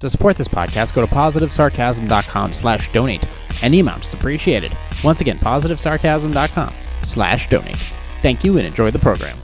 To 0.00 0.10
support 0.10 0.36
this 0.36 0.46
podcast, 0.46 0.92
go 0.92 1.00
to 1.00 1.10
positivesarcasm.com 1.10 2.52
slash 2.52 2.92
donate. 2.92 3.26
Any 3.62 3.80
amount 3.80 4.04
is 4.04 4.12
appreciated. 4.12 4.76
Once 5.02 5.22
again, 5.22 5.38
positivesarcasm.com 5.38 6.74
slash 7.02 7.48
donate. 7.48 7.78
Thank 8.20 8.44
you 8.44 8.58
and 8.58 8.66
enjoy 8.66 8.90
the 8.90 8.98
program. 8.98 9.38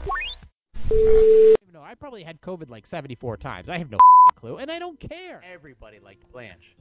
No, 0.91 1.81
I 1.81 1.95
probably 1.95 2.21
had 2.21 2.39
COVID 2.39 2.69
like 2.69 2.85
74 2.85 3.37
times. 3.37 3.67
I 3.67 3.79
have 3.79 3.89
no 3.89 3.97
clue, 4.35 4.57
and 4.57 4.69
I 4.69 4.77
don't 4.77 4.99
care. 4.99 5.41
Everybody 5.51 5.99
liked 5.99 6.31
Blanche. 6.31 6.75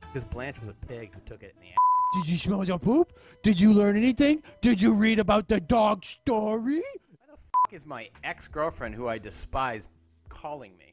Because 0.00 0.24
Blanche 0.24 0.58
was 0.58 0.68
a 0.68 0.74
pig 0.88 1.14
who 1.14 1.20
took 1.20 1.44
it 1.44 1.54
in 1.54 1.60
the 1.60 1.68
ass. 1.68 2.24
Did 2.24 2.32
you 2.32 2.38
smell 2.38 2.64
your 2.64 2.80
poop? 2.80 3.12
Did 3.44 3.60
you 3.60 3.72
learn 3.72 3.96
anything? 3.96 4.42
Did 4.62 4.82
you 4.82 4.94
read 4.94 5.20
about 5.20 5.46
the 5.46 5.60
dog 5.60 6.04
story? 6.04 6.82
Why 7.10 7.26
the 7.28 7.34
f 7.34 7.72
is 7.72 7.86
my 7.86 8.08
ex-girlfriend, 8.24 8.96
who 8.96 9.06
I 9.06 9.18
despise, 9.18 9.86
calling 10.28 10.76
me? 10.76 10.91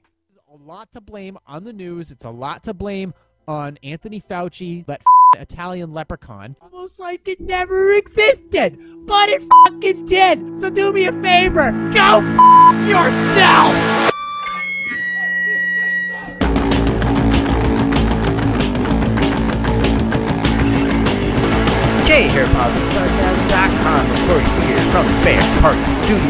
A 0.52 0.57
lot 0.68 0.91
to 0.93 1.02
blame 1.02 1.38
on 1.47 1.63
the 1.63 1.73
news. 1.73 2.09
It's 2.11 2.25
a 2.25 2.29
lot 2.29 2.63
to 2.63 2.73
blame 2.73 3.13
on 3.47 3.77
Anthony 3.84 4.19
Fauci, 4.19 4.83
that 4.87 5.01
Italian 5.37 5.93
leprechaun. 5.93 6.56
Almost 6.61 6.97
like 6.97 7.28
it 7.28 7.39
never 7.39 7.93
existed, 7.93 9.06
but 9.06 9.29
it 9.29 9.43
fucking 9.68 10.06
did. 10.06 10.56
So 10.56 10.71
do 10.71 10.92
me 10.92 11.06
a 11.06 11.14
favor, 11.21 11.71
go 11.93 12.21
f- 12.23 12.89
yourself. 12.89 13.79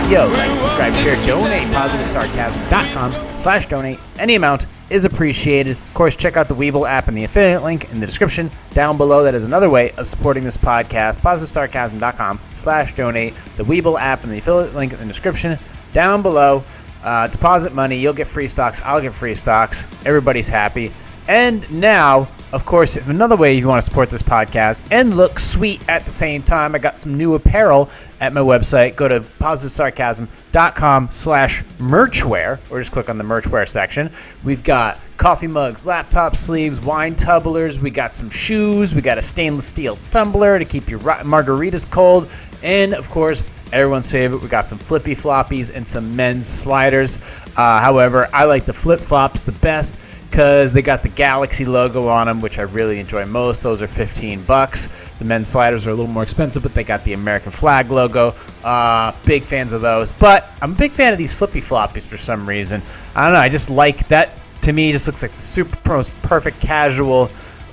Studio. 0.10 0.26
Like, 0.26 0.52
subscribe, 0.54 0.96
share, 0.96 1.28
donate. 1.28 1.68
PositiveSarcasm.com 1.68 3.38
slash 3.38 3.68
donate. 3.68 4.00
Any 4.18 4.34
amount 4.34 4.66
is 4.90 5.06
appreciated. 5.06 5.78
Of 5.78 5.94
course, 5.94 6.16
check 6.16 6.36
out 6.36 6.48
the 6.48 6.56
Webull 6.56 6.90
app 6.90 7.10
and 7.10 7.16
the 7.16 7.26
affiliate 7.26 7.62
link 7.62 7.92
in 7.92 8.00
the 8.00 8.08
description 8.08 8.50
down 8.74 8.98
below. 8.98 9.26
That 9.26 9.36
is 9.36 9.44
another 9.44 9.70
way 9.70 9.92
of 9.92 10.08
supporting 10.08 10.44
this 10.44 10.58
podcast. 10.58 11.22
PositiveSarcasm.com 11.22 12.40
slash 12.56 12.96
donate. 12.96 13.36
The 13.56 13.64
Webull 13.64 14.00
app 14.00 14.24
and 14.24 14.34
the 14.34 14.40
affiliate 14.40 14.74
link 14.74 14.94
in 14.94 14.98
the 14.98 15.06
description 15.06 15.60
down 15.94 16.24
below. 16.24 16.64
Uh, 17.04 17.28
deposit 17.28 17.76
money. 17.76 17.98
You'll 17.98 18.14
get 18.14 18.26
free 18.26 18.48
stocks. 18.48 18.82
I'll 18.84 19.02
get 19.02 19.14
free 19.14 19.36
stocks. 19.36 19.86
Everybody's 20.08 20.48
happy. 20.48 20.92
And 21.28 21.72
now, 21.72 22.30
of 22.52 22.66
course, 22.66 22.98
if 22.98 23.10
another 23.10 23.36
way 23.36 23.54
you 23.54 23.68
want 23.68 23.82
to 23.82 23.86
support 23.86 24.10
this 24.10 24.24
podcast 24.24 24.82
and 24.92 25.16
look 25.16 25.40
sweet 25.40 25.82
at 25.88 26.06
the 26.06 26.12
same 26.12 26.42
time, 26.42 26.74
I 26.74 26.80
got 26.80 27.00
some 27.00 27.16
new 27.16 27.36
apparel 27.36 27.90
at 28.20 28.34
my 28.34 28.42
website. 28.42 28.96
Go 28.96 29.08
to 29.08 29.20
positivesarcasm.com 29.20 31.10
slash 31.12 31.64
merchwear, 31.78 32.60
or 32.70 32.80
just 32.80 32.92
click 32.92 33.10
on 33.10 33.18
the 33.18 33.24
merchwear 33.24 33.66
section. 33.68 34.12
We've 34.44 34.64
got 34.64 34.98
coffee 35.18 35.48
mugs, 35.48 35.86
laptop 35.86 36.36
sleeves, 36.36 36.80
wine 36.80 37.16
tumblers. 37.16 37.80
We 37.80 37.92
got 37.92 38.16
some 38.16 38.30
shoes. 38.30 38.96
We 38.96 39.02
got 39.02 39.18
a 39.18 39.22
stainless 39.22 39.68
steel 39.68 40.00
tumbler 40.10 40.58
to 40.58 40.66
keep 40.66 40.90
your 40.90 41.00
margaritas 41.00 41.90
cold. 41.90 42.30
And, 42.64 42.94
of 42.94 43.10
course, 43.10 43.44
everyone's 43.72 44.12
favorite, 44.12 44.42
we 44.42 44.48
got 44.48 44.68
some 44.68 44.80
flippy 44.80 45.16
floppies 45.16 45.74
and 45.74 45.88
some 45.88 46.16
men's 46.16 46.48
sliders. 46.48 47.20
Uh, 47.56 47.80
however, 47.80 48.28
I 48.34 48.46
like 48.46 48.66
the 48.66 48.74
flip 48.74 49.02
flops 49.02 49.44
the 49.44 49.52
best 49.52 49.98
because 50.30 50.74
they 50.74 50.82
got 50.82 51.02
the 51.02 51.10
Galaxy 51.10 51.66
logo 51.66 52.08
on 52.08 52.28
them, 52.28 52.40
which 52.40 52.60
I 52.60 52.64
really 52.64 53.00
enjoy 53.00 53.26
most. 53.26 53.64
Those 53.64 53.82
are 53.82 53.88
15 53.88 54.44
bucks. 54.44 54.88
The 55.18 55.26
men's 55.26 55.50
sliders 55.50 55.88
are 55.88 55.90
a 55.90 55.94
little 55.94 56.12
more 56.12 56.24
expensive, 56.24 56.62
but 56.62 56.74
they 56.74 56.84
got 56.84 57.04
the 57.04 57.14
American 57.14 57.52
flag 57.52 57.90
logo. 57.90 58.36
Uh, 58.64 59.14
big 59.26 59.44
fans 59.44 59.74
of 59.74 59.82
those. 59.82 60.12
But 60.12 60.48
I'm 60.62 60.74
a 60.74 60.76
big 60.76 60.92
fan 60.92 61.14
of 61.14 61.18
these 61.18 61.34
flippy 61.34 61.62
floppies 61.62 62.08
for 62.08 62.18
some 62.18 62.48
reason. 62.48 62.84
I 63.16 63.26
don't 63.26 63.34
know. 63.34 63.40
I 63.40 63.50
just 63.50 63.70
like 63.70 64.08
that. 64.10 64.30
To 64.64 64.74
me, 64.74 64.92
just 64.92 65.08
looks 65.08 65.24
like 65.24 65.34
the 65.34 65.42
super 65.42 65.78
most 65.90 66.14
perfect 66.22 66.60
casual 66.60 67.32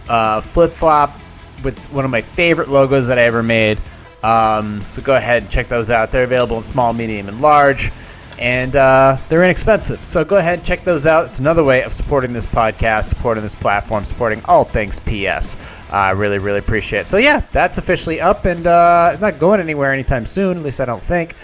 uh, 0.08 0.40
flip 0.40 0.72
flop 0.72 1.18
with 1.62 1.78
one 1.90 2.04
of 2.04 2.10
my 2.10 2.20
favorite 2.20 2.68
logos 2.68 3.08
that 3.08 3.18
I 3.18 3.22
ever 3.22 3.42
made. 3.42 3.78
Um, 4.22 4.80
so 4.88 5.02
go 5.02 5.14
ahead 5.14 5.42
and 5.42 5.50
check 5.50 5.68
those 5.68 5.90
out. 5.90 6.10
They're 6.10 6.24
available 6.24 6.56
in 6.56 6.62
small, 6.62 6.92
medium, 6.92 7.28
and 7.28 7.40
large 7.40 7.92
and 8.38 8.74
uh, 8.76 9.16
they're 9.28 9.44
inexpensive. 9.44 10.04
So 10.04 10.24
go 10.24 10.36
ahead, 10.36 10.58
and 10.58 10.66
check 10.66 10.84
those 10.84 11.06
out. 11.06 11.26
It's 11.26 11.38
another 11.38 11.64
way 11.64 11.82
of 11.82 11.92
supporting 11.92 12.32
this 12.32 12.46
podcast, 12.46 13.04
supporting 13.04 13.42
this 13.42 13.54
platform, 13.54 14.04
supporting 14.04 14.42
all 14.44 14.64
things 14.64 15.00
PS. 15.00 15.56
I 15.90 16.10
uh, 16.10 16.14
really, 16.14 16.38
really 16.38 16.58
appreciate 16.58 17.00
it. 17.00 17.08
So 17.08 17.18
yeah, 17.18 17.42
that's 17.52 17.78
officially 17.78 18.20
up 18.20 18.44
and 18.44 18.66
uh, 18.66 19.16
not 19.20 19.38
going 19.38 19.60
anywhere 19.60 19.92
anytime 19.92 20.26
soon. 20.26 20.58
At 20.58 20.62
least 20.62 20.80
I 20.80 20.84
don't 20.84 21.02
think. 21.02 21.34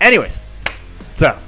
Anyways, 0.00 0.38
so 1.14 1.38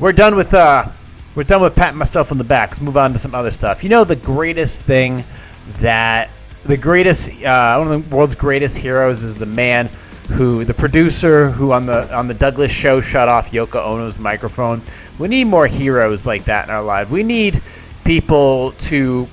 we're 0.00 0.12
done 0.12 0.36
with 0.36 0.54
uh, 0.54 0.86
we're 1.34 1.44
done 1.44 1.62
with 1.62 1.76
patting 1.76 1.98
myself 1.98 2.32
on 2.32 2.38
the 2.38 2.44
back. 2.44 2.70
Let's 2.70 2.80
move 2.80 2.96
on 2.96 3.12
to 3.12 3.18
some 3.18 3.34
other 3.34 3.50
stuff. 3.50 3.84
You 3.84 3.90
know, 3.90 4.04
the 4.04 4.16
greatest 4.16 4.84
thing 4.84 5.24
that 5.78 6.30
the 6.64 6.76
greatest 6.76 7.30
uh, 7.42 7.76
one 7.76 7.92
of 7.92 8.10
the 8.10 8.16
world's 8.16 8.34
greatest 8.34 8.78
heroes 8.78 9.22
is 9.22 9.36
the 9.38 9.46
man 9.46 9.88
who 10.28 10.64
the 10.64 10.74
producer 10.74 11.50
who 11.50 11.72
on 11.72 11.86
the 11.86 12.14
on 12.14 12.28
the 12.28 12.34
Douglas 12.34 12.72
show 12.72 13.00
shut 13.00 13.28
off 13.28 13.50
Yoko 13.50 13.84
Ono's 13.84 14.18
microphone. 14.18 14.82
We 15.18 15.28
need 15.28 15.44
more 15.44 15.66
heroes 15.66 16.26
like 16.26 16.44
that 16.44 16.68
in 16.68 16.74
our 16.74 16.82
life. 16.82 17.10
We 17.10 17.22
need 17.22 17.60
people 18.04 18.72
to 18.72 19.28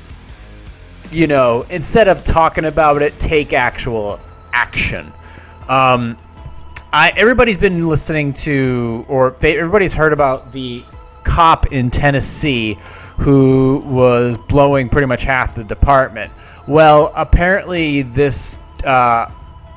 you 1.11 1.27
know, 1.27 1.65
instead 1.69 2.07
of 2.07 2.23
talking 2.23 2.65
about 2.65 3.01
it, 3.01 3.19
take 3.19 3.53
actual 3.53 4.19
action. 4.53 5.11
Um, 5.67 6.17
I 6.91 7.11
everybody's 7.15 7.57
been 7.57 7.87
listening 7.87 8.33
to 8.33 9.05
or 9.07 9.35
they, 9.39 9.57
everybody's 9.57 9.93
heard 9.93 10.13
about 10.13 10.51
the 10.51 10.83
cop 11.23 11.67
in 11.67 11.91
Tennessee 11.91 12.77
who 13.19 13.83
was 13.85 14.37
blowing 14.37 14.89
pretty 14.89 15.05
much 15.07 15.23
half 15.23 15.55
the 15.55 15.63
department. 15.63 16.31
Well, 16.67 17.11
apparently 17.15 18.01
this 18.03 18.59
uh, 18.83 19.29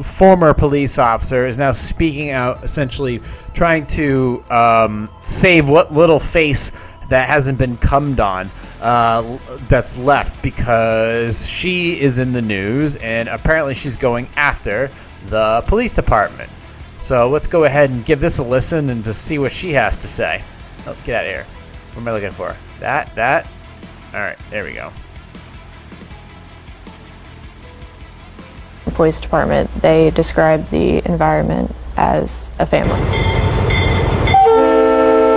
former 0.03 0.55
police 0.55 0.99
officer 0.99 1.47
is 1.47 1.59
now 1.59 1.73
speaking 1.73 2.31
out, 2.31 2.65
essentially 2.65 3.21
trying 3.55 3.87
to 3.87 4.45
um, 4.51 5.11
save 5.25 5.69
what 5.69 5.93
little 5.93 6.19
face 6.19 6.73
that 7.09 7.29
hasn't 7.29 7.59
been 7.59 7.77
cummed 7.77 8.21
on 8.21 8.51
uh, 8.81 9.39
that's 9.69 9.99
left 9.99 10.43
because 10.43 11.47
she 11.47 12.01
is 12.01 12.19
in 12.19 12.33
the 12.33 12.43
news 12.43 12.97
and 12.97 13.29
apparently 13.29 13.75
she's 13.75 13.97
going 13.97 14.29
after 14.37 14.91
the 15.29 15.63
police 15.67 15.95
department. 15.95 16.51
So 16.99 17.31
let's 17.31 17.49
go 17.49 17.65
ahead 17.65 17.91
and 17.91 18.05
give 18.05 18.21
this 18.21 18.39
a 18.39 18.45
listen 18.45 18.89
and 18.89 19.05
just 19.05 19.23
see 19.23 19.39
what 19.39 19.53
she 19.53 19.73
has 19.73 19.99
to 19.99 20.09
say. 20.09 20.43
Oh, 20.87 20.97
get 21.05 21.17
out 21.17 21.25
of 21.25 21.31
here. 21.31 21.47
What 21.93 22.03
am 22.03 22.09
I 22.09 22.13
looking 22.13 22.31
for? 22.31 22.57
That, 22.81 23.15
that. 23.17 23.47
All 24.15 24.21
right, 24.21 24.39
there 24.51 24.65
we 24.65 24.73
go. 24.73 24.93
Police 28.95 29.21
department, 29.21 29.71
they 29.81 30.11
describe 30.11 30.69
the 30.71 31.05
environment 31.07 31.75
as 31.97 32.51
a 32.59 32.67
family. 32.67 33.01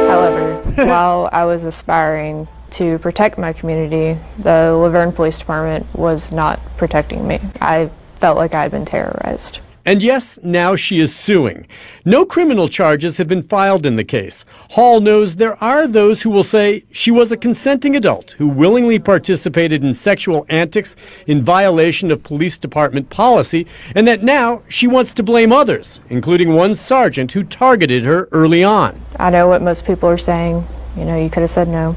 However, 0.08 0.54
while 0.76 1.30
I 1.32 1.46
was 1.46 1.66
aspiring 1.66 2.48
to 2.72 3.00
protect 3.00 3.38
my 3.38 3.54
community, 3.54 4.20
the 4.40 4.74
La 4.74 4.90
Vergne 4.90 5.14
Police 5.14 5.40
Department 5.40 5.86
was 5.96 6.32
not 6.32 6.60
protecting 6.78 7.28
me. 7.28 7.40
I 7.62 7.90
felt 8.18 8.38
like 8.38 8.54
I 8.54 8.64
had 8.64 8.72
been 8.72 8.86
terrorized. 8.86 9.60
And 9.88 10.02
yes, 10.02 10.40
now 10.42 10.76
she 10.76 11.00
is 11.00 11.16
suing. 11.16 11.68
No 12.04 12.26
criminal 12.26 12.68
charges 12.68 13.18
have 13.18 13.28
been 13.28 13.44
filed 13.44 13.86
in 13.86 13.98
the 13.98 14.04
case. 14.04 14.44
Hall 14.72 15.00
knows 15.00 15.36
there 15.36 15.64
are 15.64 15.86
those 15.86 16.24
who 16.24 16.32
will 16.32 16.44
say 16.44 16.84
she 16.92 17.12
was 17.12 17.32
a 17.32 17.38
consenting 17.38 17.96
adult 17.96 18.32
who 18.32 18.48
willingly 18.48 18.98
participated 18.98 19.84
in 19.84 19.94
sexual 19.94 20.44
antics 20.50 20.96
in 21.28 21.44
violation 21.44 22.10
of 22.10 22.24
police 22.24 22.58
department 22.58 23.12
policy, 23.12 23.68
and 23.94 24.08
that 24.08 24.24
now 24.24 24.64
she 24.70 24.88
wants 24.88 25.14
to 25.14 25.24
blame 25.24 25.52
others, 25.52 26.02
including 26.10 26.56
one 26.56 26.74
sergeant 26.74 27.32
who 27.32 27.44
targeted 27.44 28.06
her 28.06 28.28
early 28.32 28.64
on. 28.64 29.00
I 29.20 29.30
know 29.30 29.48
what 29.48 29.62
most 29.62 29.86
people 29.86 30.10
are 30.10 30.18
saying. 30.18 30.66
You 30.98 31.06
know, 31.06 31.16
you 31.16 31.30
could 31.30 31.42
have 31.42 31.50
said 31.52 31.68
no. 31.68 31.96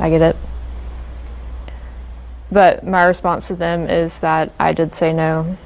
I 0.00 0.10
get 0.10 0.22
it. 0.22 0.36
But 2.50 2.84
my 2.84 3.04
response 3.04 3.46
to 3.48 3.54
them 3.54 3.88
is 3.88 4.20
that 4.20 4.50
I 4.58 4.72
did 4.72 4.92
say 4.92 5.12
no 5.12 5.56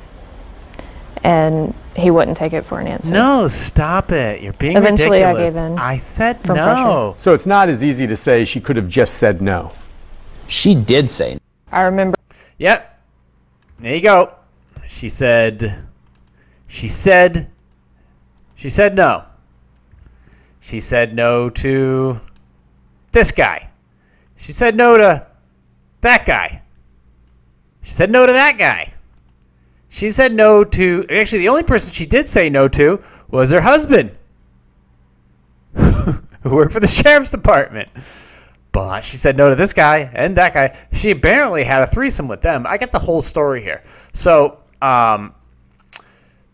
and 1.24 1.74
he 1.96 2.10
wouldn't 2.10 2.36
take 2.36 2.52
it 2.52 2.64
for 2.64 2.78
an 2.78 2.86
answer. 2.86 3.10
No, 3.10 3.46
stop 3.46 4.12
it. 4.12 4.42
You're 4.42 4.52
being 4.52 4.76
Eventually 4.76 5.22
ridiculous. 5.22 5.56
I 5.56 5.60
gave 5.62 5.72
in. 5.72 5.78
I 5.78 5.96
said 5.96 6.46
no. 6.46 6.54
pressure. 6.54 7.22
So 7.22 7.32
it's 7.32 7.46
not 7.46 7.70
as 7.70 7.82
easy 7.82 8.06
to 8.06 8.16
say 8.16 8.44
she 8.44 8.60
could 8.60 8.76
have 8.76 8.88
just 8.88 9.14
said 9.14 9.40
no. 9.40 9.72
She 10.46 10.74
did 10.74 11.08
say. 11.08 11.34
No. 11.34 11.40
I 11.72 11.82
remember 11.82 12.16
Yep. 12.58 13.02
There 13.80 13.94
you 13.94 14.02
go. 14.02 14.34
She 14.86 15.08
said. 15.08 15.74
She 16.68 16.88
said. 16.88 17.50
She 18.54 18.70
said 18.70 18.94
no. 18.94 19.24
She 20.60 20.80
said 20.80 21.14
no 21.14 21.48
to 21.50 22.20
this 23.12 23.32
guy. 23.32 23.70
She 24.36 24.52
said 24.52 24.76
no 24.76 24.96
to 24.98 25.26
that 26.02 26.26
guy. 26.26 26.62
She 27.82 27.90
said 27.90 28.10
no 28.10 28.26
to 28.26 28.32
that 28.32 28.56
guy. 28.58 28.93
She 29.94 30.10
said 30.10 30.34
no 30.34 30.64
to. 30.64 31.06
Actually, 31.08 31.38
the 31.38 31.50
only 31.50 31.62
person 31.62 31.94
she 31.94 32.06
did 32.06 32.28
say 32.28 32.50
no 32.50 32.66
to 32.66 33.00
was 33.30 33.52
her 33.52 33.60
husband, 33.60 34.10
who 35.72 36.20
worked 36.44 36.72
for 36.72 36.80
the 36.80 36.88
sheriff's 36.88 37.30
department. 37.30 37.90
But 38.72 39.02
she 39.02 39.18
said 39.18 39.36
no 39.36 39.50
to 39.50 39.54
this 39.54 39.72
guy 39.72 40.10
and 40.12 40.36
that 40.36 40.52
guy. 40.52 40.76
She 40.90 41.12
apparently 41.12 41.62
had 41.62 41.82
a 41.82 41.86
threesome 41.86 42.26
with 42.26 42.40
them. 42.40 42.66
I 42.66 42.76
get 42.78 42.90
the 42.90 42.98
whole 42.98 43.22
story 43.22 43.62
here. 43.62 43.84
So, 44.12 44.58
um, 44.82 45.32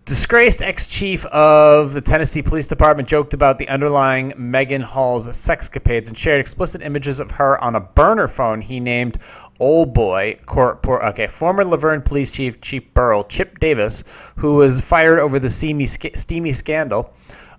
disgraced 0.05 0.61
ex-chief 0.61 1.25
of 1.25 1.95
the 1.95 2.03
Tennessee 2.03 2.43
Police 2.43 2.69
Department 2.69 3.09
joked 3.09 3.33
about 3.33 3.57
the 3.57 3.71
underlying 3.71 4.35
Megan 4.37 4.83
Hall's 4.83 5.27
sexcapades 5.29 6.09
and 6.09 6.19
shared 6.19 6.41
explicit 6.41 6.83
images 6.83 7.21
of 7.21 7.31
her 7.31 7.59
on 7.59 7.75
a 7.75 7.81
burner 7.81 8.29
phone 8.29 8.61
he 8.61 8.81
named 8.81 9.19
Old 9.61 9.93
Boy. 9.95 10.39
Okay, 10.49 11.27
former 11.29 11.65
La 11.65 11.77
Vergne 11.77 12.03
Police 12.03 12.33
Chief 12.33 12.61
Chief 12.61 12.93
Burrell 12.95 13.25
Chip 13.25 13.61
Davis, 13.61 14.03
who 14.37 14.57
was 14.57 14.81
fired 14.81 15.21
over 15.21 15.39
the 15.39 15.51
steamy, 15.51 15.87
steamy 15.87 16.53
scandal 16.53 17.15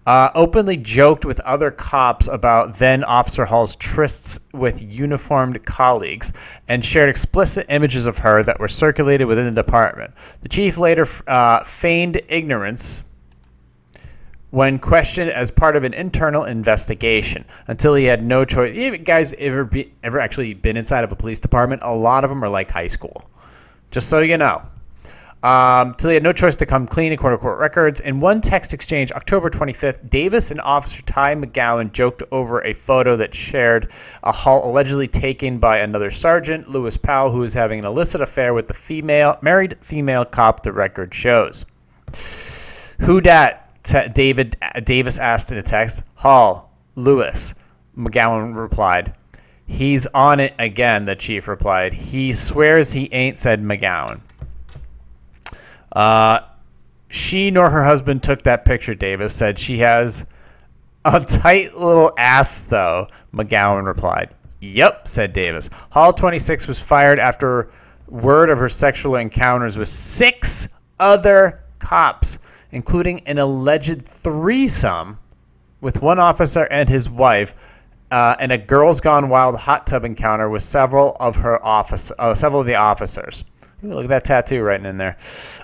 uh, 0.06 0.30
openly 0.34 0.78
joked 0.78 1.26
with 1.26 1.40
other 1.42 1.70
cops 1.70 2.28
about 2.28 2.78
then 2.78 3.04
Officer 3.04 3.46
Hall's 3.46 3.76
trysts 3.76 4.40
with 4.52 4.82
uniformed 4.82 5.64
colleagues 5.66 6.34
and 6.68 6.84
shared 6.84 7.10
explicit 7.10 7.68
images 7.70 8.08
of 8.08 8.20
her 8.20 8.42
that 8.44 8.60
were 8.60 8.68
circulated 8.68 9.28
within 9.28 9.46
the 9.46 9.64
department. 9.64 10.14
The 10.42 10.50
chief 10.50 10.78
later 10.78 11.06
uh, 11.28 11.64
feigned 11.64 12.22
ignorance 12.30 13.04
when 14.52 14.80
questioned 14.80 15.32
as 15.32 15.50
part 15.50 15.76
of 15.76 15.86
an 15.86 15.94
internal 15.94 16.44
investigation 16.44 17.46
until 17.68 17.96
he 17.96 18.06
had 18.06 18.22
no 18.22 18.46
choice. 18.46 18.76
You 18.76 18.98
guys 18.98 19.34
ever 19.34 19.64
be, 19.64 19.94
ever 20.04 20.20
actually 20.20 20.54
been 20.54 20.78
inside 20.78 21.06
of 21.06 21.12
a 21.12 21.16
police 21.16 21.40
department? 21.40 21.82
A 21.84 21.94
lot 21.94 22.26
of 22.26 22.30
them 22.30 22.44
are 22.44 22.50
like 22.50 22.70
high 22.70 22.88
school. 22.88 23.24
Just 23.90 24.10
so 24.10 24.20
you 24.20 24.38
know. 24.38 24.62
Um, 25.44 25.96
so 25.98 26.08
they 26.08 26.14
had 26.14 26.24
no 26.24 26.34
choice 26.34 26.58
to 26.58 26.68
come 26.68 26.86
clean 26.86 27.14
according 27.14 27.40
to 27.40 27.42
court 27.42 27.60
records. 27.60 28.00
In 28.00 28.20
one 28.20 28.42
text 28.42 28.74
exchange, 28.74 29.12
October 29.12 29.50
25th, 29.50 30.08
Davis 30.08 30.52
and 30.52 30.62
Officer 30.62 31.02
Ty 31.02 31.36
McGowan 31.36 31.92
joked 31.92 32.22
over 32.32 32.64
a 32.64 32.74
photo 32.74 33.18
that 33.18 33.34
shared 33.34 33.92
a 34.22 34.32
Hall 34.32 34.70
allegedly 34.70 35.08
taken 35.08 35.58
by 35.58 35.80
another 35.80 36.12
sergeant, 36.12 36.70
Lewis 36.70 36.98
Powell, 36.98 37.32
who 37.32 37.40
was 37.40 37.56
having 37.56 37.80
an 37.80 37.86
illicit 37.86 38.22
affair 38.22 38.54
with 38.54 38.68
the 38.68 38.76
female 38.76 39.40
married 39.42 39.78
female 39.82 40.26
cop. 40.26 40.62
The 40.62 40.74
record 40.74 41.14
shows. 41.14 41.66
Who 43.00 43.20
dat? 43.22 43.71
T- 43.92 44.08
David 44.08 44.56
Davis 44.84 45.18
asked 45.18 45.52
in 45.52 45.58
a 45.58 45.62
text. 45.62 46.04
Hall, 46.16 46.72
Lewis. 46.96 47.56
McGowan 47.98 48.58
replied. 48.58 49.14
He's 49.66 50.08
on 50.08 50.40
it 50.40 50.54
again. 50.58 51.06
The 51.06 51.16
chief 51.16 51.50
replied. 51.50 51.94
He 51.94 52.32
swears 52.32 52.94
he 52.94 53.10
ain't 53.12 53.38
said 53.38 53.62
McGowan. 53.62 54.22
Uh, 55.92 56.40
she 57.10 57.52
nor 57.52 57.70
her 57.70 57.84
husband 57.84 58.24
took 58.24 58.44
that 58.44 58.64
picture, 58.64 58.96
Davis 58.96 59.36
said. 59.36 59.60
She 59.60 59.80
has 59.80 60.26
a 61.04 61.20
tight 61.20 61.76
little 61.76 62.14
ass, 62.18 62.62
though, 62.62 63.08
McGowan 63.34 63.86
replied. 63.86 64.30
Yep, 64.62 65.08
said 65.08 65.34
Davis. 65.34 65.70
Hall 65.90 66.14
26 66.14 66.68
was 66.68 66.80
fired 66.80 67.20
after 67.20 67.72
word 68.08 68.50
of 68.50 68.60
her 68.60 68.70
sexual 68.70 69.16
encounters 69.16 69.78
with 69.78 69.88
six 69.90 70.70
other 71.00 71.64
cops, 71.80 72.40
including 72.72 73.28
an 73.28 73.38
alleged 73.38 74.02
threesome 74.04 75.18
with 75.80 76.02
one 76.02 76.20
officer 76.20 76.64
and 76.64 76.88
his 76.88 77.10
wife, 77.10 77.56
uh, 78.12 78.36
and 78.40 78.52
a 78.52 78.58
Girls 78.58 79.02
Gone 79.02 79.30
Wild 79.30 79.56
hot 79.56 79.88
tub 79.88 80.06
encounter 80.06 80.50
with 80.50 80.62
several 80.62 81.16
of 81.20 81.38
her 81.38 81.64
office, 81.64 82.12
uh, 82.18 82.36
several 82.36 82.62
of 82.62 82.68
the 82.68 82.76
officers. 82.76 83.46
Ooh, 83.84 83.88
look 83.88 84.04
at 84.04 84.10
that 84.10 84.26
tattoo 84.26 84.62
right 84.62 84.84
in 84.84 84.98
there. 84.98 85.18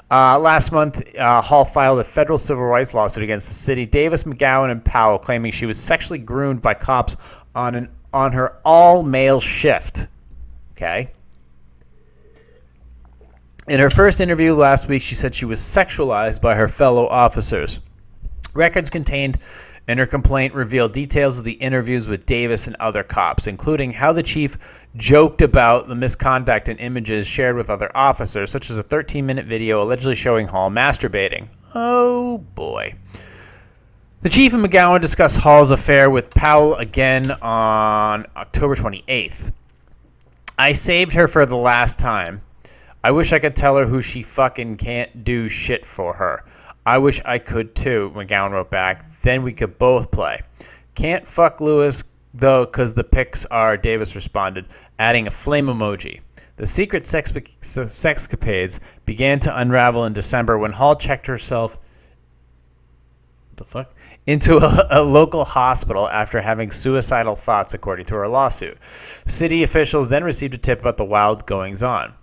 Uh, 0.10 0.40
last 0.40 0.72
month, 0.72 1.16
uh, 1.16 1.42
Hall 1.42 1.66
filed 1.66 2.00
a 2.00 2.04
federal 2.04 2.38
civil 2.38 2.64
rights 2.64 2.94
lawsuit 2.94 3.24
against 3.24 3.48
the 3.48 3.54
city. 3.54 3.86
Davis, 3.86 4.24
McGowan, 4.24 4.72
and 4.72 4.84
Powell 4.84 5.20
claiming 5.20 5.52
she 5.52 5.68
was 5.68 5.80
sexually 5.80 6.20
groomed 6.20 6.62
by 6.62 6.74
cops 6.74 7.16
on 7.54 7.76
an 7.76 7.90
on 8.14 8.32
her 8.32 8.58
all-male 8.64 9.40
shift. 9.40 10.08
Okay. 10.72 11.12
In 13.68 13.82
her 13.82 13.90
first 13.90 14.22
interview 14.22 14.56
last 14.56 14.88
week, 14.88 15.02
she 15.02 15.16
said 15.16 15.36
she 15.36 15.44
was 15.44 15.60
sexualized 15.60 16.40
by 16.40 16.56
her 16.56 16.70
fellow 16.70 17.06
officers. 17.06 17.82
Records 18.54 18.90
contained 18.90 19.40
in 19.90 19.98
her 19.98 20.06
complaint 20.06 20.54
reveal 20.54 20.88
details 20.88 21.38
of 21.38 21.44
the 21.44 21.52
interviews 21.52 22.08
with 22.08 22.26
Davis 22.26 22.68
and 22.68 22.78
other 22.80 23.04
cops, 23.04 23.46
including 23.46 23.92
how 23.92 24.14
the 24.14 24.24
chief 24.24 24.58
joked 24.96 25.42
about 25.42 25.90
the 25.90 25.96
misconduct 25.96 26.70
and 26.70 26.80
images 26.80 27.28
shared 27.28 27.58
with 27.58 27.70
other 27.70 27.92
officers, 27.94 28.52
such 28.52 28.70
as 28.70 28.78
a 28.78 28.84
13 28.84 29.26
minute 29.26 29.46
video 29.46 29.84
allegedly 29.84 30.16
showing 30.16 30.48
Hall 30.48 30.70
masturbating. 30.70 31.50
Oh 31.76 32.38
boy. 32.38 32.96
The 34.22 34.30
chief 34.30 34.54
and 34.54 34.64
McGowan 34.64 35.02
discussed 35.02 35.40
Hall's 35.40 35.72
affair 35.72 36.10
with 36.10 36.34
Powell 36.34 36.76
again 36.76 37.32
on 37.32 38.28
October 38.34 38.76
28th. 38.76 39.52
I 40.58 40.72
saved 40.72 41.16
her 41.16 41.28
for 41.28 41.46
the 41.46 41.58
last 41.58 42.00
time. 42.00 42.40
I 43.04 43.12
wish 43.12 43.34
I 43.34 43.40
could 43.40 43.56
tell 43.56 43.78
her 43.78 43.86
who 43.86 44.02
she 44.02 44.24
fucking 44.24 44.78
can't 44.78 45.24
do 45.24 45.48
shit 45.50 45.86
for 45.86 46.14
her. 46.14 46.44
I 46.86 46.98
wish 47.00 47.22
I 47.24 47.38
could 47.38 47.76
too, 47.76 48.12
McGowan 48.16 48.52
wrote 48.52 48.72
back. 48.72 49.22
Then 49.22 49.44
we 49.44 49.54
could 49.54 49.78
both 49.78 50.12
play. 50.12 50.42
Can't 50.96 51.28
fuck 51.28 51.62
Lewis 51.62 52.04
though, 52.34 52.66
because 52.66 52.94
the 52.94 53.04
pics 53.04 53.46
are, 53.46 53.78
Davis 53.78 54.16
responded, 54.16 54.66
adding 54.98 55.28
a 55.28 55.32
flame 55.32 55.68
emoji. 55.68 56.22
The 56.58 56.68
secret 56.68 57.06
sex 57.06 57.32
sexcapades 57.32 58.80
began 59.06 59.40
to 59.42 59.58
unravel 59.58 60.06
in 60.06 60.14
December 60.14 60.58
when 60.58 60.72
Hall 60.72 60.96
checked 60.96 61.28
herself 61.28 61.78
the 63.58 63.64
fuck 63.64 63.94
into 64.26 64.58
a, 64.58 64.88
a, 64.90 65.02
local 65.02 65.44
hospital 65.44 66.08
after 66.08 66.40
having 66.42 66.72
suicidal 66.72 67.36
thoughts, 67.36 67.74
according 67.74 68.06
to 68.06 68.16
her 68.16 68.28
lawsuit. 68.28 68.78
City 69.26 69.64
officials 69.64 70.10
then 70.10 70.24
received 70.24 70.54
a 70.54 70.58
tip 70.58 70.80
about 70.82 70.98
the 70.98 71.06
wild 71.06 71.46
goings 71.46 71.84
on. 71.84 72.14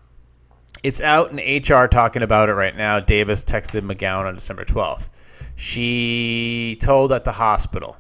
It's 0.85 1.01
out 1.01 1.33
in 1.33 1.39
HR 1.39 1.87
talking 1.87 2.21
about 2.21 2.51
it 2.51 2.53
right 2.53 2.77
now. 2.77 3.01
Davis 3.01 3.43
texted 3.43 3.91
McGowan 3.91 4.27
on 4.27 4.35
December 4.35 4.67
12th. 4.67 5.09
She 5.57 6.77
told 6.79 7.11
at 7.11 7.25
the 7.25 7.33
hospital. 7.33 7.97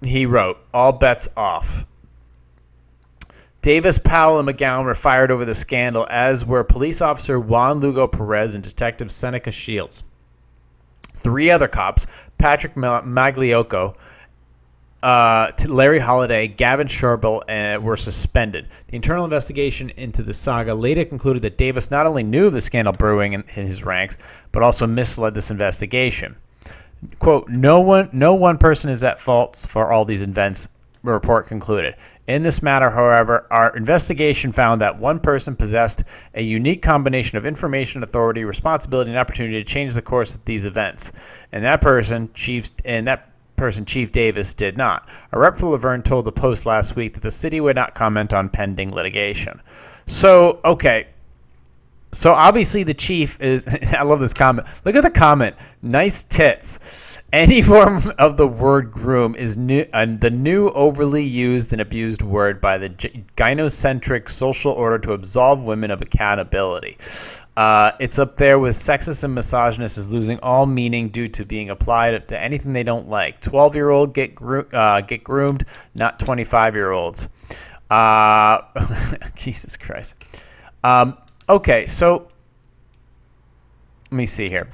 He 0.00 0.26
wrote, 0.26 0.58
All 0.72 0.92
bets 0.92 1.28
off. 1.36 1.84
Davis, 3.62 3.98
Powell, 3.98 4.38
and 4.38 4.48
McGowan 4.48 4.84
were 4.84 4.94
fired 4.94 5.32
over 5.32 5.44
the 5.44 5.56
scandal, 5.56 6.06
as 6.08 6.46
were 6.46 6.62
police 6.62 7.02
officer 7.02 7.38
Juan 7.38 7.80
Lugo 7.80 8.06
Perez 8.06 8.54
and 8.54 8.62
Detective 8.62 9.10
Seneca 9.10 9.50
Shields. 9.50 10.04
Three 11.14 11.50
other 11.50 11.68
cops, 11.68 12.06
Patrick 12.38 12.76
Magliocco, 12.76 13.96
uh, 15.02 15.50
Larry 15.66 15.98
Holiday, 15.98 16.46
Gavin 16.46 16.86
Sherbill 16.86 17.42
uh, 17.48 17.80
were 17.80 17.96
suspended. 17.96 18.68
The 18.86 18.96
internal 18.96 19.24
investigation 19.24 19.90
into 19.90 20.22
the 20.22 20.32
saga 20.32 20.74
later 20.74 21.04
concluded 21.04 21.42
that 21.42 21.58
Davis 21.58 21.90
not 21.90 22.06
only 22.06 22.22
knew 22.22 22.46
of 22.46 22.52
the 22.52 22.60
scandal 22.60 22.92
brewing 22.92 23.32
in, 23.32 23.44
in 23.56 23.66
his 23.66 23.84
ranks, 23.84 24.16
but 24.52 24.62
also 24.62 24.86
misled 24.86 25.34
this 25.34 25.50
investigation. 25.50 26.36
"Quote: 27.18 27.48
No 27.48 27.80
one, 27.80 28.10
no 28.12 28.34
one 28.34 28.58
person 28.58 28.90
is 28.90 29.02
at 29.02 29.18
fault 29.18 29.66
for 29.68 29.92
all 29.92 30.04
these 30.04 30.22
events." 30.22 30.68
The 31.04 31.10
report 31.10 31.48
concluded. 31.48 31.96
In 32.28 32.44
this 32.44 32.62
matter, 32.62 32.88
however, 32.88 33.44
our 33.50 33.76
investigation 33.76 34.52
found 34.52 34.82
that 34.82 35.00
one 35.00 35.18
person 35.18 35.56
possessed 35.56 36.04
a 36.32 36.40
unique 36.40 36.80
combination 36.80 37.38
of 37.38 37.46
information, 37.46 38.04
authority, 38.04 38.44
responsibility, 38.44 39.10
and 39.10 39.18
opportunity 39.18 39.58
to 39.58 39.64
change 39.64 39.94
the 39.94 40.02
course 40.02 40.36
of 40.36 40.44
these 40.44 40.64
events. 40.64 41.10
And 41.50 41.64
that 41.64 41.80
person, 41.80 42.30
chief, 42.34 42.70
and 42.84 43.08
that 43.08 43.31
person, 43.56 43.84
Chief 43.84 44.12
Davis, 44.12 44.54
did 44.54 44.76
not. 44.76 45.08
A 45.30 45.38
rep 45.38 45.56
for 45.56 45.70
La 45.70 45.76
Vergne 45.76 46.02
told 46.02 46.24
the 46.24 46.32
Post 46.32 46.66
last 46.66 46.96
week 46.96 47.14
that 47.14 47.22
the 47.22 47.30
city 47.30 47.60
would 47.60 47.76
not 47.76 47.94
comment 47.94 48.32
on 48.32 48.48
pending 48.48 48.92
litigation. 48.92 49.60
So, 50.06 50.60
okay. 50.64 51.06
So 52.12 52.32
obviously 52.32 52.82
the 52.82 52.94
chief 52.94 53.40
is. 53.40 53.66
I 53.98 54.02
love 54.02 54.20
this 54.20 54.34
comment. 54.34 54.68
Look 54.84 54.96
at 54.96 55.02
the 55.02 55.10
comment. 55.10 55.56
Nice 55.80 56.24
tits. 56.24 57.11
Any 57.32 57.62
form 57.62 58.02
of 58.18 58.36
the 58.36 58.46
word 58.46 58.92
groom 58.92 59.34
is 59.34 59.56
new, 59.56 59.86
uh, 59.92 60.06
the 60.06 60.30
new 60.30 60.68
overly 60.68 61.24
used 61.24 61.72
and 61.72 61.80
abused 61.80 62.20
word 62.20 62.60
by 62.60 62.76
the 62.76 62.90
gynocentric 62.90 64.28
social 64.28 64.72
order 64.72 64.98
to 64.98 65.14
absolve 65.14 65.64
women 65.64 65.90
of 65.90 66.02
accountability. 66.02 66.98
Uh, 67.56 67.92
it's 67.98 68.18
up 68.18 68.36
there 68.36 68.58
with 68.58 68.74
sexist 68.74 69.24
and 69.24 69.34
misogynist 69.34 69.96
is 69.96 70.12
losing 70.12 70.40
all 70.40 70.66
meaning 70.66 71.08
due 71.08 71.28
to 71.28 71.46
being 71.46 71.70
applied 71.70 72.28
to 72.28 72.38
anything 72.38 72.74
they 72.74 72.82
don't 72.82 73.08
like. 73.08 73.40
12 73.40 73.74
year 73.76 73.88
old 73.88 74.12
get 74.12 74.34
gro- 74.34 74.66
uh, 74.70 75.00
get 75.00 75.24
groomed, 75.24 75.64
not 75.94 76.18
25 76.18 76.74
year 76.74 76.90
olds. 76.90 77.30
Uh, 77.90 78.62
Jesus 79.36 79.78
Christ. 79.78 80.16
Um, 80.84 81.16
okay, 81.48 81.86
so 81.86 82.28
let 84.10 84.16
me 84.16 84.26
see 84.26 84.50
here. 84.50 84.68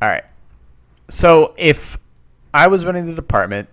All 0.00 0.08
right. 0.08 0.24
So 1.12 1.52
if 1.58 1.98
I 2.54 2.68
was 2.68 2.86
running 2.86 3.04
the 3.04 3.12
department, 3.12 3.68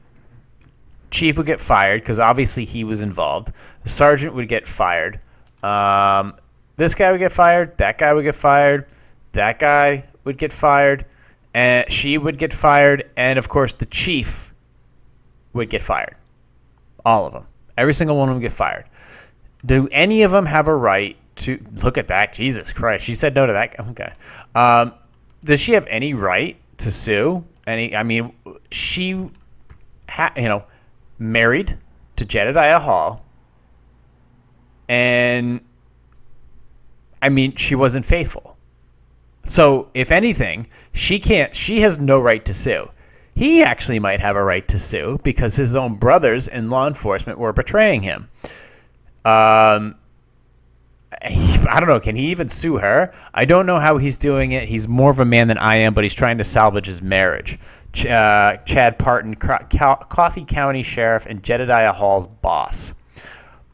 chief 1.10 1.38
would 1.38 1.46
get 1.46 1.62
fired 1.62 2.02
because 2.02 2.20
obviously 2.20 2.66
he 2.66 2.84
was 2.84 3.02
involved. 3.02 3.54
The 3.84 3.90
sergeant 3.90 4.36
would 4.36 4.50
get 4.50 4.68
fired. 4.68 5.22
Um, 5.64 6.36
this 6.76 6.96
guy 6.96 7.12
would 7.12 7.20
get 7.20 7.32
fired. 7.32 7.78
That 7.78 7.98
guy 7.98 8.12
would 8.12 8.26
get 8.26 8.36
fired. 8.36 8.88
That 9.32 9.58
guy 9.58 10.04
would 10.26 10.38
get 10.38 10.52
fired. 10.52 11.06
And 11.54 11.90
she 11.90 12.18
would 12.18 12.38
get 12.38 12.52
fired. 12.52 13.10
And 13.16 13.40
of 13.40 13.48
course, 13.48 13.74
the 13.74 13.86
chief 13.86 14.54
would 15.54 15.70
get 15.70 15.82
fired. 15.82 16.16
All 17.06 17.26
of 17.26 17.32
them. 17.32 17.48
Every 17.78 17.94
single 17.94 18.18
one 18.18 18.28
of 18.28 18.36
them 18.36 18.42
get 18.42 18.52
fired. 18.52 18.84
Do 19.66 19.88
any 19.90 20.24
of 20.24 20.32
them 20.32 20.46
have 20.46 20.68
a 20.68 20.76
right 20.76 21.16
to 21.38 21.58
look 21.82 21.98
at 21.98 22.10
that? 22.10 22.34
Jesus 22.34 22.74
Christ, 22.74 23.06
she 23.06 23.16
said 23.16 23.34
no 23.34 23.48
to 23.48 23.54
that. 23.54 23.80
Okay. 23.80 24.12
Um, 24.54 24.94
does 25.42 25.62
she 25.62 25.72
have 25.74 25.88
any 25.88 26.14
right 26.14 26.58
to 26.80 26.92
sue? 26.92 27.46
Any? 27.66 27.96
I 27.96 28.04
mean, 28.04 28.34
she, 28.72 29.30
ha, 30.08 30.32
you 30.36 30.48
know, 30.50 30.64
married 31.18 31.78
to 32.18 32.26
Jedediah 32.26 32.80
Hall, 32.80 33.24
and 34.88 35.62
I 37.22 37.30
mean, 37.30 37.56
she 37.56 37.76
wasn't 37.76 38.06
faithful. 38.06 38.58
So, 39.46 39.90
if 39.94 40.12
anything, 40.12 40.68
she 40.94 41.20
can't. 41.20 41.56
She 41.56 41.82
has 41.82 42.00
no 42.00 42.20
right 42.20 42.44
to 42.46 42.54
sue. 42.54 42.90
He 43.36 43.64
actually 43.64 44.00
might 44.00 44.20
have 44.20 44.36
a 44.36 44.44
right 44.44 44.68
to 44.68 44.80
sue 44.80 45.20
because 45.24 45.56
his 45.56 45.76
own 45.76 45.96
brothers 45.96 46.48
in 46.48 46.70
law 46.70 46.88
enforcement 46.88 47.40
were 47.40 47.54
betraying 47.54 48.02
him. 48.02 48.30
Um, 49.24 49.96
I 51.22 51.80
don't 51.80 51.90
know. 51.90 52.00
Can 52.00 52.16
he 52.16 52.32
even 52.32 52.50
sue 52.50 52.78
her? 52.78 53.14
I 53.34 53.46
don't 53.46 53.66
know 53.66 53.80
how 53.80 53.98
he's 53.98 54.18
doing 54.18 54.52
it. 54.52 54.68
He's 54.68 54.88
more 54.88 55.10
of 55.12 55.20
a 55.20 55.26
man 55.26 55.48
than 55.48 55.58
I 55.58 55.78
am, 55.78 55.94
but 55.94 56.04
he's 56.04 56.14
trying 56.14 56.38
to 56.38 56.44
salvage 56.44 56.86
his 56.86 57.02
marriage. 57.02 57.58
Ch- 57.94 58.06
uh, 58.06 58.58
Chad 58.66 59.00
Partin, 59.00 59.36
Co- 59.40 59.66
Co- 59.76 60.06
Coffee 60.08 60.46
County 60.46 60.84
Sheriff, 60.84 61.26
and 61.26 61.44
Jedediah 61.44 61.94
Hall's 61.94 62.28
boss. 62.28 62.94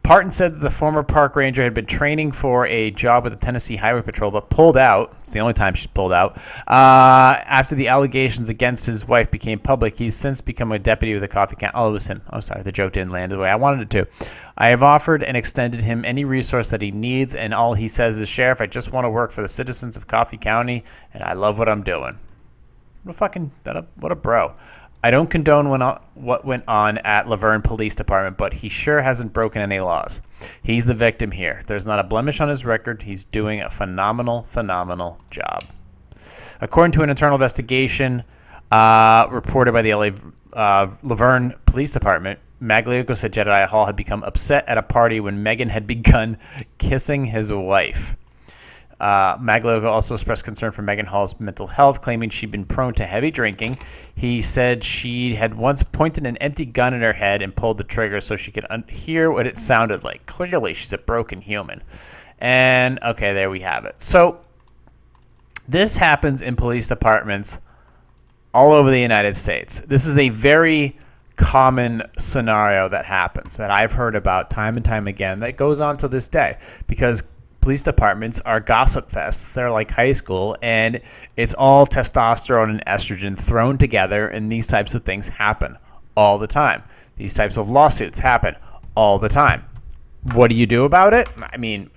Partin 0.05 0.31
said 0.31 0.53
that 0.53 0.59
the 0.59 0.69
former 0.69 1.01
park 1.01 1.35
ranger 1.35 1.63
had 1.63 1.73
been 1.73 1.87
training 1.87 2.31
for 2.31 2.67
a 2.67 2.91
job 2.91 3.23
with 3.23 3.33
the 3.33 3.43
Tennessee 3.43 3.75
Highway 3.75 4.03
Patrol, 4.03 4.29
but 4.29 4.51
pulled 4.51 4.77
out. 4.77 5.15
It's 5.21 5.33
the 5.33 5.39
only 5.39 5.53
time 5.53 5.73
she's 5.73 5.87
pulled 5.87 6.13
out. 6.13 6.37
Uh, 6.67 7.41
after 7.43 7.73
the 7.73 7.87
allegations 7.87 8.49
against 8.49 8.85
his 8.85 9.07
wife 9.07 9.31
became 9.31 9.57
public, 9.57 9.97
he's 9.97 10.15
since 10.15 10.41
become 10.41 10.71
a 10.71 10.77
deputy 10.77 11.13
with 11.13 11.23
the 11.23 11.27
Coffee 11.27 11.55
County. 11.55 11.73
Oh, 11.73 11.89
it 11.89 11.93
was 11.93 12.05
him. 12.05 12.21
I'm 12.29 12.37
oh, 12.37 12.39
sorry, 12.41 12.61
the 12.61 12.71
joke 12.71 12.93
didn't 12.93 13.13
land 13.13 13.31
the 13.31 13.39
way 13.39 13.49
I 13.49 13.55
wanted 13.55 13.81
it 13.81 13.89
to. 14.05 14.29
I 14.55 14.67
have 14.67 14.83
offered 14.83 15.23
and 15.23 15.35
extended 15.35 15.81
him 15.81 16.05
any 16.05 16.23
resource 16.23 16.69
that 16.69 16.83
he 16.83 16.91
needs, 16.91 17.33
and 17.33 17.51
all 17.51 17.73
he 17.73 17.87
says 17.87 18.19
is, 18.19 18.29
Sheriff, 18.29 18.61
I 18.61 18.67
just 18.67 18.91
want 18.91 19.05
to 19.05 19.09
work 19.09 19.31
for 19.31 19.41
the 19.41 19.47
citizens 19.47 19.97
of 19.97 20.05
Coffee 20.05 20.37
County, 20.37 20.83
and 21.15 21.23
I 21.23 21.33
love 21.33 21.57
what 21.57 21.67
I'm 21.67 21.81
doing. 21.81 22.15
What 23.01 23.15
a 23.15 23.17
fucking, 23.17 23.51
what 23.95 24.11
a 24.11 24.15
bro. 24.15 24.53
I 25.05 25.11
don't 25.11 25.29
condone 25.29 25.69
what 26.15 26.45
went 26.45 26.63
on 26.67 26.97
at 26.97 27.29
La 27.29 27.35
Vergne 27.35 27.61
Police 27.61 27.95
Department, 27.95 28.39
but 28.39 28.53
he 28.55 28.69
sure 28.69 28.99
hasn't 28.99 29.33
broken 29.33 29.61
any 29.61 29.79
laws. 29.79 30.19
He's 30.63 30.87
the 30.87 30.95
victim 30.95 31.29
here. 31.29 31.61
There's 31.67 31.85
not 31.85 31.99
a 31.99 32.03
blemish 32.03 32.41
on 32.41 32.49
his 32.49 32.65
record. 32.65 33.03
He's 33.03 33.23
doing 33.23 33.61
a 33.61 33.69
phenomenal, 33.69 34.47
phenomenal 34.49 35.19
job. 35.29 35.63
According 36.59 36.93
to 36.93 37.03
an 37.03 37.11
internal 37.11 37.35
investigation 37.35 38.23
uh, 38.71 39.27
reported 39.29 39.73
by 39.73 39.83
the 39.83 39.93
LA 39.93 40.09
uh, 40.53 40.89
La 41.03 41.15
Vergne 41.15 41.53
Police 41.67 41.93
Department, 41.93 42.39
Magliocco 42.59 43.15
said 43.15 43.31
Jedediah 43.31 43.67
Hall 43.67 43.85
had 43.85 43.95
become 43.95 44.23
upset 44.23 44.67
at 44.67 44.79
a 44.79 44.81
party 44.81 45.19
when 45.19 45.43
Megan 45.43 45.69
had 45.69 45.85
begun 45.85 46.39
kissing 46.79 47.25
his 47.25 47.53
wife. 47.53 48.17
Uh, 48.99 49.37
also 49.85 50.13
expressed 50.13 50.45
concern 50.45 50.71
for 50.71 50.81
Megan 50.81 51.05
Hall's 51.05 51.39
mental 51.39 51.67
health, 51.67 52.01
claiming 52.01 52.29
she'd 52.29 52.51
been 52.51 52.65
prone 52.65 52.93
to 52.95 53.05
heavy 53.05 53.31
drinking. 53.31 53.77
He 54.15 54.41
said 54.41 54.83
she 54.83 55.35
had 55.35 55.53
once 55.53 55.83
pointed 55.83 56.25
an 56.25 56.37
empty 56.37 56.65
gun 56.65 56.93
at 56.93 57.01
her 57.01 57.13
head 57.13 57.41
and 57.41 57.55
pulled 57.55 57.77
the 57.77 57.83
trigger 57.83 58.21
so 58.21 58.35
she 58.35 58.51
could 58.51 58.65
un- 58.69 58.85
hear 58.87 59.29
what 59.29 59.47
it 59.47 59.57
sounded 59.57 60.03
like. 60.03 60.25
Clearly, 60.25 60.73
she's 60.73 60.93
a 60.93 60.97
broken 60.97 61.41
human. 61.41 61.83
And 62.39 62.99
okay, 63.03 63.33
there 63.33 63.49
we 63.49 63.61
have 63.61 63.85
it. 63.85 64.01
So 64.01 64.39
this 65.67 65.97
happens 65.97 66.41
in 66.41 66.55
police 66.55 66.87
departments 66.87 67.59
all 68.53 68.71
over 68.71 68.89
the 68.89 68.99
United 68.99 69.35
States. 69.35 69.79
This 69.79 70.05
is 70.05 70.17
a 70.17 70.29
very 70.29 70.97
common 71.35 72.03
scenario 72.17 72.87
that 72.87 73.05
happens 73.05 73.57
that 73.57 73.69
I've 73.69 73.91
heard 73.91 74.15
about 74.15 74.49
time 74.49 74.77
and 74.77 74.85
time 74.85 75.07
again 75.07 75.41
that 75.41 75.57
goes 75.57 75.81
on 75.81 75.97
to 75.97 76.07
this 76.07 76.29
day 76.29 76.57
because 76.87 77.23
police 77.65 77.81
departments 77.81 78.39
are 78.41 78.59
gossip 78.59 79.09
fests. 79.09 79.53
They're 79.53 79.71
like 79.71 79.89
high 79.89 80.11
school, 80.11 80.55
and 80.61 81.01
it's 81.35 81.55
all 81.55 81.87
testosterone 81.87 82.69
and 82.69 82.85
estrogen 82.85 83.35
thrown 83.35 83.79
together, 83.79 84.27
and 84.27 84.51
these 84.51 84.67
types 84.67 84.93
of 84.93 85.03
things 85.03 85.27
happen 85.27 85.75
all 86.15 86.37
the 86.37 86.45
time. 86.45 86.83
These 87.17 87.33
types 87.33 87.57
of 87.57 87.67
lawsuits 87.67 88.19
happen 88.19 88.55
all 88.93 89.17
the 89.17 89.29
time. 89.29 89.65
What 90.33 90.51
do 90.51 90.55
you 90.55 90.67
do 90.67 90.85
about 90.85 91.15
it? 91.15 91.27
I 91.41 91.57
mean, 91.57 91.89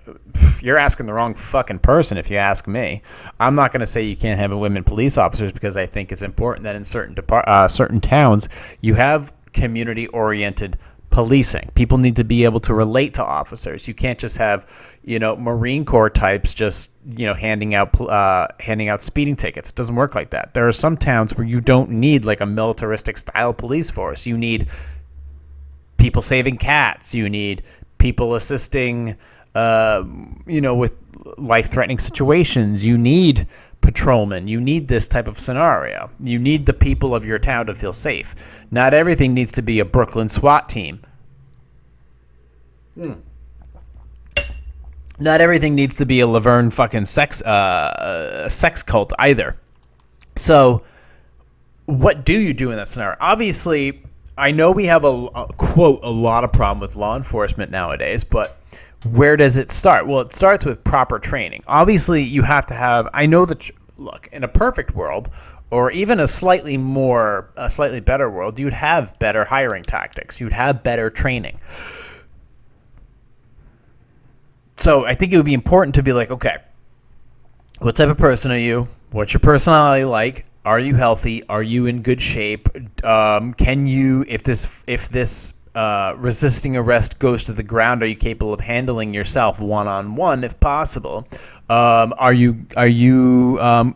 you're 0.63 0.79
asking 0.79 1.05
the 1.05 1.13
wrong 1.13 1.35
fucking 1.35 1.81
person 1.81 2.17
if 2.17 2.31
you 2.31 2.39
ask 2.39 2.67
me. 2.67 3.03
I'm 3.39 3.55
not 3.55 3.71
going 3.71 3.81
to 3.81 3.87
say 3.87 4.05
you 4.05 4.17
can't 4.17 4.41
have 4.41 4.51
women 4.51 4.85
police 4.85 5.19
officers 5.19 5.53
because 5.53 5.77
I 5.77 5.85
think 5.85 6.13
it's 6.13 6.23
important 6.23 6.65
that 6.65 6.77
in 6.77 6.85
certain 6.85 7.15
depart- 7.15 7.47
uh, 7.47 7.69
certain 7.69 8.01
towns 8.01 8.49
you 8.81 8.95
have 8.95 9.35
community-oriented 9.53 10.79
policing. 11.11 11.71
People 11.75 11.99
need 11.99 12.17
to 12.17 12.25
be 12.25 12.45
able 12.45 12.61
to 12.61 12.75
relate 12.75 13.15
to 13.15 13.25
officers. 13.25 13.89
You 13.89 13.95
can't 13.95 14.19
just 14.19 14.39
have, 14.39 14.67
you 15.03 15.19
know, 15.19 15.37
Marine 15.37 15.85
Corps 15.85 16.11
types 16.11 16.55
just, 16.55 16.93
you 17.07 17.27
know, 17.27 17.35
handing 17.35 17.75
out 17.75 17.99
uh, 18.01 18.49
handing 18.61 18.89
out 18.89 19.03
speeding 19.03 19.37
tickets. 19.37 19.71
It 19.71 19.75
doesn't 19.75 19.95
work 19.95 20.15
like 20.15 20.31
that. 20.31 20.55
There 20.55 20.69
are 20.69 20.73
some 20.73 20.97
towns 20.97 21.35
where 21.35 21.47
you 21.47 21.61
don't 21.61 21.91
need 21.91 22.25
like 22.25 22.41
a 22.41 22.47
militaristic 22.47 23.17
style 23.19 23.55
police 23.55 23.91
force. 23.91 24.27
You 24.27 24.37
need 24.37 24.69
people 25.97 26.23
saving 26.23 26.59
cats. 26.59 27.15
You 27.15 27.29
need 27.29 27.63
people 27.97 28.35
assisting, 28.35 29.17
uh, 29.55 30.05
you 30.47 30.61
know, 30.61 30.77
with 30.77 30.95
life-threatening 31.37 31.99
situations. 31.99 32.85
You 32.85 32.97
need 32.97 33.49
patrolman. 33.81 34.49
You 34.49 34.61
need 34.61 34.89
this 34.89 35.09
type 35.09 35.29
of 35.29 35.39
scenario. 35.39 36.11
You 36.21 36.39
need 36.39 36.67
the 36.67 36.73
people 36.73 37.15
of 37.15 37.25
your 37.25 37.39
town 37.39 37.67
to 37.67 37.75
feel 37.75 37.93
safe. 37.93 38.35
Not 38.71 38.95
everything 38.95 39.35
needs 39.35 39.53
to 39.53 39.63
be 39.63 39.81
a 39.81 39.85
Brooklyn 39.85 40.29
SWAT 40.29 40.69
team. 40.69 41.01
Hmm. 42.95 43.13
Not 45.21 45.41
everything 45.41 45.75
needs 45.75 45.97
to 45.97 46.07
be 46.07 46.21
a 46.21 46.27
La 46.27 46.39
Vergne 46.39 46.71
fucking 46.71 47.07
sex 47.07 47.43
uh, 47.43 48.49
sex 48.49 48.83
cult 48.83 49.13
either. 49.19 49.57
So, 50.37 50.83
what 51.87 52.25
do 52.25 52.39
you 52.39 52.55
do 52.55 52.71
in 52.71 52.77
that 52.77 52.87
scenario? 52.87 53.17
Obviously, 53.21 54.03
I 54.37 54.53
know 54.53 54.71
we 54.71 54.85
have 54.85 55.05
a, 55.05 55.09
a 55.09 55.53
quote 55.53 56.05
a 56.05 56.11
lot 56.11 56.45
of 56.45 56.53
problem 56.53 56.81
with 56.81 56.95
law 56.95 57.17
enforcement 57.17 57.73
nowadays, 57.73 58.23
but 58.23 58.58
where 59.05 59.37
does 59.37 59.57
it 59.57 59.71
start? 59.71 60.07
Well, 60.07 60.23
it 60.23 60.35
starts 60.35 60.65
with 60.65 60.83
proper 60.83 61.19
training. 61.19 61.63
Obviously, 61.67 62.25
you 62.25 62.43
have 62.43 62.67
to 62.67 62.75
have. 62.75 63.09
I 63.15 63.27
know 63.27 63.45
that. 63.45 63.71
Look, 63.97 64.29
in 64.31 64.45
a 64.45 64.49
perfect 64.49 64.95
world, 64.95 65.29
or 65.71 65.91
even 65.91 66.21
a 66.21 66.29
slightly 66.29 66.77
more, 66.77 67.51
a 67.57 67.69
slightly 67.69 68.01
better 68.01 68.31
world, 68.31 68.59
you'd 68.59 68.73
have 68.73 69.19
better 69.19 69.45
hiring 69.45 69.83
tactics. 69.83 70.41
You'd 70.41 70.53
have 70.53 70.83
better 70.83 71.11
training. 71.11 71.59
So 74.77 75.05
I 75.05 75.15
think 75.15 75.33
it 75.33 75.37
would 75.37 75.47
be 75.47 75.55
important 75.55 75.97
to 75.97 76.03
be 76.03 76.13
like, 76.13 76.31
okay, 76.31 76.59
what 77.81 77.97
type 77.97 78.09
of 78.09 78.19
person 78.19 78.53
are 78.53 78.59
you? 78.59 78.87
What's 79.11 79.33
your 79.33 79.41
personality 79.41 80.05
like? 80.05 80.47
Are 80.65 80.79
you 80.79 80.95
healthy? 80.95 81.43
Are 81.49 81.63
you 81.63 81.87
in 81.87 82.03
good 82.03 82.23
shape? 82.23 82.69
Um, 83.05 83.55
can 83.55 83.87
you, 83.87 84.25
if 84.27 84.43
this, 84.43 84.83
if 84.87 85.09
this 85.09 85.53
uh, 85.79 86.17
resisting 86.17 86.77
arrest 86.77 87.21
goes 87.21 87.45
to 87.45 87.53
the 87.53 87.63
ground, 87.63 88.03
are 88.03 88.07
you 88.07 88.17
capable 88.17 88.53
of 88.53 88.59
handling 88.61 89.15
yourself 89.15 89.61
one 89.61 89.87
on 89.87 90.17
one 90.17 90.43
if 90.43 90.59
possible? 90.59 91.29
Um, 91.71 92.15
are 92.19 92.33
you 92.33 92.67
are 92.77 92.89
you 92.89 93.59
um, 93.61 93.95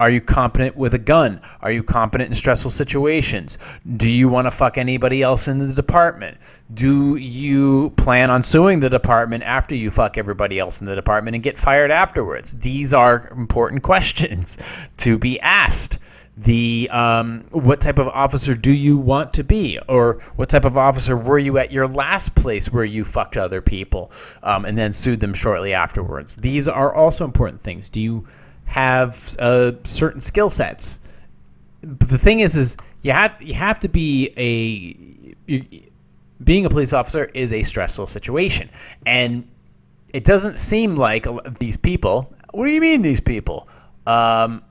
are 0.00 0.10
you 0.10 0.20
competent 0.20 0.74
with 0.74 0.94
a 0.94 0.98
gun? 0.98 1.42
Are 1.60 1.70
you 1.70 1.84
competent 1.84 2.30
in 2.30 2.34
stressful 2.34 2.72
situations? 2.72 3.56
Do 3.86 4.10
you 4.10 4.28
want 4.28 4.48
to 4.48 4.50
fuck 4.50 4.76
anybody 4.76 5.22
else 5.22 5.46
in 5.46 5.60
the 5.60 5.72
department? 5.72 6.38
Do 6.72 7.14
you 7.14 7.90
plan 7.90 8.30
on 8.30 8.42
suing 8.42 8.80
the 8.80 8.90
department 8.90 9.44
after 9.44 9.76
you 9.76 9.92
fuck 9.92 10.18
everybody 10.18 10.58
else 10.58 10.80
in 10.80 10.88
the 10.88 10.96
department 10.96 11.36
and 11.36 11.44
get 11.44 11.56
fired 11.56 11.92
afterwards? 11.92 12.52
These 12.52 12.94
are 12.94 13.28
important 13.30 13.82
questions 13.84 14.58
to 14.96 15.18
be 15.18 15.38
asked 15.38 16.00
the 16.36 16.88
um, 16.90 17.44
what 17.50 17.80
type 17.80 17.98
of 17.98 18.08
officer 18.08 18.54
do 18.54 18.72
you 18.72 18.98
want 18.98 19.34
to 19.34 19.44
be, 19.44 19.78
or 19.88 20.20
what 20.34 20.48
type 20.48 20.64
of 20.64 20.76
officer 20.76 21.16
were 21.16 21.38
you 21.38 21.58
at 21.58 21.70
your 21.70 21.86
last 21.86 22.34
place 22.34 22.72
where 22.72 22.84
you 22.84 23.04
fucked 23.04 23.36
other 23.36 23.60
people 23.60 24.10
um, 24.42 24.64
and 24.64 24.76
then 24.76 24.92
sued 24.92 25.20
them 25.20 25.34
shortly 25.34 25.74
afterwards. 25.74 26.34
These 26.34 26.68
are 26.68 26.92
also 26.92 27.24
important 27.24 27.62
things. 27.62 27.88
Do 27.90 28.00
you 28.00 28.26
have 28.64 29.36
uh, 29.38 29.72
certain 29.84 30.20
skill 30.20 30.48
sets? 30.48 30.98
But 31.82 32.08
the 32.08 32.18
thing 32.18 32.40
is, 32.40 32.56
is 32.56 32.76
you 33.02 33.12
have 33.12 33.40
you 33.40 33.54
have 33.54 33.80
to 33.80 33.88
be 33.88 34.32
a 34.36 35.52
you, 35.52 35.82
being 36.42 36.66
a 36.66 36.70
police 36.70 36.92
officer 36.92 37.24
is 37.24 37.52
a 37.52 37.62
stressful 37.62 38.06
situation, 38.06 38.70
and 39.06 39.48
it 40.12 40.24
doesn't 40.24 40.58
seem 40.58 40.96
like 40.96 41.26
these 41.58 41.76
people. 41.76 42.34
What 42.50 42.66
do 42.66 42.72
you 42.72 42.80
mean 42.80 43.02
these 43.02 43.20
people? 43.20 43.68
Um, 44.06 44.62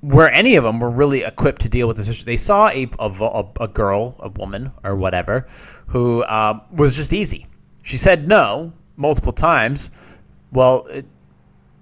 where 0.00 0.30
any 0.30 0.56
of 0.56 0.64
them 0.64 0.78
were 0.78 0.90
really 0.90 1.24
equipped 1.24 1.62
to 1.62 1.68
deal 1.68 1.88
with 1.88 1.96
this 1.96 2.08
issue. 2.08 2.24
They 2.24 2.36
saw 2.36 2.68
a, 2.68 2.88
a, 2.98 3.46
a 3.60 3.68
girl, 3.68 4.14
a 4.20 4.28
woman, 4.28 4.72
or 4.84 4.94
whatever, 4.94 5.48
who 5.88 6.24
um, 6.24 6.62
was 6.72 6.96
just 6.96 7.12
easy. 7.12 7.46
She 7.82 7.96
said 7.96 8.28
no 8.28 8.72
multiple 8.96 9.32
times. 9.32 9.90
Well, 10.52 10.86
it, 10.86 11.06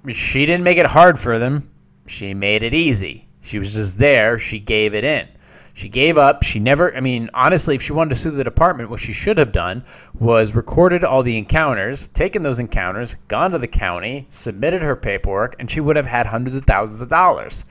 she 0.09 0.47
didn't 0.47 0.65
make 0.65 0.79
it 0.79 0.87
hard 0.87 1.19
for 1.19 1.39
them. 1.39 1.69
She 2.07 2.33
made 2.35 2.63
it 2.63 2.73
easy. 2.73 3.27
She 3.43 3.59
was 3.59 3.75
just 3.75 3.99
there. 3.99 4.39
She 4.39 4.61
gave 4.61 4.95
it 4.95 5.05
in. 5.05 5.29
She 5.75 5.91
gave 5.91 6.17
up. 6.17 6.43
She 6.43 6.59
never, 6.59 6.97
I 6.97 7.01
mean, 7.01 7.29
honestly, 7.35 7.75
if 7.75 7.83
she 7.83 7.93
wanted 7.93 8.11
to 8.11 8.15
sue 8.17 8.31
the 8.31 8.45
department, 8.45 8.89
what 8.89 9.01
she 9.01 9.13
should 9.13 9.37
have 9.37 9.53
done 9.53 9.85
was 10.19 10.55
recorded 10.55 11.05
all 11.05 11.23
the 11.23 11.37
encounters, 11.37 12.09
taken 12.09 12.41
those 12.41 12.61
encounters, 12.61 13.15
gone 13.29 13.51
to 13.51 13.59
the 13.59 13.69
county, 13.69 14.27
submitted 14.31 14.81
her 14.81 14.97
paperwork, 14.97 15.57
and 15.59 15.71
she 15.71 15.81
would 15.81 15.97
have 15.97 16.07
had 16.07 16.27
hundreds 16.27 16.57
of 16.57 16.65
thousands 16.65 17.03
of 17.03 17.11
dollars. 17.11 17.67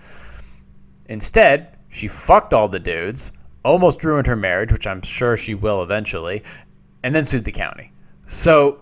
Instead, 1.07 1.77
she 1.89 2.07
fucked 2.07 2.53
all 2.53 2.67
the 2.67 2.79
dudes, 2.79 3.31
almost 3.63 4.03
ruined 4.03 4.27
her 4.27 4.35
marriage, 4.35 4.71
which 4.71 4.87
I'm 4.87 5.01
sure 5.01 5.37
she 5.37 5.55
will 5.55 5.83
eventually, 5.83 6.43
and 7.03 7.13
then 7.13 7.25
sued 7.25 7.45
the 7.45 7.51
county. 7.51 7.91
So 8.27 8.79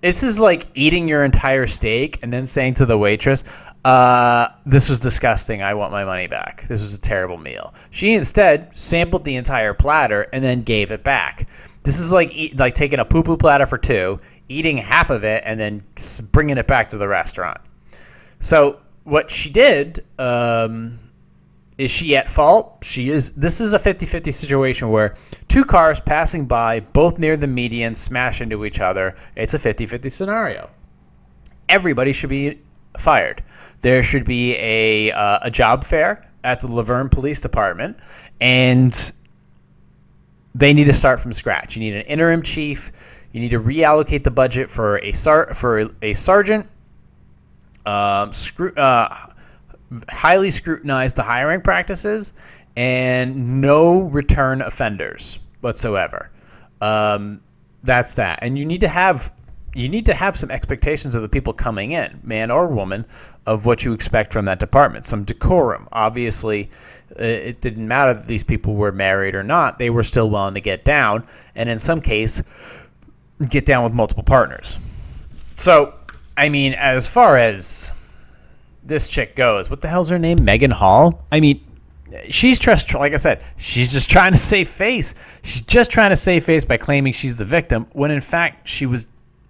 this 0.00 0.22
is 0.22 0.40
like 0.40 0.66
eating 0.74 1.08
your 1.08 1.24
entire 1.24 1.66
steak 1.66 2.20
and 2.22 2.32
then 2.32 2.46
saying 2.46 2.74
to 2.74 2.86
the 2.86 2.96
waitress, 2.96 3.44
uh, 3.84 4.48
this 4.66 4.88
was 4.88 5.00
disgusting. 5.00 5.62
I 5.62 5.74
want 5.74 5.92
my 5.92 6.04
money 6.04 6.26
back. 6.26 6.62
This 6.68 6.80
was 6.82 6.94
a 6.94 7.00
terrible 7.00 7.38
meal. 7.38 7.74
She 7.90 8.12
instead 8.14 8.76
sampled 8.78 9.24
the 9.24 9.36
entire 9.36 9.74
platter 9.74 10.22
and 10.22 10.44
then 10.44 10.62
gave 10.62 10.92
it 10.92 11.02
back. 11.02 11.48
This 11.82 11.98
is 11.98 12.12
like 12.12 12.34
eat, 12.34 12.58
like 12.58 12.74
taking 12.74 12.98
a 12.98 13.04
poo 13.04 13.22
poo 13.22 13.36
platter 13.36 13.66
for 13.66 13.78
two, 13.78 14.20
eating 14.48 14.78
half 14.78 15.10
of 15.10 15.24
it, 15.24 15.42
and 15.46 15.58
then 15.58 15.82
bringing 16.30 16.58
it 16.58 16.66
back 16.66 16.90
to 16.90 16.98
the 16.98 17.08
restaurant. 17.08 17.58
So 18.38 18.80
what 19.04 19.30
she 19.30 19.50
did, 19.50 20.04
um, 20.18 20.98
is 21.80 21.90
she 21.90 22.14
at 22.14 22.28
fault? 22.28 22.78
She 22.82 23.08
is. 23.08 23.30
This 23.30 23.62
is 23.62 23.72
a 23.72 23.78
50-50 23.78 24.34
situation 24.34 24.90
where 24.90 25.14
two 25.48 25.64
cars 25.64 25.98
passing 25.98 26.44
by, 26.44 26.80
both 26.80 27.18
near 27.18 27.38
the 27.38 27.46
median, 27.46 27.94
smash 27.94 28.42
into 28.42 28.66
each 28.66 28.80
other. 28.80 29.16
It's 29.34 29.54
a 29.54 29.58
50-50 29.58 30.10
scenario. 30.10 30.68
Everybody 31.70 32.12
should 32.12 32.28
be 32.28 32.58
fired. 32.98 33.42
There 33.80 34.02
should 34.02 34.26
be 34.26 34.56
a 34.56 35.12
uh, 35.12 35.38
a 35.44 35.50
job 35.50 35.84
fair 35.84 36.28
at 36.44 36.60
the 36.60 36.68
La 36.68 36.82
Vergne 36.82 37.08
Police 37.08 37.40
Department, 37.40 37.96
and 38.42 39.12
they 40.54 40.74
need 40.74 40.84
to 40.84 40.92
start 40.92 41.20
from 41.20 41.32
scratch. 41.32 41.76
You 41.76 41.80
need 41.80 41.94
an 41.94 42.02
interim 42.02 42.42
chief. 42.42 42.92
You 43.32 43.40
need 43.40 43.52
to 43.52 43.60
reallocate 43.60 44.22
the 44.22 44.30
budget 44.30 44.70
for 44.70 44.98
a 44.98 45.12
sar- 45.12 45.54
for 45.54 45.90
a 46.02 46.12
sergeant. 46.12 46.66
Um, 47.86 48.34
screw, 48.34 48.74
uh, 48.74 49.29
highly 50.08 50.50
scrutinize 50.50 51.14
the 51.14 51.22
hiring 51.22 51.60
practices 51.60 52.32
and 52.76 53.60
no 53.60 54.00
return 54.00 54.62
offenders 54.62 55.38
whatsoever. 55.60 56.30
Um, 56.80 57.40
that's 57.82 58.14
that. 58.14 58.40
And 58.42 58.58
you 58.58 58.64
need 58.64 58.82
to 58.82 58.88
have 58.88 59.32
you 59.74 59.88
need 59.88 60.06
to 60.06 60.14
have 60.14 60.36
some 60.36 60.50
expectations 60.50 61.14
of 61.14 61.22
the 61.22 61.28
people 61.28 61.52
coming 61.52 61.92
in, 61.92 62.20
man 62.24 62.50
or 62.50 62.66
woman, 62.66 63.04
of 63.46 63.66
what 63.66 63.84
you 63.84 63.92
expect 63.92 64.32
from 64.32 64.46
that 64.46 64.58
department. 64.58 65.04
Some 65.04 65.24
decorum. 65.24 65.88
Obviously, 65.92 66.70
uh, 67.18 67.22
it 67.22 67.60
didn't 67.60 67.86
matter 67.86 68.14
that 68.14 68.26
these 68.26 68.42
people 68.42 68.74
were 68.74 68.92
married 68.92 69.34
or 69.34 69.44
not; 69.44 69.78
they 69.78 69.90
were 69.90 70.02
still 70.02 70.28
willing 70.28 70.54
to 70.54 70.60
get 70.60 70.84
down, 70.84 71.24
and 71.54 71.68
in 71.68 71.78
some 71.78 72.00
case, 72.00 72.42
get 73.48 73.64
down 73.64 73.84
with 73.84 73.92
multiple 73.92 74.24
partners. 74.24 74.78
So, 75.56 75.94
I 76.36 76.48
mean, 76.48 76.72
as 76.74 77.06
far 77.06 77.36
as 77.36 77.92
this 78.90 79.08
chick 79.08 79.34
goes. 79.36 79.70
What 79.70 79.80
the 79.80 79.88
hell's 79.88 80.10
her 80.10 80.18
name? 80.18 80.44
Megan 80.44 80.70
Hall? 80.70 81.24
I 81.32 81.40
mean, 81.40 81.64
she's 82.28 82.58
just 82.58 82.92
like 82.94 83.14
I 83.14 83.16
said, 83.16 83.42
she's 83.56 83.92
just 83.92 84.10
trying 84.16 84.32
to 84.32 84.38
save 84.38 84.68
face. 84.68 85.14
She's 85.42 85.62
just 85.62 85.90
trying 85.90 86.10
to 86.10 86.16
save 86.16 86.44
face 86.44 86.66
by 86.66 86.76
claiming 86.76 87.14
she's 87.14 87.38
the 87.38 87.46
victim 87.46 87.86
when 87.92 88.10
in 88.10 88.20
fact 88.20 88.68
she 88.68 88.84
was 88.84 89.06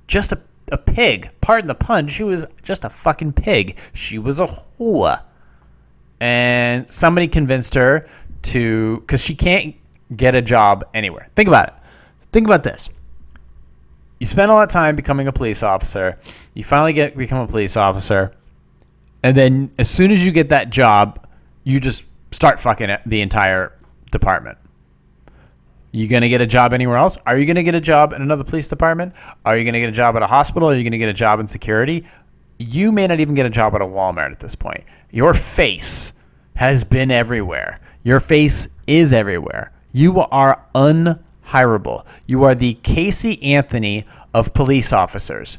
just 0.07 0.33
a, 0.33 0.41
a 0.71 0.79
pig. 0.79 1.31
Pardon 1.41 1.67
the 1.67 1.75
pun. 1.75 2.07
She 2.07 2.23
was 2.23 2.47
just 2.63 2.85
a 2.85 2.91
fucking 2.91 3.33
pig. 3.33 3.79
She 3.95 4.19
was 4.19 4.39
a 4.39 4.47
whore. 4.47 5.21
And 6.21 6.89
somebody 6.89 7.27
convinced 7.29 7.75
her 7.75 8.07
to 8.43 8.99
because 9.01 9.25
she 9.25 9.35
can't 9.35 9.75
get 10.15 10.35
a 10.35 10.43
job 10.43 10.85
anywhere. 10.93 11.29
Think 11.35 11.49
about 11.49 11.69
it. 11.69 11.75
Think 12.31 12.47
about 12.47 12.63
this. 12.63 12.91
You 14.19 14.27
spend 14.27 14.51
a 14.51 14.55
lot 14.55 14.65
of 14.65 14.69
time 14.69 14.97
becoming 14.97 15.29
a 15.29 15.33
police 15.33 15.63
officer. 15.63 16.19
You 16.53 16.63
finally 16.63 16.93
get 16.93 17.17
become 17.17 17.39
a 17.39 17.47
police 17.47 17.79
officer 17.79 18.35
and 19.23 19.37
then 19.37 19.71
as 19.79 19.89
soon 19.89 20.11
as 20.13 20.25
you 20.25 20.33
get 20.33 20.51
that 20.51 20.71
job, 20.71 21.27
you 21.65 21.81
just 21.81 22.05
start 22.33 22.61
fucking 22.61 22.97
the 23.07 23.21
entire 23.21 23.73
department. 24.11 24.59
You 25.93 26.07
gonna 26.09 26.29
get 26.29 26.41
a 26.41 26.47
job 26.47 26.73
anywhere 26.73 26.97
else? 26.97 27.19
Are 27.27 27.37
you 27.37 27.47
gonna 27.47 27.65
get 27.65 27.75
a 27.75 27.81
job 27.81 28.13
in 28.13 28.23
another 28.23 28.45
police 28.45 28.69
department? 28.69 29.15
Are 29.45 29.57
you 29.57 29.65
gonna 29.65 29.81
get 29.81 29.89
a 29.89 29.93
job 29.93 30.17
at 30.17 30.23
a 30.23 30.27
hospital? 30.27 30.71
Are 30.71 30.75
you 30.75 30.85
gonna 30.85 30.99
get 30.99 31.09
a 31.09 31.15
job 31.15 31.41
in 31.41 31.49
security? 31.49 32.05
You 32.59 32.93
may 32.93 33.07
not 33.07 33.21
even 33.21 33.35
get 33.35 33.47
a 33.47 33.51
job 33.51 33.75
at 33.75 33.81
a 33.81 33.87
Walmart 33.87 34.31
at 34.31 34.39
this 34.39 34.55
point. 34.55 34.85
Your 35.11 35.35
face 35.35 36.13
has 36.55 36.85
been 36.85 37.11
everywhere. 37.11 37.81
Your 38.05 38.21
face 38.21 38.69
is 38.87 39.13
everywhere. 39.13 39.73
You 39.93 40.21
are 40.21 40.63
unhirable. 40.75 42.05
You 42.27 42.45
are 42.45 42.55
the 42.55 42.75
Casey 42.75 43.55
Anthony 43.55 44.07
of 44.33 44.55
police 44.55 44.93
officers. 44.93 45.59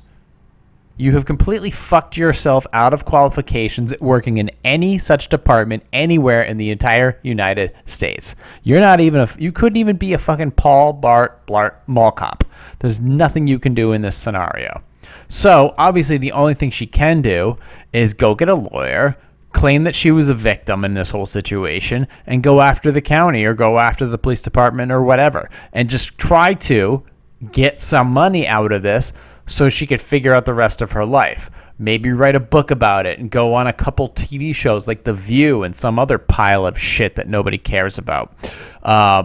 You 0.98 1.14
have 1.14 1.26
completely 1.26 1.72
fucked 1.72 2.18
yourself 2.18 2.68
out 2.74 2.94
of 2.94 3.06
qualifications 3.06 3.94
working 4.00 4.38
in 4.38 4.52
any 4.64 4.98
such 4.98 5.30
department 5.30 5.84
anywhere 5.92 6.44
in 6.44 6.58
the 6.58 6.72
entire 6.72 7.20
United 7.24 7.74
States. 7.86 8.36
You're 8.64 8.82
not 8.82 9.00
even 9.00 9.22
a, 9.22 9.28
you 9.40 9.52
couldn't 9.52 9.78
even 9.78 9.98
be 9.98 10.14
a 10.14 10.18
fucking 10.18 10.52
Paul 10.52 10.94
Bart 10.94 11.48
Blart 11.48 11.76
mall 11.88 12.12
cop. 12.12 12.44
There's 12.80 13.00
nothing 13.00 13.48
you 13.48 13.60
can 13.60 13.74
do 13.74 13.94
in 13.94 14.02
this 14.02 14.16
scenario. 14.16 14.84
So, 15.28 15.74
obviously 15.78 16.18
the 16.18 16.34
only 16.34 16.54
thing 16.54 16.72
she 16.72 16.88
can 16.88 17.22
do 17.22 17.58
is 17.92 18.14
go 18.14 18.36
get 18.36 18.50
a 18.50 18.56
lawyer, 18.56 19.18
claim 19.52 19.86
that 19.86 19.96
she 19.96 20.12
was 20.12 20.30
a 20.30 20.34
victim 20.34 20.86
in 20.86 20.94
this 20.94 21.12
whole 21.12 21.26
situation 21.26 22.08
and 22.26 22.44
go 22.44 22.62
after 22.62 22.92
the 22.92 23.02
county 23.02 23.46
or 23.46 23.54
go 23.54 23.80
after 23.80 24.06
the 24.06 24.18
police 24.18 24.42
department 24.42 24.92
or 24.92 25.04
whatever 25.04 25.50
and 25.74 25.90
just 25.90 26.18
try 26.18 26.54
to 26.54 27.04
get 27.52 27.82
some 27.82 28.12
money 28.12 28.48
out 28.48 28.72
of 28.72 28.82
this 28.82 29.14
so 29.52 29.70
she 29.70 29.86
could 29.86 30.02
figure 30.02 30.34
out 30.34 30.46
the 30.46 30.54
rest 30.54 30.82
of 30.82 30.94
her 30.94 31.06
life. 31.06 31.52
Maybe 31.78 32.12
write 32.12 32.36
a 32.36 32.40
book 32.40 32.72
about 32.72 33.06
it 33.06 33.20
and 33.20 33.30
go 33.30 33.56
on 33.56 33.68
a 33.68 33.74
couple 33.74 34.08
TV 34.08 34.56
shows 34.56 34.88
like 34.88 35.04
The 35.04 35.14
View 35.14 35.64
and 35.64 35.76
some 35.76 36.00
other 36.00 36.18
pile 36.18 36.66
of 36.66 36.80
shit 36.80 37.16
that 37.16 37.28
nobody 37.28 37.58
cares 37.58 37.98
about. 37.98 38.34
Uh, 38.82 39.24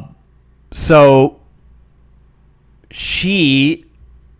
so 0.73 1.41
she 2.91 3.85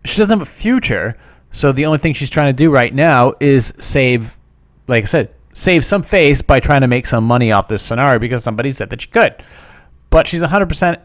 she 0.05 0.19
doesn't 0.19 0.39
have 0.39 0.47
a 0.47 0.51
future. 0.51 1.17
So 1.53 1.73
the 1.73 1.87
only 1.87 1.99
thing 1.99 2.15
she's 2.15 2.31
trying 2.31 2.55
to 2.55 2.57
do 2.57 2.71
right 2.71 2.93
now 2.93 3.35
is 3.41 3.73
save, 3.79 4.37
like 4.89 5.05
I 5.05 5.07
said, 5.07 5.31
save 5.53 5.85
some 5.85 6.03
face 6.03 6.43
by 6.43 6.61
trying 6.61 6.83
to 6.83 6.89
make 6.89 7.07
some 7.07 7.25
money 7.25 7.53
off 7.53 7.69
this 7.69 7.83
scenario 7.83 8.19
because 8.19 8.43
somebody 8.45 8.73
said 8.73 8.91
that 8.91 9.01
she 9.01 9.09
could. 9.09 9.43
But 10.11 10.27
she's 10.27 10.43
100%, 10.43 11.01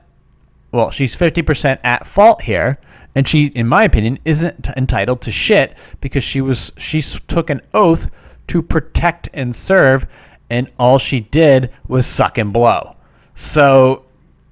well, 0.71 0.91
she's 0.91 1.15
50% 1.15 1.79
at 1.83 2.05
fault 2.05 2.41
here 2.41 2.79
and 3.15 3.27
she, 3.27 3.45
in 3.45 3.67
my 3.67 3.83
opinion, 3.83 4.19
isn't 4.23 4.69
entitled 4.75 5.21
to 5.21 5.31
shit 5.31 5.77
because 5.99 6.23
she 6.23 6.41
was 6.41 6.71
she 6.77 7.01
took 7.01 7.49
an 7.49 7.61
oath 7.73 8.09
to 8.47 8.61
protect 8.61 9.29
and 9.33 9.55
serve, 9.55 10.05
and 10.49 10.69
all 10.79 10.97
she 10.97 11.19
did 11.19 11.71
was 11.87 12.05
suck 12.05 12.37
and 12.37 12.53
blow. 12.53 12.95
So 13.35 14.05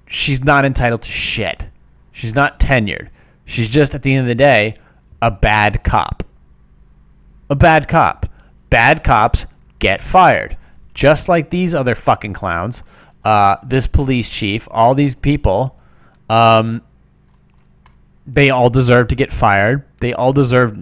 she's 0.08 0.44
not 0.44 0.66
entitled 0.66 1.04
to 1.04 1.12
shit. 1.12 1.70
She's 2.12 2.36
not 2.36 2.60
tenured. 2.60 3.10
She's 3.46 3.70
just 3.70 3.96
at 3.96 4.02
the 4.02 4.14
end 4.14 4.22
of 4.22 4.28
the 4.28 4.36
day 4.36 4.76
a 5.22 5.32
bad 5.32 5.84
cop. 5.84 6.24
A 7.50 7.56
bad 7.56 7.88
cop. 7.88 8.26
Bad 8.70 9.04
cops 9.04 9.48
get 9.80 10.02
fired. 10.02 10.56
Just 10.94 11.30
like 11.30 11.50
these 11.50 11.76
other 11.76 11.96
fucking 11.96 12.34
clowns, 12.34 12.84
uh, 13.24 13.58
this 13.64 13.88
police 13.88 14.30
chief, 14.30 14.68
all 14.70 14.96
these 14.96 15.16
people, 15.16 15.78
um, 16.30 16.82
they 18.34 18.50
all 18.52 18.70
deserve 18.70 19.10
to 19.10 19.16
get 19.16 19.34
fired. 19.34 19.84
They 20.00 20.14
all 20.14 20.34
deserve 20.34 20.78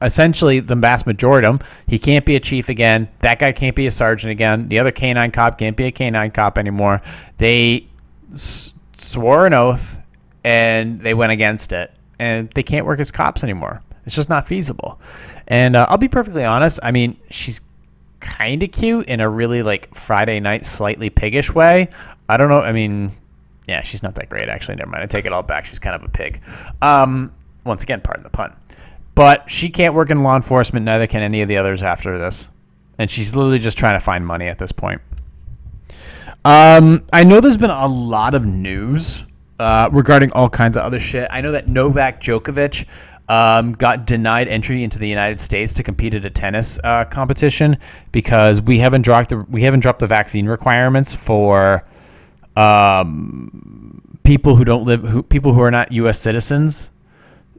essentially 0.00 0.60
the 0.60 0.76
vast 0.76 1.06
majority 1.06 1.46
of 1.46 1.58
them. 1.58 1.68
He 1.86 1.98
can't 1.98 2.24
be 2.24 2.36
a 2.36 2.40
chief 2.40 2.68
again. 2.68 3.08
That 3.20 3.38
guy 3.38 3.52
can't 3.52 3.76
be 3.76 3.86
a 3.86 3.90
sergeant 3.90 4.30
again. 4.30 4.68
The 4.68 4.78
other 4.78 4.90
canine 4.92 5.30
cop 5.30 5.58
can't 5.58 5.76
be 5.76 5.84
a 5.84 5.92
canine 5.92 6.30
cop 6.30 6.58
anymore. 6.58 7.02
They 7.38 7.86
s- 8.32 8.74
swore 8.96 9.46
an 9.46 9.54
oath 9.54 9.98
and 10.44 11.00
they 11.00 11.14
went 11.14 11.32
against 11.32 11.72
it, 11.72 11.90
and 12.20 12.48
they 12.50 12.62
can't 12.62 12.86
work 12.86 13.00
as 13.00 13.10
cops 13.10 13.42
anymore. 13.42 13.82
It's 14.04 14.14
just 14.14 14.28
not 14.28 14.46
feasible. 14.46 15.00
And 15.48 15.74
uh, 15.74 15.86
I'll 15.88 15.98
be 15.98 16.06
perfectly 16.08 16.44
honest. 16.44 16.78
I 16.82 16.92
mean, 16.92 17.16
she's 17.30 17.60
kind 18.20 18.62
of 18.62 18.70
cute 18.70 19.06
in 19.08 19.20
a 19.20 19.28
really 19.28 19.62
like 19.64 19.94
Friday 19.96 20.38
night, 20.38 20.64
slightly 20.64 21.10
piggish 21.10 21.52
way. 21.52 21.88
I 22.28 22.36
don't 22.36 22.48
know. 22.48 22.60
I 22.60 22.70
mean, 22.70 23.10
yeah, 23.66 23.82
she's 23.82 24.02
not 24.02 24.14
that 24.16 24.28
great 24.28 24.48
actually. 24.48 24.76
Never 24.76 24.90
mind. 24.90 25.02
I 25.02 25.06
take 25.06 25.26
it 25.26 25.32
all 25.32 25.42
back. 25.42 25.66
She's 25.66 25.78
kind 25.78 25.96
of 25.96 26.02
a 26.02 26.08
pig. 26.08 26.42
Um, 26.80 27.32
once 27.64 27.82
again, 27.82 28.00
pardon 28.00 28.22
the 28.22 28.30
pun. 28.30 28.56
But 29.14 29.50
she 29.50 29.70
can't 29.70 29.94
work 29.94 30.10
in 30.10 30.22
law 30.22 30.36
enforcement. 30.36 30.84
Neither 30.84 31.06
can 31.06 31.22
any 31.22 31.42
of 31.42 31.48
the 31.48 31.56
others 31.56 31.82
after 31.82 32.18
this. 32.18 32.48
And 32.98 33.10
she's 33.10 33.34
literally 33.34 33.58
just 33.58 33.78
trying 33.78 33.96
to 33.96 34.04
find 34.04 34.26
money 34.26 34.46
at 34.48 34.58
this 34.58 34.72
point. 34.72 35.00
Um, 36.44 37.06
I 37.12 37.24
know 37.24 37.40
there's 37.40 37.56
been 37.56 37.70
a 37.70 37.88
lot 37.88 38.34
of 38.34 38.46
news 38.46 39.24
uh, 39.58 39.88
regarding 39.90 40.32
all 40.32 40.48
kinds 40.48 40.76
of 40.76 40.84
other 40.84 41.00
shit. 41.00 41.28
I 41.30 41.40
know 41.40 41.52
that 41.52 41.66
Novak 41.66 42.20
Djokovic 42.20 42.86
um, 43.28 43.72
got 43.72 44.06
denied 44.06 44.48
entry 44.48 44.84
into 44.84 44.98
the 44.98 45.08
United 45.08 45.40
States 45.40 45.74
to 45.74 45.82
compete 45.82 46.14
at 46.14 46.24
a 46.24 46.30
tennis 46.30 46.78
uh, 46.82 47.04
competition 47.04 47.78
because 48.12 48.62
we 48.62 48.78
haven't 48.78 49.02
dropped 49.02 49.30
the 49.30 49.38
we 49.38 49.62
haven't 49.62 49.80
dropped 49.80 49.98
the 49.98 50.06
vaccine 50.06 50.46
requirements 50.46 51.14
for 51.14 51.84
um, 52.56 54.18
people 54.22 54.56
who 54.56 54.64
don't 54.64 54.84
live, 54.84 55.02
who, 55.02 55.22
people 55.22 55.52
who 55.52 55.62
are 55.62 55.70
not 55.70 55.92
U.S. 55.92 56.18
citizens, 56.18 56.90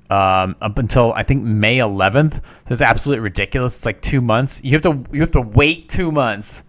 um, 0.10 0.55
up 0.62 0.77
until 0.77 1.13
I 1.13 1.23
think 1.23 1.43
May 1.43 1.77
11th. 1.77 2.33
So 2.33 2.41
it's 2.69 2.81
absolutely 2.81 3.21
ridiculous. 3.21 3.77
It's 3.77 3.86
like 3.86 4.01
two 4.01 4.21
months. 4.21 4.63
You 4.63 4.71
have 4.73 4.81
to 4.83 5.03
you 5.12 5.21
have 5.21 5.31
to 5.31 5.41
wait 5.41 5.89
two 5.89 6.12
months 6.12 6.63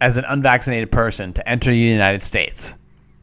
as 0.00 0.16
an 0.16 0.24
unvaccinated 0.26 0.90
person 0.90 1.32
to 1.34 1.48
enter 1.48 1.70
the 1.70 1.76
United 1.76 2.22
States. 2.22 2.74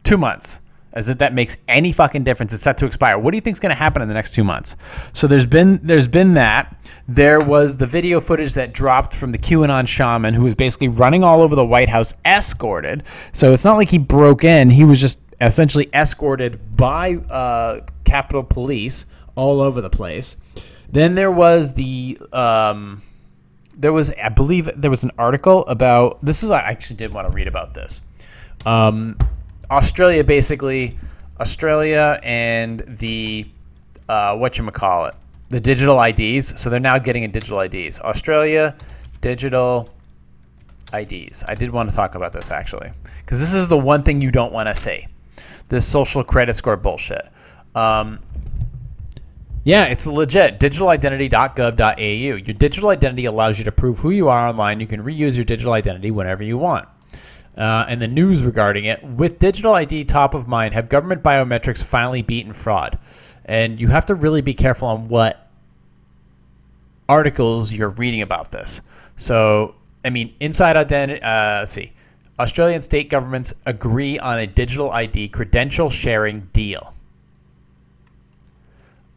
Two 0.03 0.17
months. 0.17 0.60
As 0.91 1.10
if 1.10 1.19
that 1.19 1.34
makes 1.34 1.58
any 1.67 1.91
fucking 1.91 2.23
difference. 2.23 2.53
It's 2.53 2.62
set 2.62 2.77
to 2.79 2.86
expire. 2.86 3.17
What 3.17 3.32
do 3.32 3.38
you 3.38 3.41
think 3.41 3.56
is 3.56 3.60
going 3.60 3.71
to 3.71 3.75
happen 3.75 4.03
in 4.03 4.08
the 4.08 4.13
next 4.13 4.36
two 4.36 4.43
months? 4.43 4.75
So 5.13 5.25
there's 5.25 5.47
been 5.47 5.79
there's 5.84 6.08
been 6.08 6.36
that. 6.36 6.77
There 7.08 7.42
was 7.42 7.76
the 7.76 7.86
video 7.86 8.22
footage 8.22 8.54
that 8.54 8.74
dropped 8.74 9.13
from 9.13 9.32
the 9.32 9.38
QAnon 9.38 9.88
shaman 9.88 10.34
who 10.34 10.44
was 10.44 10.56
basically 10.56 10.88
running 10.88 11.24
all 11.24 11.42
over 11.42 11.56
the 11.56 11.66
White 11.66 11.89
House 11.89 12.13
escorted. 12.24 13.04
So 13.34 13.52
it's 13.52 13.66
not 13.66 13.76
like 13.76 13.89
he 13.89 13.98
broke 13.98 14.46
in. 14.46 14.70
He 14.70 14.86
was 14.86 15.02
just 15.02 15.20
essentially 15.42 15.89
escorted 15.94 16.78
by 16.78 17.16
uh, 17.16 17.82
Capitol 18.06 18.44
Police 18.44 19.06
all 19.36 19.60
over 19.60 19.82
the 19.82 19.89
place. 19.89 20.38
Then 20.89 21.16
there 21.16 21.32
was 21.32 21.74
the 21.74 22.20
um, 22.32 23.02
there 23.76 23.92
was 23.92 24.12
I 24.12 24.30
believe 24.30 24.70
there 24.76 24.92
was 24.92 25.04
an 25.04 25.12
article 25.18 25.66
about 25.66 26.24
this 26.24 26.44
is 26.44 26.52
I 26.52 26.60
actually 26.60 26.98
did 26.98 27.12
want 27.12 27.28
to 27.28 27.34
read 27.34 27.48
about 27.48 27.74
this. 27.74 28.02
Um, 28.66 29.18
Australia 29.70 30.24
basically 30.24 30.98
Australia 31.39 32.20
and 32.24 32.82
the 32.88 33.48
uh, 34.08 34.38
what 34.38 34.58
you 34.58 34.66
call 34.68 35.06
it 35.06 35.16
the 35.54 35.60
digital 35.60 36.02
IDs. 36.02 36.60
So 36.60 36.72
they're 36.72 36.80
now 36.80 36.98
getting 36.98 37.26
a 37.26 37.28
digital 37.28 37.60
IDs. 37.60 38.00
Australia 38.00 38.76
digital 39.22 39.88
IDs. 40.92 41.44
I 41.48 41.54
did 41.54 41.70
want 41.70 41.92
to 41.92 41.96
talk 41.96 42.16
about 42.16 42.34
this 42.34 42.50
actually 42.50 42.92
because 43.20 43.39
this 43.39 43.54
is 43.54 43.68
the 43.68 43.78
one 43.78 44.02
thing 44.02 44.22
you 44.22 44.32
don't 44.32 44.52
want 44.52 44.68
to 44.68 44.76
see. 44.76 45.06
This 45.70 45.88
social 45.88 46.24
credit 46.24 46.56
score 46.56 46.76
bullshit. 46.76 47.28
Um, 47.76 48.20
yeah, 49.63 49.86
it's 49.86 50.08
legit. 50.08 50.60
Digitalidentity.gov.au. 50.60 52.02
Your 52.02 52.39
digital 52.39 52.89
identity 52.89 53.26
allows 53.26 53.60
you 53.60 53.66
to 53.66 53.72
prove 53.72 54.00
who 54.00 54.10
you 54.10 54.30
are 54.30 54.48
online. 54.48 54.80
You 54.80 54.88
can 54.88 55.04
reuse 55.04 55.36
your 55.36 55.46
digital 55.46 55.74
identity 55.74 56.10
whenever 56.10 56.44
you 56.44 56.58
want. 56.58 56.88
Uh, 57.56 57.86
and 57.88 58.02
the 58.02 58.08
news 58.08 58.42
regarding 58.42 58.86
it 58.86 59.04
with 59.04 59.38
digital 59.38 59.76
ID 59.76 60.06
top 60.06 60.34
of 60.34 60.48
mind, 60.48 60.74
have 60.74 60.89
government 60.89 61.22
biometrics 61.22 61.84
finally 61.84 62.24
beaten 62.24 62.54
fraud? 62.54 62.98
And 63.46 63.80
you 63.80 63.88
have 63.89 64.08
to 64.08 64.16
really 64.16 64.42
be 64.42 64.56
careful 64.56 64.88
on 64.88 65.08
what 65.08 65.42
articles 67.08 67.74
you're 67.74 67.89
reading 67.89 68.22
about 68.22 68.52
this. 68.52 68.82
So, 69.16 69.76
I 70.04 70.10
mean, 70.10 70.34
inside 70.39 70.78
identity. 70.78 71.22
Uh, 71.22 71.60
let's 71.60 71.72
see. 71.72 71.92
Australian 72.39 72.82
state 72.82 73.10
governments 73.10 73.54
agree 73.66 74.18
on 74.18 74.39
a 74.39 74.48
digital 74.48 74.92
ID 74.92 75.30
credential 75.30 75.89
sharing 75.89 76.50
deal. 76.52 76.94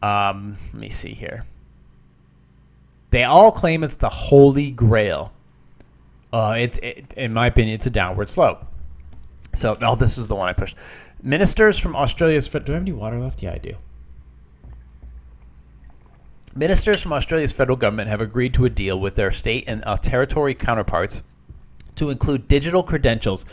Um, 0.01 0.55
let 0.73 0.79
me 0.79 0.89
see 0.89 1.13
here. 1.13 1.43
They 3.09 3.23
all 3.23 3.51
claim 3.51 3.83
it's 3.83 3.95
the 3.95 4.09
holy 4.09 4.69
grail. 4.71 5.31
Uh, 6.31 6.55
it's 6.59 6.77
it, 6.79 7.13
in 7.15 7.33
my 7.33 7.47
opinion, 7.47 7.75
it's 7.75 7.87
a 7.87 7.89
downward 7.89 8.29
slope. 8.29 8.63
So, 9.53 9.77
oh, 9.81 9.95
this 9.95 10.17
is 10.17 10.27
the 10.27 10.35
one 10.35 10.49
I 10.49 10.53
pushed. 10.53 10.75
Ministers 11.23 11.79
from 11.79 11.95
Australia's. 11.95 12.47
Do 12.47 12.59
I 12.59 12.73
have 12.73 12.81
any 12.83 12.91
water 12.91 13.19
left? 13.19 13.41
Yeah, 13.41 13.53
I 13.53 13.57
do. 13.57 13.75
Ministers 16.55 17.01
from 17.01 17.13
Australia's 17.13 17.53
federal 17.53 17.77
government 17.77 18.09
have 18.09 18.21
agreed 18.21 18.55
to 18.55 18.65
a 18.65 18.69
deal 18.69 18.99
with 18.99 19.15
their 19.15 19.31
state 19.31 19.65
and 19.67 19.83
uh, 19.85 19.95
territory 19.97 20.55
counterparts 20.55 21.21
to 21.95 22.09
include 22.09 22.47
digital 22.47 22.83
credentials 22.83 23.45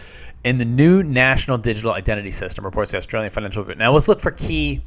in 0.44 0.58
the 0.58 0.64
new 0.64 1.02
national 1.02 1.58
digital 1.58 1.92
identity 1.92 2.30
system, 2.30 2.64
reports 2.64 2.92
the 2.92 2.98
Australian 2.98 3.30
Financial. 3.30 3.62
Review. 3.62 3.78
Now 3.78 3.92
let's 3.92 4.08
look 4.08 4.20
for 4.20 4.30
key 4.30 4.82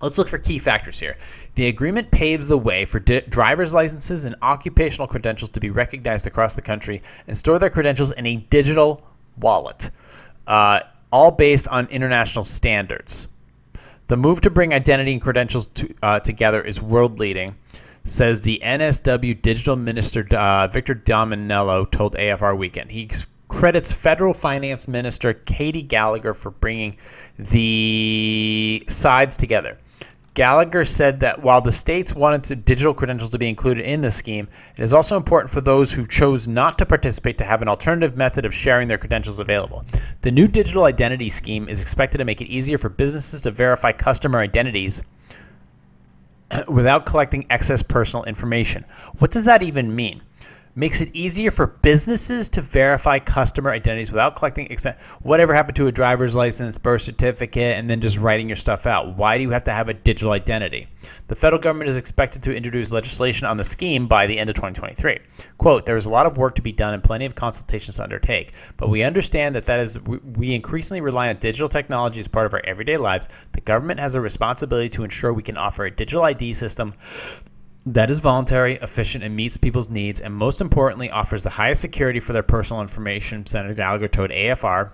Let's 0.00 0.16
look 0.16 0.28
for 0.28 0.38
key 0.38 0.58
factors 0.58 0.98
here. 0.98 1.18
The 1.56 1.66
agreement 1.66 2.10
paves 2.10 2.48
the 2.48 2.56
way 2.56 2.86
for 2.86 3.00
di- 3.00 3.20
driver's 3.20 3.74
licenses 3.74 4.24
and 4.24 4.36
occupational 4.40 5.06
credentials 5.06 5.50
to 5.50 5.60
be 5.60 5.68
recognized 5.68 6.26
across 6.26 6.54
the 6.54 6.62
country 6.62 7.02
and 7.26 7.36
store 7.36 7.58
their 7.58 7.68
credentials 7.68 8.10
in 8.10 8.24
a 8.24 8.36
digital 8.36 9.02
wallet, 9.36 9.90
uh, 10.46 10.80
all 11.12 11.30
based 11.30 11.68
on 11.68 11.88
international 11.88 12.44
standards. 12.44 13.28
The 14.10 14.16
move 14.16 14.40
to 14.40 14.50
bring 14.50 14.74
identity 14.74 15.12
and 15.12 15.22
credentials 15.22 15.66
to, 15.66 15.94
uh, 16.02 16.18
together 16.18 16.60
is 16.60 16.82
world 16.82 17.20
leading, 17.20 17.54
says 18.02 18.42
the 18.42 18.60
NSW 18.60 19.40
digital 19.40 19.76
minister 19.76 20.26
uh, 20.32 20.66
Victor 20.66 20.96
Dominello 20.96 21.88
told 21.88 22.16
AFR 22.16 22.58
Weekend. 22.58 22.90
He 22.90 23.08
credits 23.46 23.92
federal 23.92 24.34
finance 24.34 24.88
minister 24.88 25.32
Katy 25.32 25.82
Gallagher 25.82 26.34
for 26.34 26.50
bringing 26.50 26.96
the 27.38 28.82
sides 28.88 29.36
together. 29.36 29.78
Gallagher 30.40 30.86
said 30.86 31.20
that 31.20 31.42
while 31.42 31.60
the 31.60 31.70
states 31.70 32.14
wanted 32.14 32.64
digital 32.64 32.94
credentials 32.94 33.28
to 33.32 33.38
be 33.38 33.50
included 33.50 33.84
in 33.84 34.00
the 34.00 34.10
scheme, 34.10 34.48
it 34.74 34.82
is 34.82 34.94
also 34.94 35.18
important 35.18 35.52
for 35.52 35.60
those 35.60 35.92
who 35.92 36.06
chose 36.06 36.48
not 36.48 36.78
to 36.78 36.86
participate 36.86 37.36
to 37.36 37.44
have 37.44 37.60
an 37.60 37.68
alternative 37.68 38.16
method 38.16 38.46
of 38.46 38.54
sharing 38.54 38.88
their 38.88 38.96
credentials 38.96 39.38
available. 39.38 39.84
The 40.22 40.30
new 40.30 40.48
digital 40.48 40.84
identity 40.84 41.28
scheme 41.28 41.68
is 41.68 41.82
expected 41.82 42.18
to 42.18 42.24
make 42.24 42.40
it 42.40 42.46
easier 42.46 42.78
for 42.78 42.88
businesses 42.88 43.42
to 43.42 43.50
verify 43.50 43.92
customer 43.92 44.38
identities 44.38 45.02
without 46.68 47.04
collecting 47.04 47.44
excess 47.50 47.82
personal 47.82 48.24
information. 48.24 48.86
What 49.18 49.32
does 49.32 49.44
that 49.44 49.62
even 49.62 49.94
mean? 49.94 50.22
Makes 50.74 51.00
it 51.00 51.14
easier 51.14 51.50
for 51.50 51.66
businesses 51.66 52.50
to 52.50 52.60
verify 52.60 53.18
customer 53.18 53.70
identities 53.70 54.10
without 54.10 54.36
collecting 54.36 54.76
whatever 55.20 55.54
happened 55.54 55.76
to 55.76 55.86
a 55.86 55.92
driver's 55.92 56.36
license, 56.36 56.78
birth 56.78 57.02
certificate, 57.02 57.76
and 57.76 57.90
then 57.90 58.00
just 58.00 58.18
writing 58.18 58.48
your 58.48 58.56
stuff 58.56 58.86
out. 58.86 59.16
Why 59.16 59.36
do 59.36 59.42
you 59.42 59.50
have 59.50 59.64
to 59.64 59.72
have 59.72 59.88
a 59.88 59.94
digital 59.94 60.32
identity? 60.32 60.88
The 61.26 61.36
federal 61.36 61.60
government 61.60 61.90
is 61.90 61.96
expected 61.96 62.44
to 62.44 62.54
introduce 62.54 62.92
legislation 62.92 63.46
on 63.46 63.56
the 63.56 63.64
scheme 63.64 64.06
by 64.06 64.26
the 64.26 64.38
end 64.38 64.48
of 64.48 64.56
2023. 64.56 65.18
Quote, 65.58 65.86
there 65.86 65.96
is 65.96 66.06
a 66.06 66.10
lot 66.10 66.26
of 66.26 66.38
work 66.38 66.56
to 66.56 66.62
be 66.62 66.72
done 66.72 66.94
and 66.94 67.02
plenty 67.02 67.26
of 67.26 67.34
consultations 67.34 67.96
to 67.96 68.02
undertake, 68.02 68.52
but 68.76 68.88
we 68.88 69.02
understand 69.02 69.56
that 69.56 69.66
that 69.66 69.80
is 69.80 69.98
we 70.00 70.54
increasingly 70.54 71.00
rely 71.00 71.28
on 71.28 71.36
digital 71.36 71.68
technology 71.68 72.20
as 72.20 72.28
part 72.28 72.46
of 72.46 72.54
our 72.54 72.62
everyday 72.64 72.96
lives. 72.96 73.28
The 73.52 73.60
government 73.60 74.00
has 74.00 74.14
a 74.14 74.20
responsibility 74.20 74.88
to 74.90 75.04
ensure 75.04 75.32
we 75.32 75.42
can 75.42 75.56
offer 75.56 75.84
a 75.84 75.90
digital 75.90 76.24
ID 76.24 76.52
system 76.54 76.94
that 77.86 78.10
is 78.10 78.20
voluntary, 78.20 78.76
efficient, 78.76 79.24
and 79.24 79.34
meets 79.34 79.56
people's 79.56 79.88
needs, 79.88 80.20
and 80.20 80.34
most 80.34 80.60
importantly, 80.60 81.10
offers 81.10 81.42
the 81.42 81.50
highest 81.50 81.80
security 81.80 82.20
for 82.20 82.32
their 82.32 82.42
personal 82.42 82.82
information, 82.82 83.46
Senator 83.46 83.74
Gallagher 83.74 84.08
told 84.08 84.30
AFR 84.30 84.90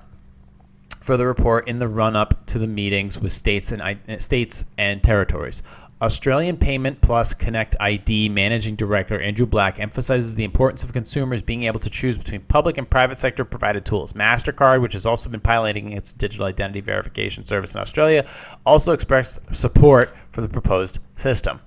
for 1.00 1.16
the 1.16 1.26
report 1.26 1.68
in 1.68 1.78
the 1.78 1.88
run-up 1.88 2.46
to 2.46 2.58
the 2.58 2.66
meetings 2.66 3.18
with 3.18 3.32
states 3.32 3.72
and 3.72 4.22
states 4.22 4.64
and 4.78 5.02
territories. 5.02 5.62
Australian 6.00 6.58
Payment 6.58 7.00
Plus 7.00 7.32
Connect 7.32 7.74
ID 7.80 8.28
Managing 8.28 8.76
Director 8.76 9.18
Andrew 9.18 9.46
Black 9.46 9.80
emphasizes 9.80 10.34
the 10.34 10.44
importance 10.44 10.84
of 10.84 10.92
consumers 10.92 11.42
being 11.42 11.62
able 11.62 11.80
to 11.80 11.88
choose 11.88 12.18
between 12.18 12.42
public 12.42 12.76
and 12.76 12.88
private 12.88 13.18
sector 13.18 13.46
provided 13.46 13.86
tools. 13.86 14.12
MasterCard, 14.12 14.82
which 14.82 14.92
has 14.92 15.06
also 15.06 15.30
been 15.30 15.40
piloting 15.40 15.92
its 15.92 16.12
digital 16.12 16.46
identity 16.46 16.82
verification 16.82 17.46
service 17.46 17.74
in 17.74 17.80
Australia, 17.80 18.26
also 18.66 18.92
expressed 18.92 19.40
support 19.54 20.14
for 20.32 20.42
the 20.42 20.48
proposed 20.48 20.98
system. 21.16 21.60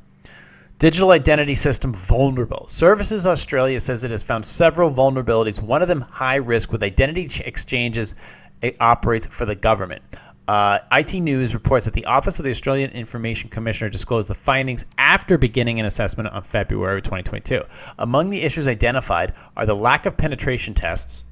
Digital 0.79 1.11
identity 1.11 1.55
system 1.55 1.93
vulnerable. 1.93 2.65
Services 2.69 3.27
Australia 3.27 3.81
says 3.81 4.05
it 4.05 4.11
has 4.11 4.23
found 4.23 4.45
several 4.45 4.89
vulnerabilities, 4.89 5.61
one 5.61 5.81
of 5.81 5.89
them 5.89 5.99
high 5.99 6.37
risk 6.37 6.71
with 6.71 6.83
identity 6.83 7.29
exchanges 7.43 8.15
it 8.61 8.77
operates 8.79 9.27
for 9.27 9.45
the 9.45 9.55
government. 9.55 10.01
Uh, 10.47 10.79
IT 10.91 11.13
News 11.15 11.53
reports 11.53 11.85
that 11.85 11.93
the 11.93 12.05
Office 12.05 12.39
of 12.39 12.45
the 12.45 12.49
Australian 12.49 12.91
Information 12.91 13.49
Commissioner 13.49 13.89
disclosed 13.89 14.29
the 14.29 14.33
findings 14.33 14.85
after 14.97 15.37
beginning 15.37 15.81
an 15.81 15.85
assessment 15.85 16.29
on 16.29 16.41
February 16.43 17.01
2022. 17.01 17.61
Among 17.97 18.29
the 18.29 18.41
issues 18.41 18.69
identified 18.69 19.33
are 19.57 19.65
the 19.65 19.75
lack 19.75 20.05
of 20.05 20.15
penetration 20.15 20.75
tests 20.75 21.25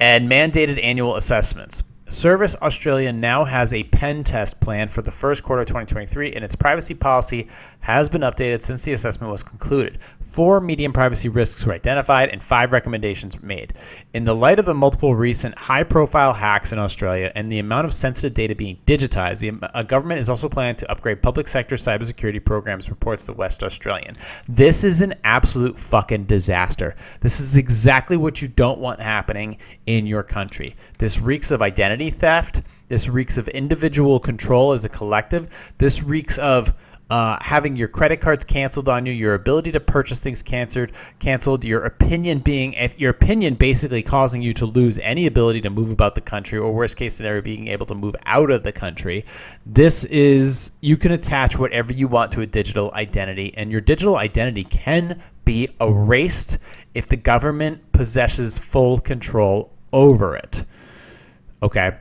and 0.00 0.28
mandated 0.28 0.82
annual 0.82 1.16
assessments. 1.16 1.84
Service 2.08 2.54
Australia 2.62 3.12
now 3.12 3.44
has 3.44 3.74
a 3.74 3.82
pen 3.82 4.22
test 4.22 4.60
plan 4.60 4.86
for 4.86 5.02
the 5.02 5.10
first 5.10 5.42
quarter 5.42 5.62
of 5.62 5.66
2023, 5.66 6.34
and 6.34 6.44
its 6.44 6.54
privacy 6.54 6.94
policy 6.94 7.48
has 7.86 8.08
been 8.08 8.22
updated 8.22 8.62
since 8.62 8.82
the 8.82 8.92
assessment 8.92 9.30
was 9.30 9.44
concluded. 9.44 9.96
Four 10.20 10.60
medium 10.60 10.92
privacy 10.92 11.28
risks 11.28 11.64
were 11.64 11.72
identified 11.72 12.30
and 12.30 12.42
five 12.42 12.72
recommendations 12.72 13.40
made. 13.40 13.74
In 14.12 14.24
the 14.24 14.34
light 14.34 14.58
of 14.58 14.66
the 14.66 14.74
multiple 14.74 15.14
recent 15.14 15.56
high 15.56 15.84
profile 15.84 16.32
hacks 16.32 16.72
in 16.72 16.80
Australia 16.80 17.30
and 17.32 17.48
the 17.48 17.60
amount 17.60 17.84
of 17.84 17.94
sensitive 17.94 18.34
data 18.34 18.56
being 18.56 18.78
digitized, 18.88 19.38
the 19.38 19.84
government 19.84 20.18
is 20.18 20.28
also 20.28 20.48
planning 20.48 20.74
to 20.74 20.90
upgrade 20.90 21.22
public 21.22 21.46
sector 21.46 21.76
cybersecurity 21.76 22.44
programs, 22.44 22.90
reports 22.90 23.26
the 23.26 23.34
West 23.34 23.62
Australian. 23.62 24.16
This 24.48 24.82
is 24.82 25.02
an 25.02 25.14
absolute 25.22 25.78
fucking 25.78 26.24
disaster. 26.24 26.96
This 27.20 27.38
is 27.38 27.56
exactly 27.56 28.16
what 28.16 28.42
you 28.42 28.48
don't 28.48 28.80
want 28.80 29.00
happening 29.00 29.58
in 29.86 30.08
your 30.08 30.24
country. 30.24 30.74
This 30.98 31.20
reeks 31.20 31.52
of 31.52 31.62
identity 31.62 32.10
theft. 32.10 32.62
This 32.88 33.08
reeks 33.08 33.38
of 33.38 33.46
individual 33.46 34.18
control 34.18 34.72
as 34.72 34.84
a 34.84 34.88
collective. 34.88 35.74
This 35.78 36.02
reeks 36.02 36.38
of 36.38 36.74
uh, 37.08 37.38
having 37.40 37.76
your 37.76 37.88
credit 37.88 38.20
cards 38.20 38.44
canceled 38.44 38.88
on 38.88 39.06
you, 39.06 39.12
your 39.12 39.34
ability 39.34 39.72
to 39.72 39.80
purchase 39.80 40.18
things 40.18 40.42
canceled, 40.42 40.90
canceled, 41.18 41.64
your 41.64 41.84
opinion 41.84 42.40
being, 42.40 42.74
your 42.98 43.10
opinion 43.10 43.54
basically 43.54 44.02
causing 44.02 44.42
you 44.42 44.52
to 44.52 44.66
lose 44.66 44.98
any 44.98 45.26
ability 45.26 45.60
to 45.60 45.70
move 45.70 45.90
about 45.90 46.14
the 46.16 46.20
country, 46.20 46.58
or 46.58 46.72
worst 46.72 46.96
case 46.96 47.14
scenario, 47.14 47.42
being 47.42 47.68
able 47.68 47.86
to 47.86 47.94
move 47.94 48.16
out 48.24 48.50
of 48.50 48.64
the 48.64 48.72
country. 48.72 49.24
This 49.64 50.04
is 50.04 50.72
you 50.80 50.96
can 50.96 51.12
attach 51.12 51.56
whatever 51.56 51.92
you 51.92 52.08
want 52.08 52.32
to 52.32 52.40
a 52.40 52.46
digital 52.46 52.90
identity, 52.92 53.54
and 53.56 53.70
your 53.70 53.80
digital 53.80 54.16
identity 54.16 54.62
can 54.62 55.22
be 55.44 55.68
erased 55.80 56.58
if 56.92 57.06
the 57.06 57.16
government 57.16 57.92
possesses 57.92 58.58
full 58.58 58.98
control 58.98 59.72
over 59.92 60.36
it. 60.36 60.64
Okay, 61.62 61.92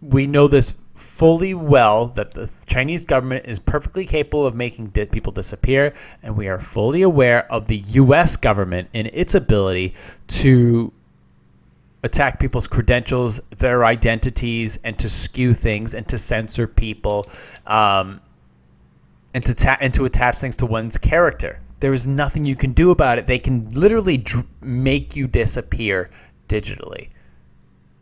we 0.00 0.26
know 0.26 0.46
this 0.46 0.74
fully 1.20 1.52
well 1.52 2.06
that 2.06 2.30
the 2.30 2.48
Chinese 2.64 3.04
government 3.04 3.44
is 3.44 3.58
perfectly 3.58 4.06
capable 4.06 4.46
of 4.46 4.54
making 4.54 4.86
di- 4.86 5.04
people 5.04 5.34
disappear, 5.34 5.92
and 6.22 6.34
we 6.34 6.48
are 6.48 6.58
fully 6.58 7.02
aware 7.02 7.44
of 7.52 7.66
the 7.66 7.76
U.S. 7.76 8.36
government 8.36 8.88
and 8.94 9.06
its 9.06 9.34
ability 9.34 9.92
to 10.28 10.90
attack 12.02 12.40
people's 12.40 12.68
credentials, 12.68 13.38
their 13.50 13.84
identities, 13.84 14.78
and 14.82 14.98
to 14.98 15.10
skew 15.10 15.52
things 15.52 15.92
and 15.92 16.08
to 16.08 16.16
censor 16.16 16.66
people, 16.66 17.26
um, 17.66 18.22
and 19.34 19.44
to 19.44 19.52
ta- 19.52 19.76
and 19.78 19.92
to 19.92 20.06
attach 20.06 20.38
things 20.38 20.56
to 20.56 20.64
one's 20.64 20.96
character. 20.96 21.60
There 21.80 21.92
is 21.92 22.06
nothing 22.06 22.46
you 22.46 22.56
can 22.56 22.72
do 22.72 22.92
about 22.92 23.18
it. 23.18 23.26
They 23.26 23.38
can 23.38 23.68
literally 23.68 24.16
dr- 24.16 24.46
make 24.62 25.16
you 25.16 25.26
disappear 25.26 26.08
digitally. 26.48 27.10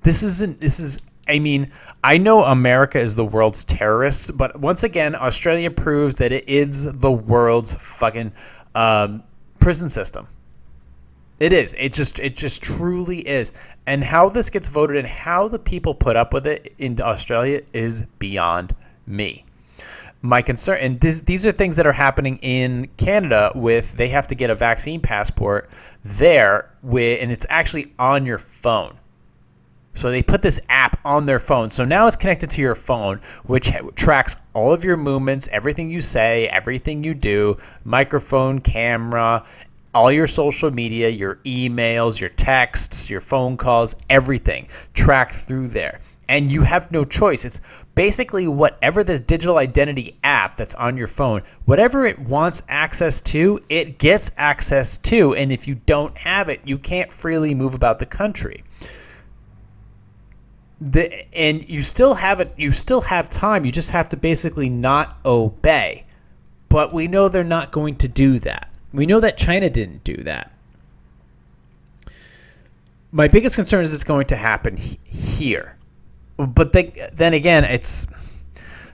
This 0.03 0.23
isn't. 0.23 0.61
This 0.61 0.79
is 0.79 1.01
I 1.29 1.39
mean, 1.41 1.73
I 2.03 2.19
know 2.19 2.45
America 2.45 2.99
is 2.99 3.15
the 3.15 3.25
world's 3.25 3.65
terrorists, 3.65 4.31
but 4.31 4.59
once 4.59 4.83
again, 4.83 5.15
Australia 5.15 5.71
proves 5.71 6.17
that 6.17 6.33
it 6.33 6.49
is 6.49 6.85
the 6.85 7.11
world's 7.11 7.75
fucking 7.75 8.33
um, 8.75 9.23
prison 9.59 9.89
system. 9.89 10.27
It 11.39 11.53
is. 11.53 11.75
It 11.79 11.93
just 11.93 12.19
it 12.19 12.35
just 12.35 12.63
truly 12.63 13.21
is. 13.21 13.53
And 13.87 14.03
how 14.03 14.29
this 14.29 14.51
gets 14.51 14.69
voted 14.69 14.97
and 14.97 15.07
how 15.07 15.49
the 15.49 15.59
people 15.59 15.95
put 15.95 16.17
up 16.17 16.35
with 16.35 16.47
it 16.47 16.75
in 16.79 17.01
Australia 17.01 17.63
is 17.73 18.03
beyond 18.19 18.75
me. 19.07 19.45
My 20.21 20.43
concern 20.43 20.79
and 20.81 21.01
this, 21.01 21.21
these 21.21 21.47
are 21.47 21.53
things 21.53 21.77
that 21.77 21.87
are 21.87 21.93
happening 21.93 22.39
in 22.39 22.89
Canada 22.97 23.53
with 23.55 23.97
they 23.97 24.09
have 24.09 24.27
to 24.29 24.35
get 24.35 24.51
a 24.51 24.57
vaccine 24.57 25.01
passport 25.01 25.71
there 26.05 26.71
with 26.83 27.23
and 27.23 27.31
it's 27.31 27.47
actually 27.49 27.93
on 28.01 28.27
your 28.27 28.39
phone. 28.39 28.97
So 29.99 30.13
they 30.13 30.23
put 30.23 30.43
this 30.43 30.61
app 30.69 31.01
on 31.05 31.27
their 31.27 31.41
phone. 31.41 31.71
So 31.71 31.85
now 31.85 32.07
it's 32.07 32.15
connected 32.15 32.51
to 32.51 32.61
your 32.61 32.77
phone, 32.77 33.21
which 33.45 33.73
tracks 33.97 34.37
all 34.55 34.73
of 34.73 34.85
your 34.85 34.97
movements, 34.97 35.49
everything 35.51 35.91
you 35.91 36.01
say, 36.01 36.47
everything 36.47 37.03
you 37.03 37.15
do, 37.15 37.59
microphone, 37.83 38.61
camera, 38.61 39.45
all 39.93 40.13
your 40.13 40.29
social 40.29 40.71
media, 40.71 41.09
your 41.09 41.41
emails, 41.45 42.21
your 42.21 42.31
texts, 42.31 43.11
your 43.11 43.21
phone 43.21 43.57
calls, 43.57 43.97
everything 44.09 44.69
tracked 44.95 45.35
through 45.35 45.67
there. 45.67 45.99
And 46.29 46.49
you 46.49 46.63
have 46.63 46.93
no 46.93 47.03
choice. 47.03 47.45
It's 47.45 47.61
basically 47.97 48.47
whatever 48.47 49.03
this 49.03 49.21
digital 49.21 49.59
identity 49.59 50.17
app 50.23 50.59
that's 50.59 50.77
on 50.77 50.97
your 50.97 51.09
phone, 51.09 51.43
whatever 51.65 52.07
it 52.07 52.21
wants 52.21 52.63
access 52.69 53.21
to, 53.33 53.65
it 53.69 53.99
gets 53.99 54.31
access 54.37 54.99
to. 54.99 55.35
And 55.35 55.51
if 55.51 55.67
you 55.67 55.75
don't 55.75 56.17
have 56.19 56.51
it, 56.51 56.69
you 56.69 56.79
can't 56.79 57.13
freely 57.13 57.57
move 57.57 57.75
about 57.75 57.99
the 57.99 58.07
country 58.07 58.63
the 60.81 61.35
and 61.35 61.69
you 61.69 61.83
still 61.83 62.15
have 62.15 62.41
it 62.41 62.55
you 62.57 62.71
still 62.71 63.01
have 63.01 63.29
time 63.29 63.65
you 63.67 63.73
just 63.73 63.91
have 63.91 64.09
to 64.11 64.17
basically 64.17 64.69
not 64.69 65.19
obey 65.25 66.05
but 66.69 66.93
we 66.93 67.09
know 67.09 67.29
they're 67.29 67.43
not 67.43 67.73
going 67.73 67.97
to 67.97 68.07
do 68.07 68.39
that 68.39 68.71
we 68.93 69.05
know 69.05 69.19
that 69.19 69.37
china 69.37 69.69
didn't 69.69 70.05
do 70.05 70.17
that 70.23 70.53
my 73.11 73.27
biggest 73.27 73.57
concern 73.57 73.83
is 73.83 73.93
it's 73.93 74.05
going 74.05 74.27
to 74.27 74.37
happen 74.37 74.77
here 74.77 75.77
but 76.37 76.73
they, 76.73 77.09
then 77.13 77.35
again 77.35 77.65
it's 77.65 78.07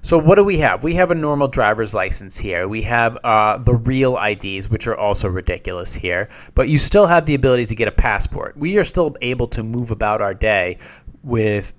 so 0.04 0.18
what 0.18 0.34
do 0.34 0.44
we 0.44 0.58
have? 0.58 0.84
We 0.84 0.96
have 0.96 1.10
a 1.10 1.14
normal 1.14 1.48
driver's 1.48 1.94
license 1.94 2.36
here. 2.36 2.68
We 2.68 2.82
have 2.82 3.16
uh, 3.24 3.56
the 3.56 3.72
real 3.72 4.18
IDs, 4.18 4.68
which 4.68 4.86
are 4.86 4.94
also 4.94 5.30
ridiculous 5.30 5.94
here. 5.94 6.28
But 6.54 6.68
you 6.68 6.76
still 6.76 7.06
have 7.06 7.24
the 7.24 7.34
ability 7.34 7.64
to 7.66 7.74
get 7.74 7.88
a 7.88 7.90
passport. 7.90 8.54
We 8.54 8.76
are 8.76 8.84
still 8.84 9.16
able 9.22 9.48
to 9.48 9.62
move 9.62 9.92
about 9.92 10.20
our 10.20 10.34
day 10.34 10.76
with 11.24 11.72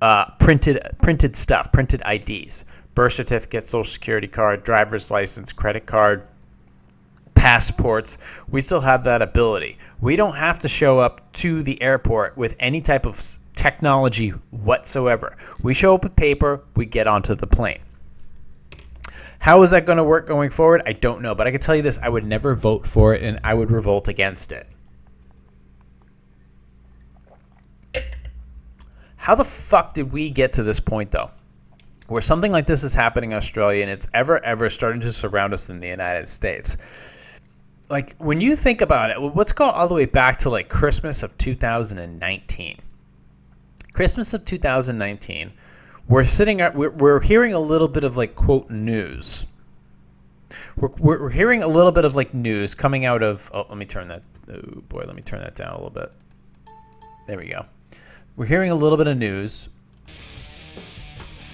uh, 0.00 0.26
printed 0.38 0.80
printed 1.02 1.36
stuff, 1.36 1.72
printed 1.72 2.02
IDs, 2.06 2.64
birth 2.94 3.12
certificate, 3.12 3.64
social 3.64 3.90
security 3.90 4.28
card, 4.28 4.64
driver's 4.64 5.10
license, 5.10 5.52
credit 5.52 5.86
card, 5.86 6.26
passports. 7.34 8.18
We 8.48 8.60
still 8.60 8.80
have 8.80 9.04
that 9.04 9.22
ability. 9.22 9.78
We 10.00 10.16
don't 10.16 10.36
have 10.36 10.60
to 10.60 10.68
show 10.68 10.98
up 10.98 11.32
to 11.34 11.62
the 11.62 11.82
airport 11.82 12.36
with 12.36 12.56
any 12.60 12.80
type 12.80 13.06
of 13.06 13.20
technology 13.54 14.30
whatsoever. 14.50 15.36
We 15.62 15.74
show 15.74 15.94
up 15.94 16.04
with 16.04 16.16
paper, 16.16 16.62
we 16.76 16.86
get 16.86 17.06
onto 17.06 17.34
the 17.34 17.46
plane. 17.46 17.80
How 19.38 19.62
is 19.62 19.70
that 19.70 19.86
going 19.86 19.96
to 19.96 20.04
work 20.04 20.26
going 20.26 20.50
forward? 20.50 20.82
I 20.84 20.92
don't 20.92 21.22
know, 21.22 21.34
but 21.34 21.46
I 21.46 21.50
can 21.50 21.60
tell 21.60 21.74
you 21.74 21.80
this: 21.80 21.98
I 21.98 22.08
would 22.08 22.26
never 22.26 22.54
vote 22.54 22.86
for 22.86 23.14
it, 23.14 23.22
and 23.22 23.40
I 23.42 23.54
would 23.54 23.70
revolt 23.70 24.08
against 24.08 24.52
it. 24.52 24.66
How 29.20 29.34
the 29.34 29.44
fuck 29.44 29.92
did 29.92 30.12
we 30.12 30.30
get 30.30 30.54
to 30.54 30.62
this 30.62 30.80
point, 30.80 31.10
though? 31.10 31.28
Where 32.08 32.22
something 32.22 32.50
like 32.50 32.64
this 32.64 32.84
is 32.84 32.94
happening 32.94 33.32
in 33.32 33.36
Australia 33.36 33.82
and 33.82 33.90
it's 33.90 34.08
ever, 34.14 34.42
ever 34.42 34.70
starting 34.70 35.02
to 35.02 35.12
surround 35.12 35.52
us 35.52 35.68
in 35.68 35.78
the 35.78 35.88
United 35.88 36.30
States. 36.30 36.78
Like, 37.90 38.16
when 38.16 38.40
you 38.40 38.56
think 38.56 38.80
about 38.80 39.10
it, 39.10 39.20
let's 39.20 39.52
go 39.52 39.66
all 39.66 39.88
the 39.88 39.94
way 39.94 40.06
back 40.06 40.38
to 40.38 40.50
like 40.50 40.70
Christmas 40.70 41.22
of 41.22 41.36
2019. 41.36 42.78
Christmas 43.92 44.32
of 44.32 44.46
2019, 44.46 45.52
we're 46.08 46.24
sitting 46.24 46.56
we're, 46.72 46.88
we're 46.88 47.20
hearing 47.20 47.52
a 47.52 47.60
little 47.60 47.88
bit 47.88 48.04
of 48.04 48.16
like, 48.16 48.34
quote, 48.34 48.70
news. 48.70 49.44
We're, 50.76 50.88
we're, 50.98 51.20
we're 51.24 51.30
hearing 51.30 51.62
a 51.62 51.68
little 51.68 51.92
bit 51.92 52.06
of 52.06 52.16
like 52.16 52.32
news 52.32 52.74
coming 52.74 53.04
out 53.04 53.22
of, 53.22 53.50
oh, 53.52 53.66
let 53.68 53.76
me 53.76 53.84
turn 53.84 54.08
that, 54.08 54.22
oh 54.50 54.80
boy, 54.88 55.04
let 55.06 55.14
me 55.14 55.20
turn 55.20 55.40
that 55.40 55.56
down 55.56 55.72
a 55.72 55.74
little 55.74 55.90
bit. 55.90 56.10
There 57.26 57.36
we 57.36 57.48
go 57.48 57.66
we're 58.40 58.46
hearing 58.46 58.70
a 58.70 58.74
little 58.74 58.96
bit 58.96 59.06
of 59.06 59.18
news 59.18 59.68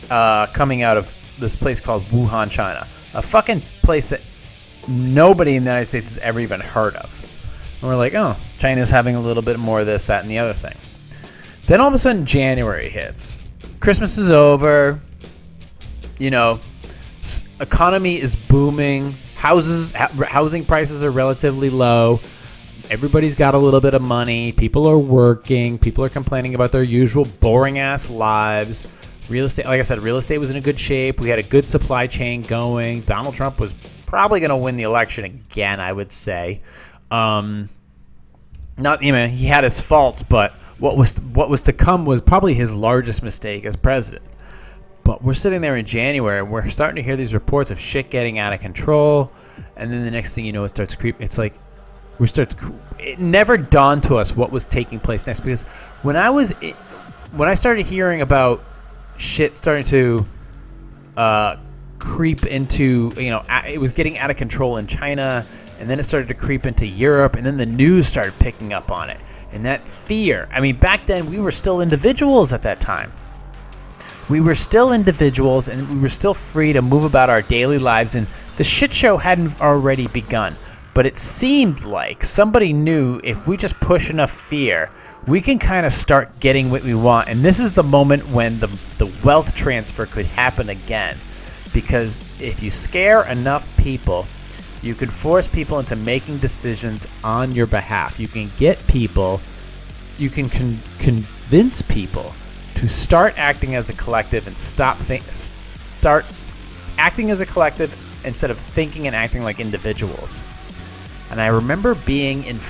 uh, 0.08 0.46
coming 0.46 0.82
out 0.82 0.96
of 0.96 1.16
this 1.36 1.56
place 1.56 1.80
called 1.80 2.04
Wuhan, 2.04 2.48
China, 2.48 2.86
a 3.12 3.22
fucking 3.22 3.60
place 3.82 4.10
that 4.10 4.20
nobody 4.86 5.56
in 5.56 5.64
the 5.64 5.70
United 5.70 5.86
States 5.86 6.10
has 6.10 6.18
ever 6.18 6.38
even 6.38 6.60
heard 6.60 6.94
of. 6.94 7.24
And 7.80 7.90
we're 7.90 7.96
like, 7.96 8.14
oh, 8.14 8.36
China's 8.58 8.88
having 8.88 9.16
a 9.16 9.20
little 9.20 9.42
bit 9.42 9.58
more 9.58 9.80
of 9.80 9.86
this, 9.86 10.06
that, 10.06 10.22
and 10.22 10.30
the 10.30 10.38
other 10.38 10.52
thing. 10.52 10.76
Then 11.66 11.80
all 11.80 11.88
of 11.88 11.94
a 11.94 11.98
sudden, 11.98 12.24
January 12.24 12.88
hits. 12.88 13.40
Christmas 13.80 14.16
is 14.16 14.30
over. 14.30 15.00
You 16.20 16.30
know, 16.30 16.60
economy 17.58 18.20
is 18.20 18.36
booming. 18.36 19.16
Houses, 19.34 19.90
housing 19.90 20.64
prices 20.64 21.02
are 21.02 21.10
relatively 21.10 21.68
low 21.68 22.20
everybody's 22.90 23.34
got 23.34 23.54
a 23.54 23.58
little 23.58 23.80
bit 23.80 23.94
of 23.94 24.02
money. 24.02 24.52
People 24.52 24.86
are 24.88 24.98
working. 24.98 25.78
People 25.78 26.04
are 26.04 26.08
complaining 26.08 26.54
about 26.54 26.72
their 26.72 26.82
usual 26.82 27.24
boring 27.24 27.78
ass 27.78 28.10
lives. 28.10 28.86
Real 29.28 29.44
estate, 29.46 29.66
like 29.66 29.78
I 29.78 29.82
said, 29.82 30.00
real 30.00 30.16
estate 30.16 30.38
was 30.38 30.50
in 30.50 30.56
a 30.56 30.60
good 30.60 30.78
shape. 30.78 31.20
We 31.20 31.28
had 31.28 31.38
a 31.38 31.42
good 31.42 31.68
supply 31.68 32.06
chain 32.06 32.42
going. 32.42 33.00
Donald 33.00 33.34
Trump 33.34 33.58
was 33.58 33.74
probably 34.06 34.40
going 34.40 34.50
to 34.50 34.56
win 34.56 34.76
the 34.76 34.84
election 34.84 35.24
again, 35.24 35.80
I 35.80 35.92
would 35.92 36.12
say. 36.12 36.60
Um, 37.10 37.68
not, 38.78 39.02
you 39.02 39.12
know, 39.12 39.26
he 39.26 39.46
had 39.46 39.64
his 39.64 39.80
faults, 39.80 40.22
but 40.22 40.52
what 40.78 40.96
was 40.96 41.18
what 41.18 41.48
was 41.48 41.64
to 41.64 41.72
come 41.72 42.04
was 42.04 42.20
probably 42.20 42.54
his 42.54 42.74
largest 42.74 43.22
mistake 43.22 43.64
as 43.64 43.76
president. 43.76 44.24
But 45.02 45.22
we're 45.22 45.34
sitting 45.34 45.60
there 45.60 45.76
in 45.76 45.86
January 45.86 46.40
and 46.40 46.50
we're 46.50 46.68
starting 46.68 46.96
to 46.96 47.02
hear 47.02 47.16
these 47.16 47.32
reports 47.32 47.70
of 47.70 47.80
shit 47.80 48.10
getting 48.10 48.38
out 48.38 48.52
of 48.52 48.60
control, 48.60 49.32
and 49.76 49.92
then 49.92 50.04
the 50.04 50.10
next 50.10 50.34
thing 50.34 50.44
you 50.44 50.52
know, 50.52 50.64
it 50.64 50.68
starts 50.68 50.94
creeping. 50.94 51.24
It's 51.24 51.38
like 51.38 51.54
we 52.18 52.26
start 52.26 52.50
to, 52.50 52.80
it 52.98 53.18
never 53.18 53.56
dawned 53.56 54.04
to 54.04 54.16
us 54.16 54.34
what 54.34 54.50
was 54.50 54.64
taking 54.64 55.00
place 55.00 55.26
next 55.26 55.40
because 55.40 55.64
when 56.02 56.16
I 56.16 56.30
was 56.30 56.52
when 57.32 57.48
I 57.48 57.54
started 57.54 57.86
hearing 57.86 58.22
about 58.22 58.64
shit 59.16 59.56
starting 59.56 59.84
to 59.84 60.26
uh, 61.16 61.56
creep 61.98 62.46
into 62.46 63.12
you 63.16 63.30
know 63.30 63.44
it 63.66 63.80
was 63.80 63.92
getting 63.92 64.18
out 64.18 64.30
of 64.30 64.36
control 64.36 64.76
in 64.78 64.86
China 64.86 65.46
and 65.78 65.90
then 65.90 65.98
it 65.98 66.04
started 66.04 66.28
to 66.28 66.34
creep 66.34 66.64
into 66.64 66.86
Europe 66.86 67.36
and 67.36 67.44
then 67.44 67.58
the 67.58 67.66
news 67.66 68.06
started 68.06 68.38
picking 68.38 68.72
up 68.72 68.90
on 68.90 69.10
it. 69.10 69.20
And 69.52 69.66
that 69.66 69.86
fear 69.86 70.48
I 70.52 70.60
mean 70.60 70.76
back 70.76 71.06
then 71.06 71.30
we 71.30 71.38
were 71.38 71.50
still 71.52 71.80
individuals 71.80 72.52
at 72.52 72.62
that 72.62 72.80
time. 72.80 73.12
We 74.28 74.40
were 74.40 74.56
still 74.56 74.92
individuals 74.92 75.68
and 75.68 75.88
we 75.88 76.00
were 76.00 76.08
still 76.08 76.34
free 76.34 76.72
to 76.72 76.82
move 76.82 77.04
about 77.04 77.30
our 77.30 77.42
daily 77.42 77.78
lives 77.78 78.14
and 78.14 78.26
the 78.56 78.64
shit 78.64 78.92
show 78.92 79.18
hadn't 79.18 79.60
already 79.60 80.08
begun 80.08 80.56
but 80.96 81.06
it 81.06 81.18
seemed 81.18 81.84
like 81.84 82.24
somebody 82.24 82.72
knew 82.72 83.20
if 83.22 83.46
we 83.46 83.58
just 83.58 83.78
push 83.80 84.10
enough 84.10 84.32
fear, 84.32 84.90
we 85.26 85.42
can 85.42 85.58
kind 85.60 85.84
of 85.86 85.92
start 85.92 86.40
getting 86.40 86.70
what 86.70 86.82
we 86.82 86.94
want. 86.94 87.28
And 87.28 87.44
this 87.44 87.60
is 87.60 87.74
the 87.74 87.84
moment 87.84 88.26
when 88.26 88.60
the, 88.60 88.70
the 88.98 89.06
wealth 89.06 89.54
transfer 89.54 90.06
could 90.06 90.26
happen 90.26 90.70
again. 90.70 91.20
because 91.72 92.22
if 92.40 92.62
you 92.62 92.70
scare 92.70 93.24
enough 93.26 93.76
people, 93.76 94.26
you 94.82 94.94
can 94.94 95.10
force 95.10 95.48
people 95.48 95.78
into 95.78 95.96
making 95.96 96.38
decisions 96.38 97.06
on 97.22 97.54
your 97.54 97.66
behalf. 97.66 98.18
You 98.18 98.28
can 98.28 98.52
get 98.56 98.86
people, 98.86 99.42
you 100.16 100.30
can 100.30 100.48
con- 100.48 100.82
convince 100.98 101.82
people 101.82 102.34
to 102.76 102.88
start 102.88 103.34
acting 103.36 103.74
as 103.74 103.90
a 103.90 103.94
collective 103.94 104.46
and 104.46 104.56
stop 104.56 105.00
think 105.00 105.24
start 105.34 106.32
acting 106.98 107.30
as 107.30 107.42
a 107.42 107.46
collective 107.46 107.94
instead 108.24 108.50
of 108.50 108.58
thinking 108.58 109.06
and 109.06 109.16
acting 109.16 109.44
like 109.44 109.60
individuals. 109.60 110.44
And 111.30 111.40
I 111.40 111.48
remember 111.48 111.94
being 111.94 112.44
in 112.44 112.60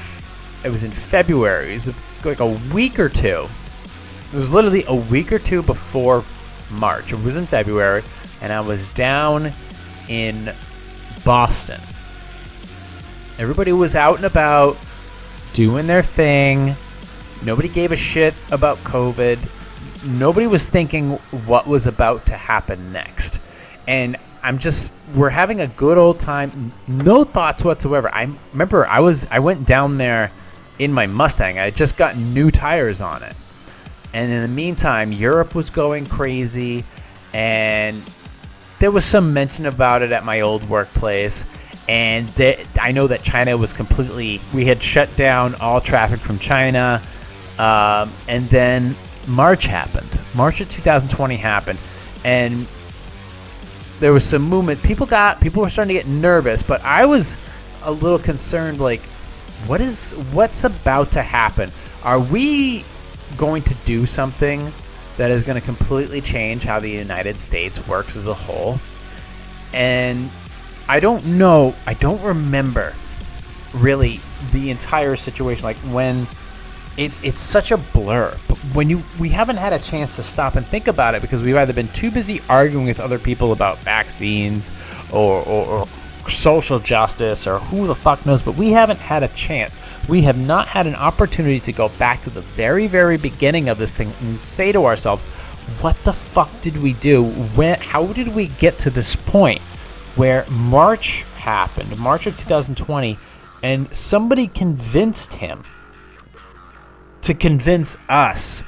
it 0.64 0.70
was 0.70 0.84
in 0.84 0.92
February. 0.92 1.70
It 1.70 1.74
was 1.74 1.92
like 2.24 2.40
a 2.40 2.46
week 2.74 2.98
or 2.98 3.08
two. 3.08 3.48
It 4.32 4.34
was 4.34 4.52
literally 4.52 4.84
a 4.86 4.94
week 4.94 5.32
or 5.32 5.38
two 5.38 5.62
before 5.62 6.24
March. 6.70 7.12
It 7.12 7.20
was 7.22 7.36
in 7.36 7.46
February, 7.46 8.02
and 8.42 8.52
I 8.52 8.60
was 8.60 8.88
down 8.90 9.52
in 10.08 10.52
Boston. 11.24 11.80
Everybody 13.38 13.72
was 13.72 13.94
out 13.94 14.16
and 14.16 14.24
about, 14.24 14.78
doing 15.52 15.86
their 15.86 16.02
thing. 16.02 16.74
Nobody 17.42 17.68
gave 17.68 17.92
a 17.92 17.96
shit 17.96 18.34
about 18.50 18.82
COVID. 18.82 19.48
Nobody 20.02 20.46
was 20.46 20.68
thinking 20.68 21.12
what 21.46 21.68
was 21.68 21.86
about 21.86 22.26
to 22.26 22.34
happen 22.34 22.92
next. 22.92 23.40
And 23.86 24.16
I'm 24.42 24.58
just 24.58 24.94
we're 25.14 25.30
having 25.30 25.60
a 25.60 25.66
good 25.66 25.98
old 25.98 26.20
time. 26.20 26.72
No 26.88 27.24
thoughts 27.24 27.64
whatsoever. 27.64 28.12
I 28.12 28.28
remember 28.52 28.86
I 28.86 29.00
was 29.00 29.26
I 29.30 29.40
went 29.40 29.66
down 29.66 29.98
there 29.98 30.30
in 30.78 30.92
my 30.92 31.06
Mustang. 31.06 31.58
I 31.58 31.64
had 31.64 31.76
just 31.76 31.96
gotten 31.96 32.34
new 32.34 32.50
tires 32.50 33.00
on 33.00 33.22
it. 33.22 33.34
And 34.12 34.30
in 34.30 34.42
the 34.42 34.48
meantime, 34.48 35.12
Europe 35.12 35.54
was 35.54 35.70
going 35.70 36.06
crazy 36.06 36.84
and 37.32 38.02
there 38.78 38.90
was 38.90 39.04
some 39.04 39.32
mention 39.34 39.66
about 39.66 40.02
it 40.02 40.12
at 40.12 40.24
my 40.24 40.42
old 40.42 40.68
workplace 40.68 41.44
and 41.88 42.28
I 42.80 42.92
know 42.92 43.06
that 43.06 43.22
China 43.22 43.56
was 43.56 43.72
completely 43.72 44.40
we 44.52 44.64
had 44.64 44.82
shut 44.82 45.16
down 45.16 45.54
all 45.56 45.80
traffic 45.80 46.20
from 46.20 46.38
China 46.38 47.02
um, 47.58 48.12
and 48.28 48.48
then 48.50 48.96
March 49.26 49.66
happened. 49.66 50.18
March 50.34 50.60
of 50.60 50.68
2020 50.68 51.36
happened 51.36 51.78
and 52.24 52.66
there 53.98 54.12
was 54.12 54.24
some 54.24 54.42
movement. 54.42 54.82
People 54.82 55.06
got 55.06 55.40
people 55.40 55.62
were 55.62 55.70
starting 55.70 55.96
to 55.96 56.02
get 56.02 56.10
nervous, 56.10 56.62
but 56.62 56.82
I 56.82 57.06
was 57.06 57.36
a 57.82 57.90
little 57.90 58.18
concerned. 58.18 58.80
Like, 58.80 59.02
what 59.66 59.80
is 59.80 60.12
what's 60.32 60.64
about 60.64 61.12
to 61.12 61.22
happen? 61.22 61.72
Are 62.02 62.20
we 62.20 62.84
going 63.36 63.62
to 63.64 63.74
do 63.84 64.06
something 64.06 64.72
that 65.16 65.30
is 65.30 65.44
going 65.44 65.58
to 65.58 65.64
completely 65.64 66.20
change 66.20 66.64
how 66.64 66.80
the 66.80 66.90
United 66.90 67.40
States 67.40 67.86
works 67.86 68.16
as 68.16 68.26
a 68.26 68.34
whole? 68.34 68.78
And 69.72 70.30
I 70.88 71.00
don't 71.00 71.24
know. 71.24 71.74
I 71.86 71.94
don't 71.94 72.22
remember 72.22 72.94
really 73.72 74.20
the 74.52 74.70
entire 74.70 75.16
situation. 75.16 75.64
Like 75.64 75.78
when 75.78 76.26
it's 76.96 77.20
it's 77.22 77.40
such 77.40 77.72
a 77.72 77.76
blur. 77.76 78.38
But 78.48 78.58
when 78.74 78.90
you 78.90 79.02
we 79.18 79.28
haven't 79.28 79.56
had 79.56 79.72
a 79.72 79.78
chance 79.78 80.16
to 80.16 80.22
stop 80.22 80.56
and 80.56 80.66
think 80.66 80.88
about 80.88 81.14
it 81.14 81.22
because 81.22 81.42
we've 81.42 81.56
either 81.56 81.72
been 81.72 81.88
too 81.88 82.10
busy 82.10 82.40
arguing 82.48 82.86
with 82.86 83.00
other 83.00 83.18
people 83.18 83.52
about 83.52 83.80
vaccines 83.80 84.72
or, 85.12 85.42
or, 85.42 85.66
or 85.66 85.88
social 86.28 86.78
justice 86.78 87.46
or 87.46 87.58
who 87.58 87.86
the 87.86 87.94
fuck 87.94 88.24
knows, 88.26 88.42
but 88.42 88.56
we 88.56 88.70
haven't 88.70 89.00
had 89.00 89.22
a 89.22 89.28
chance. 89.28 89.76
We 90.08 90.22
have 90.22 90.36
not 90.36 90.68
had 90.68 90.86
an 90.86 90.94
opportunity 90.94 91.60
to 91.60 91.72
go 91.72 91.88
back 91.88 92.22
to 92.22 92.30
the 92.30 92.40
very, 92.40 92.86
very 92.86 93.16
beginning 93.16 93.68
of 93.68 93.78
this 93.78 93.96
thing 93.96 94.12
and 94.20 94.40
say 94.40 94.72
to 94.72 94.86
ourselves, 94.86 95.24
what 95.80 95.96
the 96.04 96.12
fuck 96.12 96.60
did 96.60 96.76
we 96.76 96.92
do? 96.92 97.22
When, 97.22 97.80
how 97.80 98.06
did 98.06 98.28
we 98.28 98.46
get 98.46 98.80
to 98.80 98.90
this 98.90 99.16
point 99.16 99.60
where 100.16 100.46
March 100.48 101.24
happened, 101.34 101.96
March 101.98 102.26
of 102.26 102.36
2020, 102.36 103.18
and 103.62 103.94
somebody 103.94 104.46
convinced 104.46 105.34
him 105.34 105.62
to 107.26 107.34
convince 107.34 107.96
us 108.08 108.62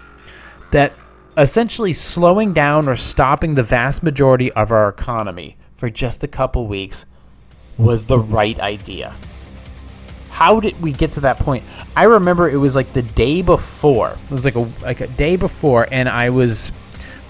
that 0.70 0.92
essentially 1.36 1.92
slowing 1.92 2.52
down 2.52 2.88
or 2.88 2.96
stopping 2.96 3.54
the 3.54 3.62
vast 3.62 4.02
majority 4.02 4.52
of 4.52 4.72
our 4.72 4.88
economy 4.88 5.56
for 5.76 5.88
just 5.88 6.24
a 6.24 6.28
couple 6.28 6.66
weeks 6.66 7.06
was 7.76 8.04
the 8.06 8.18
right 8.18 8.58
idea. 8.58 9.14
How 10.30 10.58
did 10.58 10.80
we 10.80 10.92
get 10.92 11.12
to 11.12 11.20
that 11.20 11.38
point? 11.38 11.64
I 11.96 12.04
remember 12.04 12.48
it 12.48 12.56
was 12.56 12.74
like 12.74 12.92
the 12.92 13.02
day 13.02 13.42
before. 13.42 14.10
It 14.10 14.30
was 14.30 14.44
like 14.44 14.56
a 14.56 14.68
like 14.82 15.00
a 15.00 15.06
day 15.06 15.36
before, 15.36 15.86
and 15.90 16.08
I 16.08 16.30
was 16.30 16.72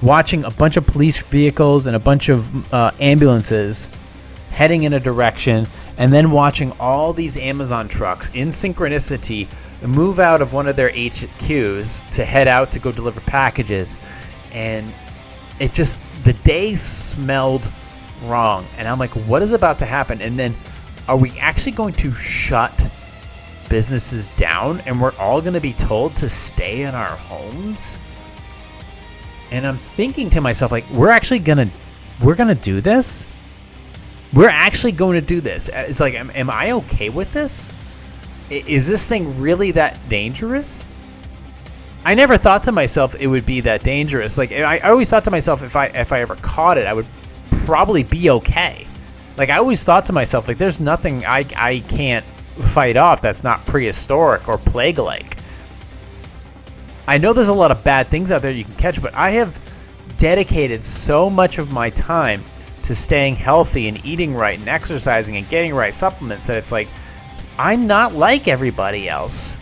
watching 0.00 0.44
a 0.44 0.50
bunch 0.50 0.76
of 0.78 0.86
police 0.86 1.22
vehicles 1.22 1.86
and 1.86 1.94
a 1.94 1.98
bunch 1.98 2.28
of 2.28 2.72
uh, 2.72 2.92
ambulances 3.00 3.88
heading 4.58 4.82
in 4.82 4.92
a 4.92 4.98
direction, 4.98 5.68
and 5.98 6.12
then 6.12 6.32
watching 6.32 6.72
all 6.80 7.12
these 7.12 7.36
Amazon 7.36 7.86
trucks 7.86 8.28
in 8.34 8.48
synchronicity 8.48 9.46
move 9.82 10.18
out 10.18 10.42
of 10.42 10.52
one 10.52 10.66
of 10.66 10.74
their 10.74 10.90
HQs 10.90 12.10
to 12.16 12.24
head 12.24 12.48
out 12.48 12.72
to 12.72 12.80
go 12.80 12.90
deliver 12.90 13.20
packages, 13.20 13.96
and 14.52 14.92
it 15.60 15.72
just 15.74 15.96
the 16.24 16.32
day 16.32 16.74
smelled 16.74 17.70
wrong, 18.24 18.66
and 18.76 18.88
I'm 18.88 18.98
like, 18.98 19.12
what 19.12 19.42
is 19.42 19.52
about 19.52 19.78
to 19.78 19.86
happen? 19.86 20.20
And 20.20 20.36
then, 20.36 20.56
are 21.06 21.16
we 21.16 21.38
actually 21.38 21.72
going 21.72 21.94
to 21.94 22.12
shut 22.14 22.90
businesses 23.68 24.30
down, 24.32 24.80
and 24.86 25.00
we're 25.00 25.14
all 25.20 25.40
going 25.40 25.54
to 25.54 25.60
be 25.60 25.72
told 25.72 26.16
to 26.16 26.28
stay 26.28 26.82
in 26.82 26.96
our 26.96 27.16
homes? 27.16 27.96
And 29.52 29.64
I'm 29.64 29.76
thinking 29.76 30.30
to 30.30 30.40
myself, 30.40 30.72
like, 30.72 30.90
we're 30.90 31.10
actually 31.10 31.38
gonna 31.38 31.70
we're 32.20 32.34
gonna 32.34 32.56
do 32.56 32.80
this. 32.80 33.24
We're 34.32 34.48
actually 34.48 34.92
going 34.92 35.14
to 35.20 35.26
do 35.26 35.40
this. 35.40 35.68
Uh, 35.68 35.86
it's 35.88 36.00
like, 36.00 36.14
am, 36.14 36.30
am 36.34 36.50
I 36.50 36.72
okay 36.72 37.08
with 37.08 37.32
this? 37.32 37.72
is 38.50 38.88
this 38.88 39.06
thing 39.06 39.40
really 39.40 39.72
that 39.72 39.98
dangerous? 40.08 40.86
I 42.04 42.14
never 42.14 42.36
thought 42.36 42.64
to 42.64 42.72
myself 42.72 43.14
it 43.14 43.26
would 43.26 43.44
be 43.44 43.62
that 43.62 43.82
dangerous. 43.82 44.38
Like 44.38 44.52
I, 44.52 44.78
I 44.78 44.90
always 44.90 45.10
thought 45.10 45.24
to 45.24 45.30
myself 45.30 45.62
if 45.62 45.76
I 45.76 45.86
if 45.86 46.12
I 46.12 46.20
ever 46.20 46.36
caught 46.36 46.78
it, 46.78 46.86
I 46.86 46.94
would 46.94 47.06
probably 47.66 48.04
be 48.04 48.30
okay. 48.30 48.86
Like 49.36 49.50
I 49.50 49.58
always 49.58 49.84
thought 49.84 50.06
to 50.06 50.12
myself 50.12 50.48
like 50.48 50.58
there's 50.58 50.80
nothing 50.80 51.26
I 51.26 51.44
I 51.56 51.80
can't 51.86 52.24
fight 52.60 52.96
off 52.96 53.20
that's 53.20 53.44
not 53.44 53.66
prehistoric 53.66 54.48
or 54.48 54.58
plague-like. 54.58 55.36
I 57.06 57.18
know 57.18 57.32
there's 57.32 57.48
a 57.48 57.54
lot 57.54 57.70
of 57.70 57.84
bad 57.84 58.08
things 58.08 58.32
out 58.32 58.42
there 58.42 58.50
you 58.50 58.64
can 58.64 58.74
catch, 58.74 59.00
but 59.00 59.14
I 59.14 59.32
have 59.32 59.58
dedicated 60.16 60.84
so 60.84 61.30
much 61.30 61.58
of 61.58 61.72
my 61.72 61.90
time 61.90 62.44
to 62.88 62.94
staying 62.94 63.36
healthy 63.36 63.86
and 63.86 64.04
eating 64.04 64.34
right 64.34 64.58
and 64.58 64.66
exercising 64.66 65.36
and 65.36 65.46
getting 65.50 65.74
right 65.74 65.94
supplements 65.94 66.46
that 66.46 66.56
it's 66.56 66.72
like 66.72 66.88
I'm 67.58 67.86
not 67.86 68.14
like 68.14 68.48
everybody 68.48 69.08
else. 69.10 69.58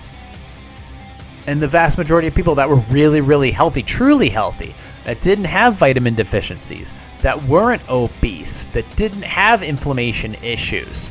And 1.48 1.60
the 1.60 1.66
vast 1.66 1.98
majority 1.98 2.28
of 2.28 2.36
people 2.36 2.56
that 2.56 2.68
were 2.68 2.76
really, 2.76 3.20
really 3.20 3.50
healthy, 3.50 3.82
truly 3.82 4.28
healthy, 4.28 4.74
that 5.04 5.20
didn't 5.20 5.46
have 5.46 5.74
vitamin 5.74 6.14
deficiencies, 6.14 6.92
that 7.22 7.42
weren't 7.42 7.88
obese, 7.88 8.64
that 8.66 8.84
didn't 8.94 9.22
have 9.22 9.64
inflammation 9.64 10.36
issues, 10.42 11.10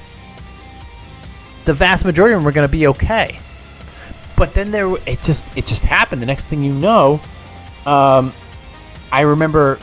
the 1.65 1.73
vast 1.73 2.06
majority 2.06 2.34
of 2.34 2.39
them 2.39 2.45
were 2.45 2.54
going 2.54 2.67
to 2.67 2.71
be 2.71 2.88
okay. 2.88 3.39
But 4.38 4.54
then 4.54 4.71
there, 4.71 4.89
it 5.06 5.21
just, 5.21 5.45
it 5.58 5.65
just 5.65 5.84
happened. 5.84 6.21
The 6.21 6.28
next 6.28 6.47
thing 6.47 6.63
you 6.63 6.73
know, 6.73 7.19
um, 7.86 8.34
I 9.12 9.21
remember, 9.21 9.80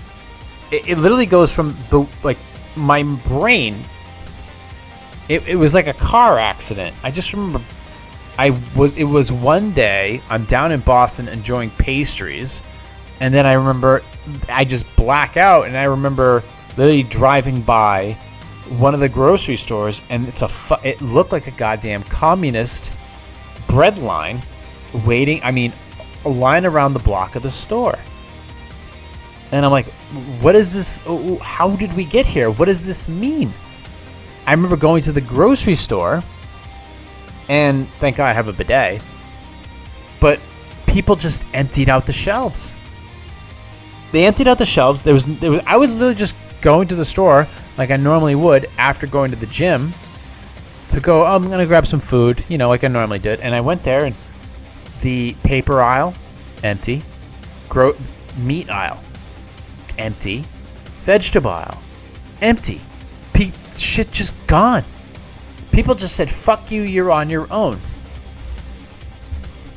it, 0.72 0.88
it 0.88 0.98
literally 0.98 1.26
goes 1.26 1.54
from 1.54 1.76
the 1.90 2.06
like 2.22 2.38
my 2.74 3.02
brain 3.02 3.84
it, 5.28 5.46
it 5.46 5.56
was 5.56 5.72
like 5.72 5.86
a 5.86 5.92
car 5.92 6.38
accident. 6.38 6.94
I 7.02 7.10
just 7.10 7.32
remember 7.32 7.62
I 8.38 8.58
was 8.74 8.96
it 8.96 9.04
was 9.04 9.30
one 9.30 9.72
day 9.72 10.20
I'm 10.28 10.44
down 10.44 10.72
in 10.72 10.80
Boston 10.80 11.28
enjoying 11.28 11.70
pastries, 11.70 12.62
and 13.20 13.32
then 13.32 13.46
I 13.46 13.54
remember 13.54 14.02
I 14.48 14.64
just 14.64 14.84
black 14.96 15.36
out, 15.36 15.66
and 15.66 15.76
I 15.76 15.84
remember 15.84 16.42
literally 16.76 17.02
driving 17.02 17.62
by 17.62 18.16
one 18.68 18.94
of 18.94 19.00
the 19.00 19.08
grocery 19.08 19.56
stores, 19.56 20.00
and 20.08 20.28
it's 20.28 20.42
a 20.42 20.48
fu- 20.48 20.82
it 20.82 21.00
looked 21.00 21.32
like 21.32 21.46
a 21.46 21.52
goddamn 21.52 22.02
communist 22.04 22.92
bread 23.68 23.98
line, 23.98 24.42
waiting. 25.04 25.42
I 25.44 25.50
mean, 25.50 25.72
a 26.24 26.28
line 26.28 26.66
around 26.66 26.94
the 26.94 27.00
block 27.00 27.36
of 27.36 27.42
the 27.42 27.50
store. 27.50 27.98
And 29.52 29.64
I'm 29.64 29.70
like, 29.70 29.86
what 30.40 30.56
is 30.56 30.74
this? 30.74 31.02
Oh, 31.06 31.34
oh, 31.34 31.36
how 31.36 31.76
did 31.76 31.94
we 31.94 32.04
get 32.04 32.26
here? 32.26 32.50
What 32.50 32.64
does 32.64 32.82
this 32.84 33.08
mean? 33.08 33.52
I 34.46 34.52
remember 34.52 34.76
going 34.76 35.02
to 35.02 35.12
the 35.12 35.20
grocery 35.20 35.74
store, 35.74 36.22
and 37.48 37.88
thank 38.00 38.16
God 38.16 38.28
I 38.28 38.32
have 38.32 38.48
a 38.48 38.52
bidet, 38.52 39.02
but 40.20 40.40
people 40.86 41.16
just 41.16 41.44
emptied 41.52 41.88
out 41.88 42.06
the 42.06 42.12
shelves. 42.12 42.74
They 44.10 44.26
emptied 44.26 44.48
out 44.48 44.58
the 44.58 44.66
shelves. 44.66 45.02
There 45.02 45.14
was, 45.14 45.26
there 45.26 45.50
was 45.50 45.60
I 45.66 45.76
was 45.76 45.92
literally 45.92 46.14
just 46.14 46.34
going 46.60 46.88
to 46.88 46.94
the 46.94 47.04
store 47.04 47.46
like 47.76 47.90
I 47.90 47.96
normally 47.96 48.34
would 48.34 48.68
after 48.78 49.06
going 49.06 49.30
to 49.30 49.36
the 49.36 49.46
gym 49.46 49.92
to 50.90 51.00
go, 51.00 51.22
oh, 51.22 51.34
I'm 51.34 51.44
going 51.44 51.58
to 51.58 51.66
grab 51.66 51.86
some 51.86 52.00
food, 52.00 52.44
you 52.48 52.58
know, 52.58 52.68
like 52.68 52.84
I 52.84 52.88
normally 52.88 53.18
did. 53.18 53.40
And 53.40 53.54
I 53.54 53.60
went 53.60 53.82
there, 53.82 54.04
and 54.04 54.14
the 55.00 55.34
paper 55.42 55.80
aisle, 55.80 56.14
empty. 56.62 57.02
Gro- 57.68 57.96
meat 58.36 58.70
aisle, 58.70 59.02
empty. 59.98 60.44
Vegetable 61.04 61.76
empty. 62.42 62.80
Pe- 63.32 63.52
shit 63.74 64.12
just 64.12 64.34
gone. 64.46 64.84
People 65.70 65.94
just 65.94 66.14
said, 66.14 66.28
"Fuck 66.28 66.70
you, 66.70 66.82
you're 66.82 67.10
on 67.10 67.30
your 67.30 67.50
own." 67.50 67.80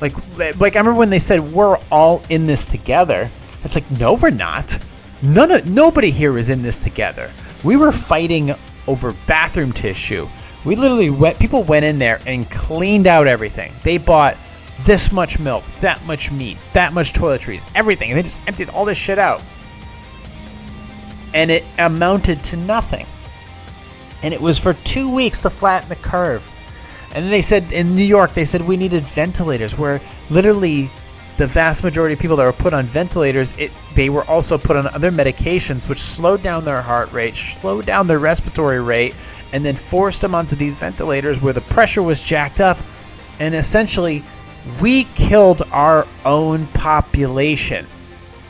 Like, 0.02 0.14
eh, 0.40 0.52
like 0.60 0.76
I 0.76 0.80
remember 0.80 1.00
when 1.00 1.10
they 1.10 1.20
said 1.20 1.54
we're 1.54 1.78
all 1.90 2.22
in 2.30 2.48
this 2.48 2.66
together. 2.66 3.30
It's 3.64 3.76
like, 3.76 3.90
no, 3.90 4.14
we're 4.14 4.30
not. 4.30 4.78
None 5.22 5.52
of 5.52 5.70
nobody 5.70 6.12
here 6.12 6.38
is 6.38 6.50
in 6.50 6.62
this 6.62 6.80
together. 6.80 7.32
We 7.64 7.78
were 7.78 7.92
fighting 7.92 8.54
over 8.88 9.16
bathroom 9.26 9.72
tissue. 9.72 10.28
We 10.66 10.76
literally 10.76 11.10
went. 11.10 11.40
People 11.40 11.64
went 11.64 11.86
in 11.86 11.98
there 11.98 12.20
and 12.26 12.50
cleaned 12.50 13.08
out 13.08 13.28
everything. 13.28 13.72
They 13.84 13.98
bought 13.98 14.36
this 14.84 15.12
much 15.12 15.40
milk, 15.40 15.64
that 15.80 16.04
much 16.06 16.32
meat, 16.32 16.58
that 16.74 16.92
much 16.92 17.14
toiletries, 17.14 17.64
everything, 17.74 18.12
and 18.12 18.18
they 18.18 18.24
just 18.24 18.40
emptied 18.46 18.70
all 18.70 18.84
this 18.84 18.98
shit 18.98 19.18
out. 19.18 19.42
And 21.36 21.52
it 21.52 21.64
amounted 21.78 22.42
to 22.46 22.58
nothing. 22.58 23.06
And 24.24 24.34
it 24.34 24.42
was 24.42 24.58
for 24.58 24.74
two 24.74 25.12
weeks 25.14 25.42
to 25.42 25.52
flatten 25.52 25.90
the 25.90 25.96
curve. 25.96 26.50
And 27.14 27.26
then 27.26 27.32
they 27.32 27.42
said 27.42 27.72
in 27.72 27.96
New 27.96 28.04
York, 28.04 28.34
they 28.34 28.46
said 28.46 28.62
we 28.62 28.78
needed 28.78 29.04
ventilators, 29.04 29.78
where 29.78 30.02
literally 30.30 30.90
the 31.38 31.48
vast 31.48 31.84
majority 31.84 32.14
of 32.14 32.20
people 32.20 32.38
that 32.38 32.46
were 32.46 32.54
put 32.54 32.74
on 32.74 32.86
ventilators, 32.86 33.54
it, 33.58 33.72
they 33.94 34.10
were 34.10 34.24
also 34.24 34.58
put 34.58 34.78
on 34.78 34.88
other 34.88 35.12
medications, 35.12 35.88
which 35.88 36.00
slowed 36.00 36.42
down 36.42 36.66
their 36.66 36.82
heart 36.82 37.12
rate, 37.12 37.36
slowed 37.36 37.86
down 37.86 38.08
their 38.08 38.20
respiratory 38.20 38.82
rate, 38.82 39.14
and 39.52 39.66
then 39.66 39.76
forced 39.76 40.22
them 40.22 40.34
onto 40.36 40.56
these 40.56 40.76
ventilators 40.76 41.42
where 41.42 41.54
the 41.54 41.62
pressure 41.62 42.02
was 42.02 42.24
jacked 42.24 42.62
up. 42.62 42.78
And 43.40 43.54
essentially, 43.54 44.24
we 44.82 45.04
killed 45.04 45.62
our 45.72 46.08
own 46.24 46.68
population. 46.68 47.86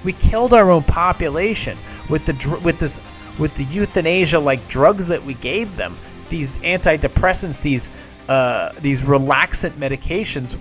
We 0.03 0.13
killed 0.13 0.53
our 0.53 0.69
own 0.69 0.83
population 0.83 1.77
with 2.09 2.25
the 2.25 2.59
with 2.63 2.79
this 2.79 3.01
with 3.37 3.55
the 3.55 3.63
euthanasia 3.63 4.39
like 4.39 4.67
drugs 4.67 5.07
that 5.07 5.23
we 5.23 5.33
gave 5.33 5.75
them. 5.75 5.97
These 6.29 6.57
antidepressants, 6.59 7.61
these 7.61 7.89
uh, 8.27 8.71
these 8.79 9.01
relaxant 9.01 9.73
medications, 9.73 10.57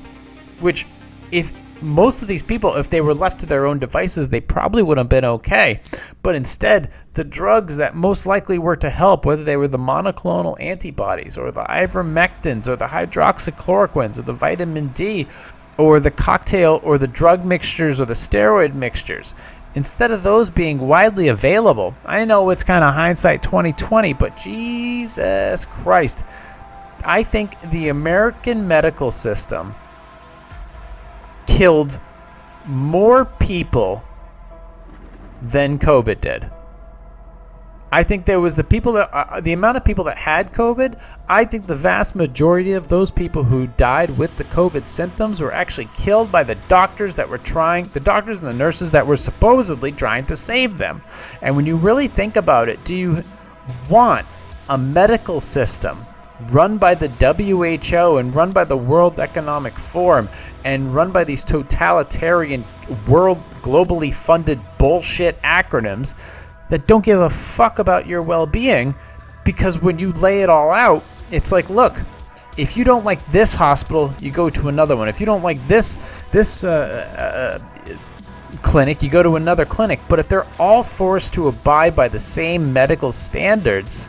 which 0.61 0.87
if 1.31 1.53
most 1.81 2.23
of 2.23 2.29
these 2.29 2.43
people, 2.43 2.77
if 2.77 2.89
they 2.89 3.01
were 3.01 3.15
left 3.15 3.41
to 3.41 3.47
their 3.47 3.67
own 3.67 3.79
devices, 3.79 4.29
they 4.29 4.41
probably 4.41 4.83
would 4.83 4.99
have 4.99 5.09
been 5.09 5.25
okay. 5.25 5.81
But 6.23 6.35
instead, 6.35 6.91
the 7.15 7.25
drugs 7.25 7.77
that 7.77 7.95
most 7.95 8.27
likely 8.27 8.59
were 8.59 8.77
to 8.77 8.91
help, 8.91 9.27
whether 9.27 9.45
they 9.45 9.57
were 9.57 9.69
the 9.69 9.79
monoclonal 9.79 10.61
antibodies 10.61 11.37
or 11.37 11.51
the 11.51 11.65
ivermectins 11.65 12.69
or 12.69 12.77
the 12.77 12.87
hydroxychloroquines 12.87 14.19
or 14.19 14.23
the 14.23 14.33
vitamin 14.33 14.89
D 14.89 15.27
or 15.77 16.01
the 16.01 16.11
cocktail 16.11 16.81
or 16.83 16.99
the 16.99 17.09
drug 17.09 17.45
mixtures 17.45 18.01
or 18.01 18.05
the 18.05 18.15
steroid 18.15 18.75
mixtures, 18.75 19.35
instead 19.75 20.11
of 20.11 20.23
those 20.23 20.51
being 20.51 20.79
widely 20.79 21.29
available, 21.29 21.95
I 22.05 22.25
know 22.25 22.51
it's 22.51 22.65
kind 22.65 22.85
of 22.85 22.95
hindsight 22.95 23.43
2020, 23.43 24.13
but 24.13 24.37
Jesus 24.37 25.65
Christ. 25.65 26.25
I 27.05 27.23
think 27.23 27.61
the 27.61 27.89
American 27.89 28.67
medical 28.67 29.11
system 29.11 29.75
killed 31.47 31.99
more 32.67 33.25
people 33.25 34.03
than 35.43 35.79
COVID 35.79 36.21
did. 36.21 36.51
I 37.95 38.03
think 38.03 38.25
there 38.25 38.41
was 38.41 38.57
the 38.57 38.65
people 38.65 38.95
that 38.95 39.09
uh, 39.13 39.41
the 39.41 39.53
amount 39.53 39.77
of 39.77 39.85
people 39.85 40.07
that 40.07 40.17
had 40.17 40.53
COVID. 40.53 41.01
I 41.29 41.45
think 41.45 41.69
the 41.69 41.77
vast 41.77 42.17
majority 42.17 42.73
of 42.73 42.89
those 42.89 43.13
people 43.13 43.45
who 43.45 43.69
died 43.69 44.19
with 44.19 44.37
the 44.37 44.43
COVID 44.43 44.89
symptoms 44.89 45.41
were 45.41 45.55
actually 45.55 45.89
killed 45.95 46.33
by 46.33 46.43
the 46.43 46.57
doctors 46.57 47.15
that 47.17 47.29
were 47.29 47.39
trying, 47.39 47.85
the 47.85 48.01
doctors 48.01 48.43
and 48.43 48.51
the 48.51 48.65
nurses 48.65 48.91
that 48.91 49.07
were 49.07 49.15
supposedly 49.15 49.93
trying 49.93 50.27
to 50.27 50.35
save 50.35 50.77
them. 50.77 51.03
And 51.41 51.55
when 51.55 51.67
you 51.67 51.77
really 51.77 52.09
think 52.09 52.35
about 52.35 52.69
it, 52.69 52.85
do 52.85 52.97
you 52.97 53.23
want 53.89 54.27
a 54.69 54.77
medical 54.77 55.39
system 55.39 55.97
run 56.51 56.79
by 56.79 56.97
the 56.97 57.07
WHO 57.07 58.17
and 58.17 58.35
run 58.35 58.51
by 58.51 58.65
the 58.65 58.77
World 58.77 59.21
Economic 59.21 59.79
Forum 59.79 60.29
and 60.65 60.93
run 60.93 61.13
by 61.13 61.23
these 61.23 61.45
totalitarian 61.45 62.65
world 63.07 63.39
globally 63.63 64.13
funded 64.13 64.59
bullshit 64.79 65.41
acronyms 65.43 66.15
that 66.75 66.89
don't 66.89 67.05
give 67.05 67.21
a 67.21 67.31
fuck 67.31 67.79
about 67.79 68.09
your 68.09 68.21
well-being 68.21 68.97
because 69.45 69.81
when 69.81 70.01
you 70.01 70.11
lay 70.11 70.43
it 70.43 70.49
all 70.49 70.73
out 70.73 71.05
it's 71.31 71.53
like 71.53 71.71
look 71.71 71.95
if 72.57 72.77
you 72.77 72.83
don't 72.83 73.05
like 73.05 73.25
this 73.27 73.55
hospital 73.55 74.13
you 74.19 74.33
go 74.33 74.51
to 74.51 74.67
another 74.69 74.97
one. 74.97 75.09
If 75.09 75.21
you 75.21 75.27
don't 75.27 75.45
like 75.45 75.65
this 75.69 75.99
this 76.33 76.65
uh, 76.65 77.61
uh, 77.95 78.59
clinic 78.61 79.05
you 79.05 79.09
go 79.09 79.23
to 79.23 79.37
another 79.37 79.65
clinic. 79.65 80.01
But 80.09 80.19
if 80.19 80.29
they're 80.29 80.49
all 80.59 80.83
forced 80.83 81.35
to 81.35 81.47
abide 81.47 81.95
by 81.95 82.09
the 82.09 82.19
same 82.19 82.73
medical 82.73 83.13
standards 83.13 84.09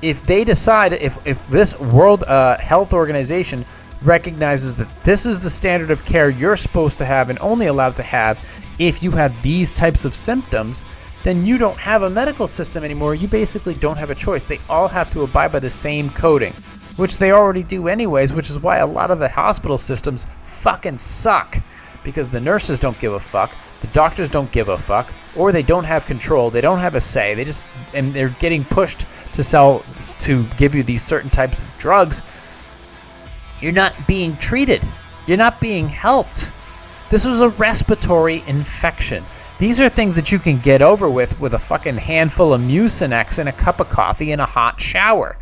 if 0.00 0.22
they 0.22 0.44
decide 0.44 0.94
if, 0.94 1.26
if 1.26 1.46
this 1.46 1.78
world 1.78 2.24
uh, 2.24 2.56
health 2.56 2.94
organization 2.94 3.66
recognizes 4.00 4.76
that 4.76 5.04
this 5.04 5.26
is 5.26 5.40
the 5.40 5.50
standard 5.50 5.90
of 5.90 6.06
care 6.06 6.30
you're 6.30 6.56
supposed 6.56 6.98
to 6.98 7.04
have 7.04 7.28
and 7.28 7.38
only 7.40 7.66
allowed 7.66 7.96
to 7.96 8.02
have 8.02 8.42
if 8.78 9.02
you 9.02 9.10
have 9.12 9.42
these 9.42 9.72
types 9.72 10.04
of 10.04 10.14
symptoms, 10.14 10.84
then 11.22 11.46
you 11.46 11.58
don't 11.58 11.78
have 11.78 12.02
a 12.02 12.10
medical 12.10 12.46
system 12.46 12.84
anymore. 12.84 13.14
You 13.14 13.28
basically 13.28 13.74
don't 13.74 13.98
have 13.98 14.10
a 14.10 14.14
choice. 14.14 14.42
They 14.42 14.58
all 14.68 14.88
have 14.88 15.10
to 15.12 15.22
abide 15.22 15.52
by 15.52 15.60
the 15.60 15.70
same 15.70 16.10
coding, 16.10 16.54
which 16.96 17.18
they 17.18 17.32
already 17.32 17.62
do 17.62 17.88
anyways, 17.88 18.32
which 18.32 18.50
is 18.50 18.58
why 18.58 18.78
a 18.78 18.86
lot 18.86 19.10
of 19.10 19.18
the 19.18 19.28
hospital 19.28 19.78
systems 19.78 20.26
fucking 20.42 20.98
suck 20.98 21.58
because 22.04 22.30
the 22.30 22.40
nurses 22.40 22.78
don't 22.78 22.98
give 22.98 23.12
a 23.12 23.20
fuck, 23.20 23.54
the 23.80 23.86
doctors 23.88 24.28
don't 24.28 24.50
give 24.50 24.68
a 24.68 24.78
fuck, 24.78 25.12
or 25.36 25.52
they 25.52 25.62
don't 25.62 25.84
have 25.84 26.06
control, 26.06 26.50
they 26.50 26.60
don't 26.60 26.80
have 26.80 26.94
a 26.94 27.00
say. 27.00 27.34
They 27.34 27.44
just 27.44 27.62
and 27.94 28.12
they're 28.12 28.28
getting 28.28 28.64
pushed 28.64 29.06
to 29.34 29.42
sell 29.42 29.84
to 30.20 30.44
give 30.56 30.74
you 30.74 30.82
these 30.82 31.02
certain 31.02 31.30
types 31.30 31.62
of 31.62 31.78
drugs. 31.78 32.22
You're 33.60 33.72
not 33.72 34.08
being 34.08 34.36
treated. 34.36 34.82
You're 35.26 35.36
not 35.36 35.60
being 35.60 35.88
helped. 35.88 36.50
This 37.10 37.24
was 37.24 37.40
a 37.40 37.48
respiratory 37.50 38.42
infection. 38.46 39.24
These 39.62 39.80
are 39.80 39.88
things 39.88 40.16
that 40.16 40.32
you 40.32 40.40
can 40.40 40.58
get 40.58 40.82
over 40.82 41.08
with 41.08 41.38
with 41.38 41.54
a 41.54 41.58
fucking 41.60 41.96
handful 41.96 42.52
of 42.52 42.60
Mucinex 42.60 43.38
and 43.38 43.48
a 43.48 43.52
cup 43.52 43.78
of 43.78 43.88
coffee 43.88 44.32
and 44.32 44.40
a 44.40 44.44
hot 44.44 44.80
shower. 44.80 45.38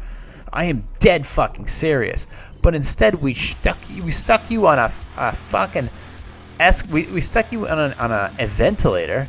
I 0.53 0.65
am 0.65 0.83
dead 0.99 1.25
fucking 1.25 1.69
serious. 1.69 2.27
But 2.61 2.75
instead, 2.75 3.15
we 3.23 3.33
stuck 3.33 3.79
you, 3.89 4.03
we 4.03 4.11
stuck 4.11 4.51
you 4.51 4.67
on 4.67 4.79
a, 4.79 4.93
a 5.17 5.33
fucking 5.33 5.89
es- 6.59 6.87
we, 6.91 7.07
we 7.07 7.23
stuck 7.23 7.51
you 7.51 7.67
on 7.67 7.79
a, 7.79 7.97
on 7.99 8.13
a, 8.13 8.31
a 8.39 8.47
ventilator 8.47 9.27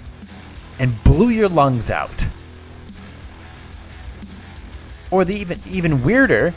and 0.78 1.02
blew 1.06 1.30
your 1.30 1.48
lungs 1.48 1.90
out. 1.90 2.28
Or 5.10 5.24
the 5.24 5.36
even 5.38 5.58
even 5.70 6.04
weirder, 6.04 6.54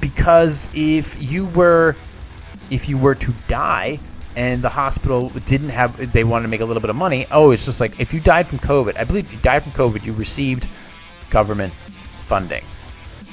because 0.00 0.70
if 0.74 1.22
you 1.22 1.44
were 1.44 1.96
if 2.70 2.88
you 2.88 2.96
were 2.96 3.14
to 3.14 3.34
die 3.46 3.98
and 4.36 4.62
the 4.62 4.68
hospital 4.68 5.30
didn't 5.46 5.70
have 5.70 6.12
they 6.12 6.22
wanted 6.22 6.42
to 6.42 6.48
make 6.48 6.60
a 6.60 6.64
little 6.64 6.80
bit 6.80 6.90
of 6.90 6.96
money. 6.96 7.26
Oh 7.30 7.50
it's 7.50 7.64
just 7.64 7.80
like 7.80 7.98
if 7.98 8.12
you 8.14 8.20
died 8.20 8.46
from 8.46 8.58
covid 8.58 8.96
i 8.98 9.04
believe 9.04 9.24
if 9.24 9.32
you 9.32 9.38
died 9.40 9.62
from 9.62 9.72
covid 9.72 10.04
you 10.04 10.12
received 10.12 10.68
government 11.30 11.74
funding. 12.20 12.64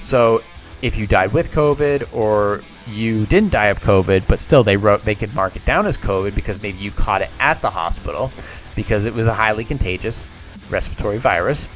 So 0.01 0.43
if 0.81 0.97
you 0.97 1.05
died 1.05 1.33
with 1.33 1.51
covid 1.51 2.13
or 2.13 2.61
you 2.87 3.25
didn't 3.25 3.51
die 3.51 3.67
of 3.67 3.79
covid 3.81 4.27
but 4.27 4.39
still 4.39 4.63
they 4.63 4.77
wrote 4.77 5.03
they 5.03 5.15
could 5.15 5.33
mark 5.35 5.55
it 5.55 5.65
down 5.65 5.85
as 5.85 5.97
covid 5.97 6.35
because 6.35 6.61
maybe 6.61 6.79
you 6.79 6.91
caught 6.91 7.21
it 7.21 7.29
at 7.39 7.61
the 7.61 7.69
hospital 7.69 8.31
because 8.75 9.05
it 9.05 9.13
was 9.13 9.27
a 9.27 9.33
highly 9.33 9.65
contagious 9.65 10.29
respiratory 10.69 11.17
virus. 11.17 11.69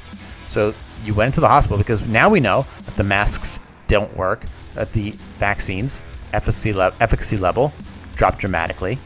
So 0.48 0.74
you 1.04 1.14
went 1.14 1.28
into 1.30 1.42
the 1.42 1.48
hospital 1.48 1.78
because 1.78 2.02
now 2.02 2.30
we 2.30 2.40
know 2.40 2.66
that 2.86 2.96
the 2.96 3.04
masks 3.04 3.60
don't 3.88 4.16
work 4.16 4.46
that 4.74 4.92
the 4.94 5.12
vaccines 5.40 6.02
efficacy, 6.34 6.72
efficacy 7.00 7.38
level 7.38 7.74
dropped 8.16 8.40
dramatically, 8.40 9.00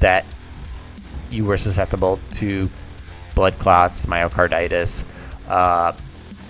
that 0.00 0.24
you 1.30 1.44
were 1.44 1.56
susceptible 1.56 2.18
to 2.32 2.68
blood 3.34 3.58
clots, 3.58 4.06
myocarditis. 4.06 5.04
Uh, 5.46 5.92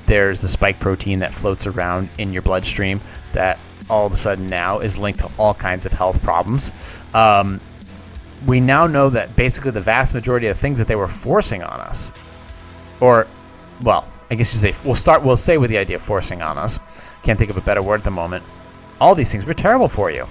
there's 0.06 0.44
a 0.44 0.48
spike 0.48 0.80
protein 0.80 1.20
that 1.20 1.32
floats 1.32 1.66
around 1.66 2.08
in 2.18 2.32
your 2.32 2.42
bloodstream 2.42 3.00
that 3.32 3.58
all 3.90 4.06
of 4.06 4.12
a 4.12 4.16
sudden 4.16 4.46
now 4.46 4.78
is 4.80 4.98
linked 4.98 5.20
to 5.20 5.30
all 5.38 5.54
kinds 5.54 5.86
of 5.86 5.92
health 5.92 6.22
problems. 6.22 6.72
Um, 7.12 7.60
we 8.46 8.60
now 8.60 8.86
know 8.86 9.10
that 9.10 9.36
basically 9.36 9.72
the 9.72 9.80
vast 9.80 10.14
majority 10.14 10.46
of 10.46 10.58
things 10.58 10.78
that 10.78 10.88
they 10.88 10.96
were 10.96 11.08
forcing 11.08 11.62
on 11.62 11.80
us, 11.80 12.12
or, 13.00 13.26
well, 13.82 14.06
I 14.30 14.34
guess 14.36 14.52
you 14.52 14.72
say 14.72 14.78
we'll 14.84 14.94
start. 14.94 15.24
We'll 15.24 15.36
say 15.36 15.58
with 15.58 15.70
the 15.70 15.78
idea 15.78 15.96
of 15.96 16.02
forcing 16.02 16.42
on 16.42 16.58
us. 16.58 16.78
Can't 17.22 17.38
think 17.38 17.50
of 17.50 17.56
a 17.56 17.62
better 17.62 17.82
word 17.82 18.00
at 18.00 18.04
the 18.04 18.10
moment 18.10 18.44
all 19.00 19.14
these 19.14 19.30
things 19.30 19.46
were 19.46 19.54
terrible 19.54 19.88
for 19.88 20.10
you. 20.10 20.26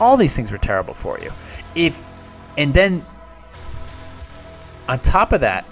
All 0.00 0.16
these 0.16 0.34
things 0.34 0.52
were 0.52 0.58
terrible 0.58 0.94
for 0.94 1.18
you. 1.18 1.32
If 1.76 2.02
and 2.56 2.74
then 2.74 3.04
on 4.88 4.98
top 5.00 5.32
of 5.32 5.42
that, 5.42 5.64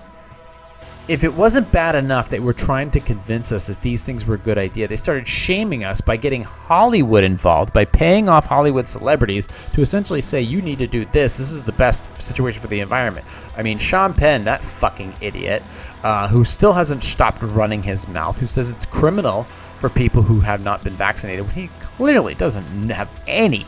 if 1.07 1.23
it 1.23 1.35
wasn't 1.35 1.71
bad 1.71 1.95
enough 1.97 2.31
that 2.31 2.43
we're 2.43 2.55
trying 2.55 2.91
to 2.93 3.01
convince 3.01 3.53
us 3.53 3.67
that 3.67 3.83
these 3.83 4.03
things 4.03 4.25
were 4.25 4.37
a 4.37 4.39
good 4.39 4.57
idea, 4.57 4.89
they 4.89 4.97
started 4.97 5.29
shaming 5.29 5.85
us 5.85 6.01
by 6.01 6.17
getting 6.17 6.43
Hollywood 6.43 7.25
involved, 7.25 7.75
by 7.75 7.85
paying 7.85 8.31
off 8.31 8.47
Hollywood 8.47 8.89
celebrities 8.89 9.47
to 9.75 9.83
essentially 9.83 10.23
say, 10.23 10.41
you 10.41 10.63
need 10.63 10.79
to 10.79 10.87
do 10.87 11.05
this. 11.05 11.37
This 11.37 11.51
is 11.51 11.63
the 11.63 11.73
best 11.73 12.23
situation 12.23 12.63
for 12.63 12.69
the 12.69 12.81
environment. 12.81 13.27
I 13.55 13.63
mean, 13.63 13.77
Sean 13.77 14.15
Penn, 14.15 14.45
that 14.45 14.63
fucking 14.63 15.15
idiot, 15.21 15.63
uh, 16.03 16.27
who 16.29 16.43
still 16.43 16.73
hasn't 16.73 17.05
stopped 17.05 17.43
running 17.43 17.83
his 17.83 18.09
mouth, 18.09 18.39
who 18.39 18.47
says 18.47 18.71
it's 18.71 18.87
criminal 18.87 19.45
for 19.77 19.91
people 19.91 20.23
who 20.23 20.41
have 20.41 20.65
not 20.65 20.83
been 20.83 20.95
vaccinated, 20.95 21.45
when 21.45 21.55
he 21.55 21.69
clearly 21.81 22.35
doesn't 22.35 22.89
have 22.89 23.11
any 23.27 23.67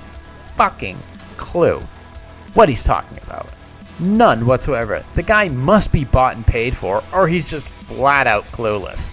fucking 0.55 0.99
clue 1.37 1.83
what 2.57 2.69
he's 2.69 2.85
talking 2.85 3.19
about. 3.23 3.51
None 4.01 4.47
whatsoever. 4.47 5.05
The 5.15 5.23
guy 5.23 5.49
must 5.49 5.93
be 5.93 6.05
bought 6.05 6.37
and 6.37 6.47
paid 6.47 6.77
for, 6.77 7.03
or 7.13 7.29
he's 7.29 7.49
just 7.49 7.67
flat 7.67 8.27
out 8.27 8.45
clueless. 8.47 9.13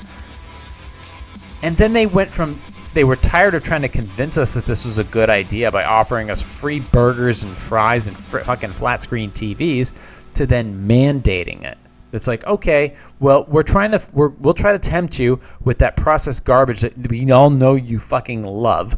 And 1.62 1.78
then 1.78 1.94
they 1.94 2.06
went 2.06 2.32
from 2.32 2.60
they 2.94 3.04
were 3.04 3.16
tired 3.16 3.56
of 3.56 3.64
trying 3.64 3.82
to 3.82 3.90
convince 3.90 4.38
us 4.38 4.54
that 4.54 4.66
this 4.66 4.86
was 4.86 5.00
a 5.00 5.04
good 5.04 5.30
idea 5.30 5.72
by 5.72 5.84
offering 5.84 6.30
us 6.30 6.42
free 6.42 6.80
burgers 6.80 7.44
and 7.44 7.58
fries 7.58 8.08
and 8.08 8.16
fr- 8.16 8.40
fucking 8.40 8.72
flat 8.72 9.02
screen 9.02 9.32
TVs 9.32 9.94
to 10.36 10.46
then 10.46 10.88
mandating 10.88 11.64
it. 11.64 11.78
It's 12.12 12.28
like, 12.28 12.46
okay, 12.46 12.96
well, 13.20 13.46
we're 13.48 13.64
trying 13.64 13.92
to 13.92 14.02
we're, 14.14 14.28
we'll 14.30 14.54
try 14.54 14.74
to 14.74 14.80
tempt 14.80 15.18
you 15.18 15.40
with 15.64 15.80
that 15.80 15.98
processed 15.98 16.46
garbage 16.46 16.82
that 16.82 17.10
we 17.10 17.32
all 17.32 17.50
know 17.50 17.74
you 17.74 17.98
fucking 17.98 18.44
love 18.44 18.98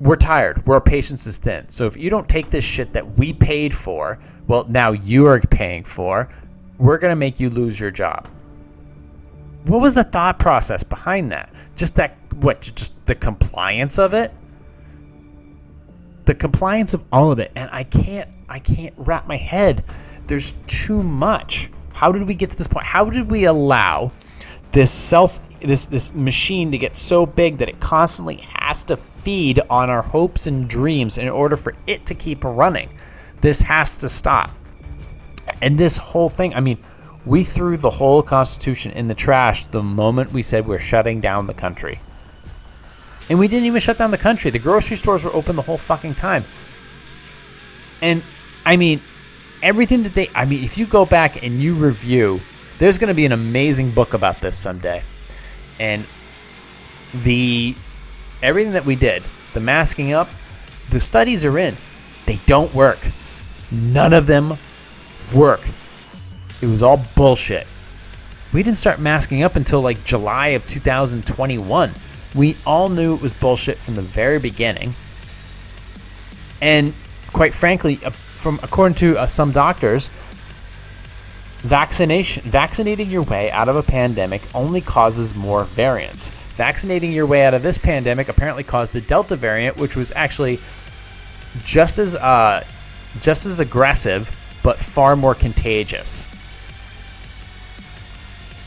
we're 0.00 0.16
tired. 0.16 0.68
Our 0.68 0.80
patience 0.80 1.26
is 1.26 1.38
thin. 1.38 1.68
So 1.68 1.86
if 1.86 1.96
you 1.96 2.10
don't 2.10 2.28
take 2.28 2.50
this 2.50 2.64
shit 2.64 2.92
that 2.92 3.18
we 3.18 3.32
paid 3.32 3.74
for, 3.74 4.18
well, 4.46 4.64
now 4.68 4.92
you 4.92 5.26
are 5.26 5.40
paying 5.40 5.84
for, 5.84 6.28
we're 6.78 6.98
going 6.98 7.12
to 7.12 7.16
make 7.16 7.40
you 7.40 7.50
lose 7.50 7.78
your 7.78 7.90
job. 7.90 8.28
What 9.64 9.80
was 9.80 9.94
the 9.94 10.04
thought 10.04 10.38
process 10.38 10.84
behind 10.84 11.32
that? 11.32 11.52
Just 11.76 11.96
that, 11.96 12.16
what, 12.34 12.60
just 12.60 13.06
the 13.06 13.14
compliance 13.14 13.98
of 13.98 14.14
it? 14.14 14.32
The 16.26 16.34
compliance 16.34 16.94
of 16.94 17.04
all 17.12 17.32
of 17.32 17.40
it. 17.40 17.50
And 17.56 17.68
I 17.72 17.82
can't, 17.82 18.30
I 18.48 18.60
can't 18.60 18.94
wrap 18.96 19.26
my 19.26 19.36
head. 19.36 19.84
There's 20.26 20.52
too 20.66 21.02
much. 21.02 21.70
How 21.92 22.12
did 22.12 22.26
we 22.28 22.34
get 22.34 22.50
to 22.50 22.56
this 22.56 22.68
point? 22.68 22.86
How 22.86 23.10
did 23.10 23.30
we 23.30 23.44
allow 23.44 24.12
this 24.70 24.92
self 24.92 25.40
this 25.60 25.86
this 25.86 26.14
machine 26.14 26.70
to 26.70 26.78
get 26.78 26.94
so 26.94 27.26
big 27.26 27.58
that 27.58 27.68
it 27.68 27.80
constantly 27.80 28.36
has 28.54 28.84
to 28.84 28.96
feed 29.28 29.60
on 29.68 29.90
our 29.90 30.00
hopes 30.00 30.46
and 30.46 30.70
dreams 30.70 31.18
in 31.18 31.28
order 31.28 31.58
for 31.58 31.74
it 31.86 32.06
to 32.06 32.14
keep 32.14 32.44
running. 32.44 32.88
This 33.42 33.60
has 33.60 33.98
to 33.98 34.08
stop. 34.08 34.50
And 35.60 35.76
this 35.76 35.98
whole 35.98 36.30
thing, 36.30 36.54
I 36.54 36.60
mean, 36.60 36.78
we 37.26 37.44
threw 37.44 37.76
the 37.76 37.90
whole 37.90 38.22
Constitution 38.22 38.92
in 38.92 39.06
the 39.06 39.14
trash 39.14 39.66
the 39.66 39.82
moment 39.82 40.32
we 40.32 40.40
said 40.40 40.66
we're 40.66 40.78
shutting 40.78 41.20
down 41.20 41.46
the 41.46 41.52
country. 41.52 42.00
And 43.28 43.38
we 43.38 43.48
didn't 43.48 43.66
even 43.66 43.82
shut 43.82 43.98
down 43.98 44.12
the 44.12 44.16
country. 44.16 44.50
The 44.50 44.60
grocery 44.60 44.96
stores 44.96 45.26
were 45.26 45.34
open 45.34 45.56
the 45.56 45.62
whole 45.62 45.76
fucking 45.76 46.14
time. 46.14 46.46
And 48.00 48.22
I 48.64 48.78
mean, 48.78 49.02
everything 49.62 50.04
that 50.04 50.14
they, 50.14 50.30
I 50.34 50.46
mean, 50.46 50.64
if 50.64 50.78
you 50.78 50.86
go 50.86 51.04
back 51.04 51.42
and 51.44 51.60
you 51.60 51.74
review, 51.74 52.40
there's 52.78 52.96
going 52.96 53.08
to 53.08 53.14
be 53.14 53.26
an 53.26 53.32
amazing 53.32 53.90
book 53.90 54.14
about 54.14 54.40
this 54.40 54.56
someday 54.56 55.02
and 55.78 56.06
the 57.12 57.74
everything 58.42 58.72
that 58.72 58.84
we 58.84 58.96
did, 58.96 59.22
the 59.54 59.60
masking 59.60 60.12
up, 60.12 60.28
the 60.90 61.00
studies 61.00 61.44
are 61.44 61.58
in. 61.58 61.76
They 62.26 62.38
don't 62.46 62.74
work. 62.74 62.98
None 63.70 64.12
of 64.12 64.26
them 64.26 64.56
work. 65.34 65.60
It 66.60 66.66
was 66.66 66.82
all 66.82 67.02
bullshit. 67.14 67.66
We 68.52 68.62
didn't 68.62 68.78
start 68.78 68.98
masking 68.98 69.42
up 69.42 69.56
until 69.56 69.80
like 69.80 70.04
July 70.04 70.48
of 70.48 70.66
2021. 70.66 71.92
We 72.34 72.56
all 72.66 72.88
knew 72.88 73.14
it 73.14 73.20
was 73.20 73.32
bullshit 73.32 73.78
from 73.78 73.94
the 73.94 74.02
very 74.02 74.38
beginning. 74.38 74.94
And 76.60 76.94
quite 77.32 77.54
frankly, 77.54 78.00
uh, 78.04 78.10
from 78.10 78.58
according 78.62 78.96
to 78.96 79.18
uh, 79.18 79.26
some 79.26 79.52
doctors, 79.52 80.10
Vaccination, 81.62 82.44
vaccinating 82.44 83.10
your 83.10 83.22
way 83.22 83.50
out 83.50 83.68
of 83.68 83.74
a 83.74 83.82
pandemic 83.82 84.42
only 84.54 84.80
causes 84.80 85.34
more 85.34 85.64
variants. 85.64 86.30
Vaccinating 86.58 87.12
your 87.12 87.24
way 87.24 87.44
out 87.46 87.54
of 87.54 87.62
this 87.62 87.78
pandemic 87.78 88.28
apparently 88.28 88.64
caused 88.64 88.92
the 88.92 89.00
Delta 89.00 89.36
variant, 89.36 89.76
which 89.76 89.94
was 89.94 90.10
actually 90.10 90.58
just 91.62 92.00
as 92.00 92.16
uh, 92.16 92.64
just 93.20 93.46
as 93.46 93.60
aggressive, 93.60 94.36
but 94.64 94.76
far 94.76 95.14
more 95.14 95.36
contagious. 95.36 96.26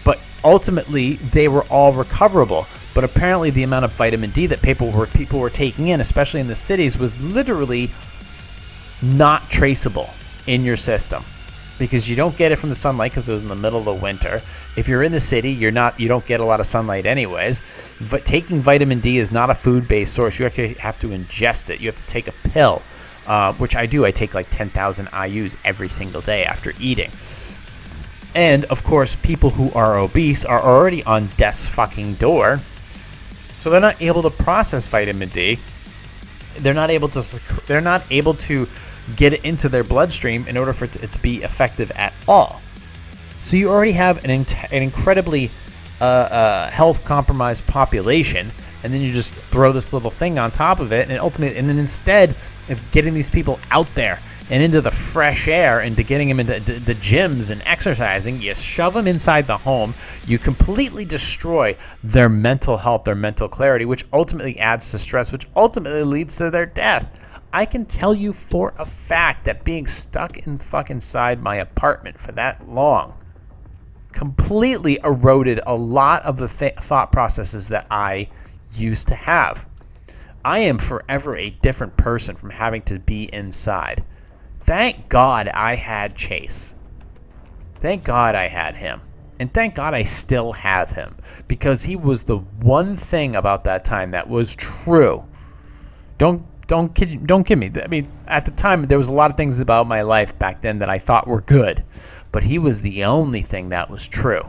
But 0.05 0.21
ultimately, 0.41 1.15
they 1.15 1.49
were 1.49 1.63
all 1.63 1.91
recoverable. 1.91 2.65
But 2.93 3.03
apparently, 3.03 3.49
the 3.49 3.63
amount 3.63 3.83
of 3.83 3.91
vitamin 3.91 4.29
D 4.29 4.45
that 4.45 4.61
people 4.61 4.91
were 4.91 5.05
people 5.05 5.41
were 5.41 5.49
taking 5.49 5.89
in, 5.89 5.99
especially 5.99 6.39
in 6.39 6.47
the 6.47 6.55
cities, 6.55 6.97
was 6.97 7.21
literally 7.21 7.91
not 9.01 9.49
traceable 9.49 10.09
in 10.47 10.63
your 10.63 10.77
system 10.77 11.25
because 11.81 12.07
you 12.07 12.15
don't 12.15 12.37
get 12.37 12.51
it 12.51 12.57
from 12.57 12.69
the 12.69 12.75
sunlight 12.75 13.11
because 13.11 13.27
it 13.27 13.31
was 13.33 13.41
in 13.41 13.47
the 13.47 13.55
middle 13.55 13.79
of 13.79 13.85
the 13.85 13.93
winter. 13.93 14.41
If 14.77 14.87
you're 14.87 15.01
in 15.01 15.11
the 15.11 15.19
city, 15.19 15.51
you're 15.51 15.71
not 15.71 15.99
you 15.99 16.07
don't 16.07 16.25
get 16.25 16.39
a 16.39 16.45
lot 16.45 16.59
of 16.59 16.67
sunlight 16.67 17.07
anyways. 17.07 17.61
But 17.99 18.23
taking 18.23 18.61
vitamin 18.61 18.99
D 18.99 19.17
is 19.17 19.31
not 19.31 19.49
a 19.49 19.55
food-based 19.55 20.13
source. 20.13 20.39
You 20.39 20.45
actually 20.45 20.75
have 20.75 20.99
to 20.99 21.07
ingest 21.07 21.71
it. 21.71 21.81
You 21.81 21.87
have 21.87 21.95
to 21.95 22.03
take 22.03 22.27
a 22.27 22.33
pill, 22.49 22.83
uh, 23.25 23.53
which 23.53 23.75
I 23.75 23.87
do. 23.87 24.05
I 24.05 24.11
take 24.11 24.35
like 24.35 24.47
10,000 24.49 25.09
IU's 25.11 25.57
every 25.65 25.89
single 25.89 26.21
day 26.21 26.45
after 26.45 26.71
eating. 26.79 27.09
And 28.35 28.65
of 28.65 28.83
course, 28.83 29.15
people 29.15 29.49
who 29.49 29.71
are 29.73 29.97
obese 29.97 30.45
are 30.45 30.61
already 30.61 31.03
on 31.03 31.29
death's 31.35 31.65
fucking 31.65 32.13
door, 32.13 32.59
so 33.55 33.71
they're 33.71 33.81
not 33.81 34.01
able 34.01 34.21
to 34.21 34.29
process 34.29 34.87
vitamin 34.87 35.29
D. 35.29 35.57
They're 36.59 36.75
not 36.75 36.91
able 36.91 37.07
to. 37.09 37.41
They're 37.65 37.81
not 37.81 38.03
able 38.11 38.35
to 38.35 38.67
get 39.15 39.33
it 39.33 39.43
into 39.43 39.69
their 39.69 39.83
bloodstream 39.83 40.47
in 40.47 40.57
order 40.57 40.73
for 40.73 40.85
it 40.85 40.93
to, 40.93 41.19
be 41.21 41.43
effective 41.43 41.91
at 41.91 42.13
all. 42.27 42.61
So 43.41 43.57
you 43.57 43.69
already 43.69 43.93
have 43.93 44.23
an, 44.23 44.29
an 44.29 44.83
incredibly 44.83 45.51
uh, 45.99 46.03
uh, 46.03 46.71
health 46.71 47.03
compromised 47.05 47.67
population, 47.67 48.51
and 48.83 48.93
then 48.93 49.01
you 49.01 49.11
just 49.11 49.33
throw 49.33 49.71
this 49.71 49.93
little 49.93 50.11
thing 50.11 50.39
on 50.39 50.51
top 50.51 50.79
of 50.79 50.91
it, 50.93 51.09
and 51.09 51.19
ultimately, 51.19 51.57
and 51.57 51.69
then 51.69 51.77
instead 51.77 52.35
of 52.69 52.91
getting 52.91 53.13
these 53.13 53.29
people 53.29 53.59
out 53.69 53.93
there 53.95 54.19
and 54.49 54.61
into 54.61 54.81
the 54.81 54.91
fresh 54.91 55.47
air 55.47 55.79
and 55.79 55.97
to 55.97 56.03
getting 56.03 56.27
them 56.27 56.39
into 56.39 56.59
the 56.59 56.95
gyms 56.95 57.51
and 57.51 57.61
exercising, 57.65 58.41
you 58.41 58.53
shove 58.53 58.93
them 58.93 59.07
inside 59.07 59.47
the 59.47 59.57
home. 59.57 59.93
You 60.27 60.37
completely 60.39 61.05
destroy 61.05 61.77
their 62.03 62.29
mental 62.29 62.77
health, 62.77 63.05
their 63.05 63.15
mental 63.15 63.47
clarity, 63.47 63.85
which 63.85 64.03
ultimately 64.11 64.59
adds 64.59 64.91
to 64.91 64.99
stress, 64.99 65.31
which 65.31 65.47
ultimately 65.55 66.03
leads 66.03 66.37
to 66.37 66.49
their 66.49 66.65
death. 66.65 67.07
I 67.53 67.65
can 67.65 67.85
tell 67.85 68.13
you 68.13 68.33
for 68.33 68.73
a 68.77 68.85
fact 68.85 69.45
that 69.45 69.63
being 69.63 69.85
stuck 69.87 70.37
in 70.37 70.57
fucking 70.57 70.97
inside 70.97 71.41
my 71.41 71.55
apartment 71.55 72.19
for 72.19 72.31
that 72.33 72.69
long 72.69 73.13
completely 74.11 74.99
eroded 75.03 75.59
a 75.65 75.75
lot 75.75 76.23
of 76.23 76.37
the 76.37 76.47
th- 76.47 76.75
thought 76.75 77.11
processes 77.11 77.69
that 77.69 77.87
I 77.89 78.29
used 78.73 79.09
to 79.09 79.15
have. 79.15 79.65
I 80.43 80.59
am 80.59 80.77
forever 80.77 81.35
a 81.35 81.49
different 81.49 81.97
person 81.97 82.35
from 82.35 82.49
having 82.49 82.81
to 82.83 82.99
be 82.99 83.23
inside. 83.23 84.03
Thank 84.61 85.09
God 85.09 85.47
I 85.47 85.75
had 85.75 86.15
Chase. 86.15 86.75
Thank 87.79 88.03
God 88.03 88.35
I 88.35 88.47
had 88.47 88.75
him. 88.75 89.01
And 89.39 89.51
thank 89.51 89.73
God 89.73 89.93
I 89.93 90.03
still 90.03 90.53
have 90.53 90.91
him 90.91 91.15
because 91.47 91.81
he 91.81 91.95
was 91.95 92.23
the 92.23 92.37
one 92.37 92.95
thing 92.95 93.35
about 93.35 93.63
that 93.63 93.85
time 93.85 94.11
that 94.11 94.29
was 94.29 94.55
true. 94.55 95.23
Don't 96.19 96.45
don't 96.71 96.95
kid, 96.95 97.27
don't 97.27 97.43
kid 97.43 97.57
me. 97.57 97.69
I 97.83 97.87
mean, 97.87 98.07
at 98.25 98.45
the 98.45 98.51
time 98.51 98.83
there 98.83 98.97
was 98.97 99.09
a 99.09 99.13
lot 99.13 99.29
of 99.29 99.35
things 99.35 99.59
about 99.59 99.87
my 99.87 100.03
life 100.03 100.39
back 100.39 100.61
then 100.61 100.79
that 100.79 100.89
I 100.89 100.99
thought 100.99 101.27
were 101.27 101.41
good, 101.41 101.83
but 102.31 102.43
he 102.43 102.59
was 102.59 102.81
the 102.81 103.03
only 103.03 103.41
thing 103.41 103.69
that 103.69 103.89
was 103.89 104.07
true. 104.07 104.43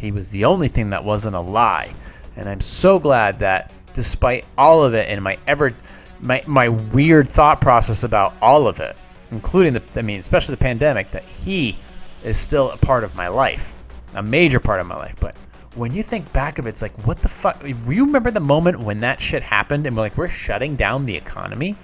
He 0.00 0.10
was 0.10 0.32
the 0.32 0.46
only 0.46 0.66
thing 0.66 0.90
that 0.90 1.04
wasn't 1.04 1.36
a 1.36 1.40
lie, 1.40 1.90
and 2.34 2.48
I'm 2.48 2.60
so 2.60 2.98
glad 2.98 3.38
that 3.38 3.70
despite 3.94 4.44
all 4.58 4.82
of 4.82 4.94
it 4.94 5.08
and 5.08 5.22
my 5.22 5.38
ever 5.46 5.74
my 6.18 6.42
my 6.48 6.70
weird 6.70 7.28
thought 7.28 7.60
process 7.60 8.02
about 8.02 8.34
all 8.42 8.66
of 8.66 8.80
it, 8.80 8.96
including 9.30 9.74
the 9.74 9.82
I 9.94 10.02
mean, 10.02 10.18
especially 10.18 10.54
the 10.54 10.64
pandemic, 10.64 11.12
that 11.12 11.22
he 11.22 11.78
is 12.24 12.36
still 12.36 12.72
a 12.72 12.76
part 12.76 13.04
of 13.04 13.14
my 13.14 13.28
life, 13.28 13.72
a 14.16 14.24
major 14.24 14.58
part 14.58 14.80
of 14.80 14.88
my 14.88 14.96
life, 14.96 15.14
but 15.20 15.36
when 15.74 15.92
you 15.92 16.02
think 16.02 16.32
back 16.32 16.58
of 16.58 16.66
it, 16.66 16.70
it's 16.70 16.82
like, 16.82 17.06
what 17.06 17.20
the 17.22 17.28
fuck? 17.28 17.62
You 17.64 18.06
remember 18.06 18.30
the 18.30 18.40
moment 18.40 18.80
when 18.80 19.00
that 19.00 19.20
shit 19.20 19.42
happened 19.42 19.86
and 19.86 19.96
we're 19.96 20.02
like, 20.02 20.16
we're 20.16 20.28
shutting 20.28 20.76
down 20.76 21.06
the 21.06 21.16
economy? 21.16 21.76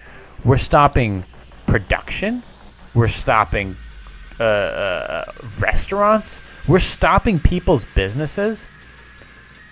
We're 0.45 0.59
stopping 0.59 1.25
production? 1.67 2.43
We're 2.95 3.09
stopping 3.09 3.77
uh, 4.39 4.43
uh, 4.43 5.33
restaurants? 5.59 6.41
We're 6.67 6.79
stopping 6.79 7.41
people's 7.41 7.85
businesses? 7.85 8.67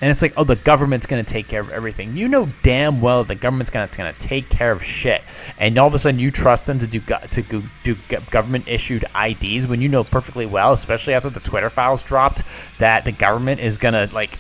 And 0.01 0.11
it's 0.11 0.21
like, 0.21 0.35
oh, 0.37 0.45
the 0.45 0.57
government's 0.57 1.07
going 1.07 1.25
to 1.25 1.33
take 1.33 1.49
care 1.49 1.61
of 1.61 1.71
everything. 1.71 2.17
You 2.17 2.29
know 2.29 2.47
damn 2.63 3.01
well 3.01 3.25
the 3.25 3.35
government's 3.35 3.71
going 3.71 3.89
to 3.89 4.13
take 4.13 4.51
care 4.51 4.71
of 4.71 4.85
shit. 4.85 5.23
And 5.57 5.79
all 5.79 5.89
of 5.89 5.95
a 5.95 5.99
sudden 5.99 6.21
you 6.21 6.31
trust 6.31 6.67
them 6.67 6.81
to 6.81 6.87
do 6.87 7.01
to 7.01 7.43
do 7.83 7.95
government 8.31 8.69
issued 8.69 9.07
IDs 9.15 9.67
when 9.67 9.81
you 9.81 9.89
know 9.89 10.05
perfectly 10.05 10.47
well, 10.47 10.73
especially 10.73 11.15
after 11.15 11.31
the 11.31 11.41
Twitter 11.41 11.71
files 11.71 12.03
dropped, 12.03 12.43
that 12.79 13.05
the 13.05 13.13
government 13.13 13.61
is 13.61 13.79
going 13.79 13.95
to 13.95 14.15
like 14.15 14.39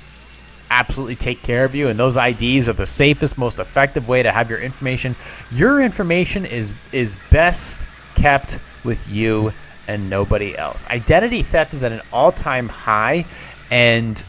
absolutely 0.70 1.14
take 1.14 1.42
care 1.42 1.64
of 1.64 1.74
you 1.74 1.88
and 1.88 1.98
those 1.98 2.16
IDs 2.16 2.68
are 2.68 2.72
the 2.72 2.86
safest 2.86 3.38
most 3.38 3.61
effective 3.61 4.09
way 4.09 4.22
to 4.22 4.32
have 4.32 4.50
your 4.50 4.59
information 4.59 5.14
your 5.48 5.80
information 5.80 6.44
is 6.44 6.72
is 6.90 7.16
best 7.30 7.86
kept 8.16 8.59
with 8.82 9.09
you 9.09 9.52
and 9.86 10.11
nobody 10.11 10.59
else 10.59 10.84
identity 10.88 11.42
theft 11.42 11.72
is 11.72 11.84
at 11.84 11.92
an 11.92 12.02
all-time 12.12 12.68
high 12.68 13.24
and 13.70 14.24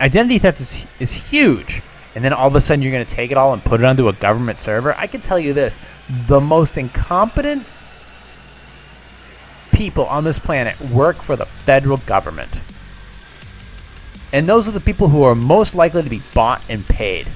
identity 0.00 0.38
theft 0.38 0.60
is, 0.60 0.86
is 0.98 1.12
huge. 1.12 1.82
And 2.14 2.24
then 2.24 2.32
all 2.32 2.46
of 2.46 2.54
a 2.54 2.60
sudden 2.60 2.82
you're 2.82 2.92
going 2.92 3.04
to 3.04 3.14
take 3.14 3.30
it 3.30 3.36
all 3.36 3.52
and 3.52 3.64
put 3.64 3.80
it 3.80 3.84
onto 3.84 4.08
a 4.08 4.12
government 4.12 4.58
server. 4.58 4.94
I 4.96 5.06
can 5.06 5.20
tell 5.20 5.38
you 5.38 5.52
this 5.52 5.80
the 6.08 6.40
most 6.40 6.78
incompetent 6.78 7.64
people 9.72 10.06
on 10.06 10.22
this 10.22 10.38
planet 10.38 10.80
work 10.80 11.22
for 11.22 11.34
the 11.34 11.46
federal 11.46 11.96
government. 11.96 12.60
And 14.32 14.48
those 14.48 14.68
are 14.68 14.72
the 14.72 14.80
people 14.80 15.08
who 15.08 15.24
are 15.24 15.34
most 15.34 15.74
likely 15.74 16.02
to 16.02 16.10
be 16.10 16.22
bought 16.34 16.62
and 16.68 16.86
paid. 16.86 17.28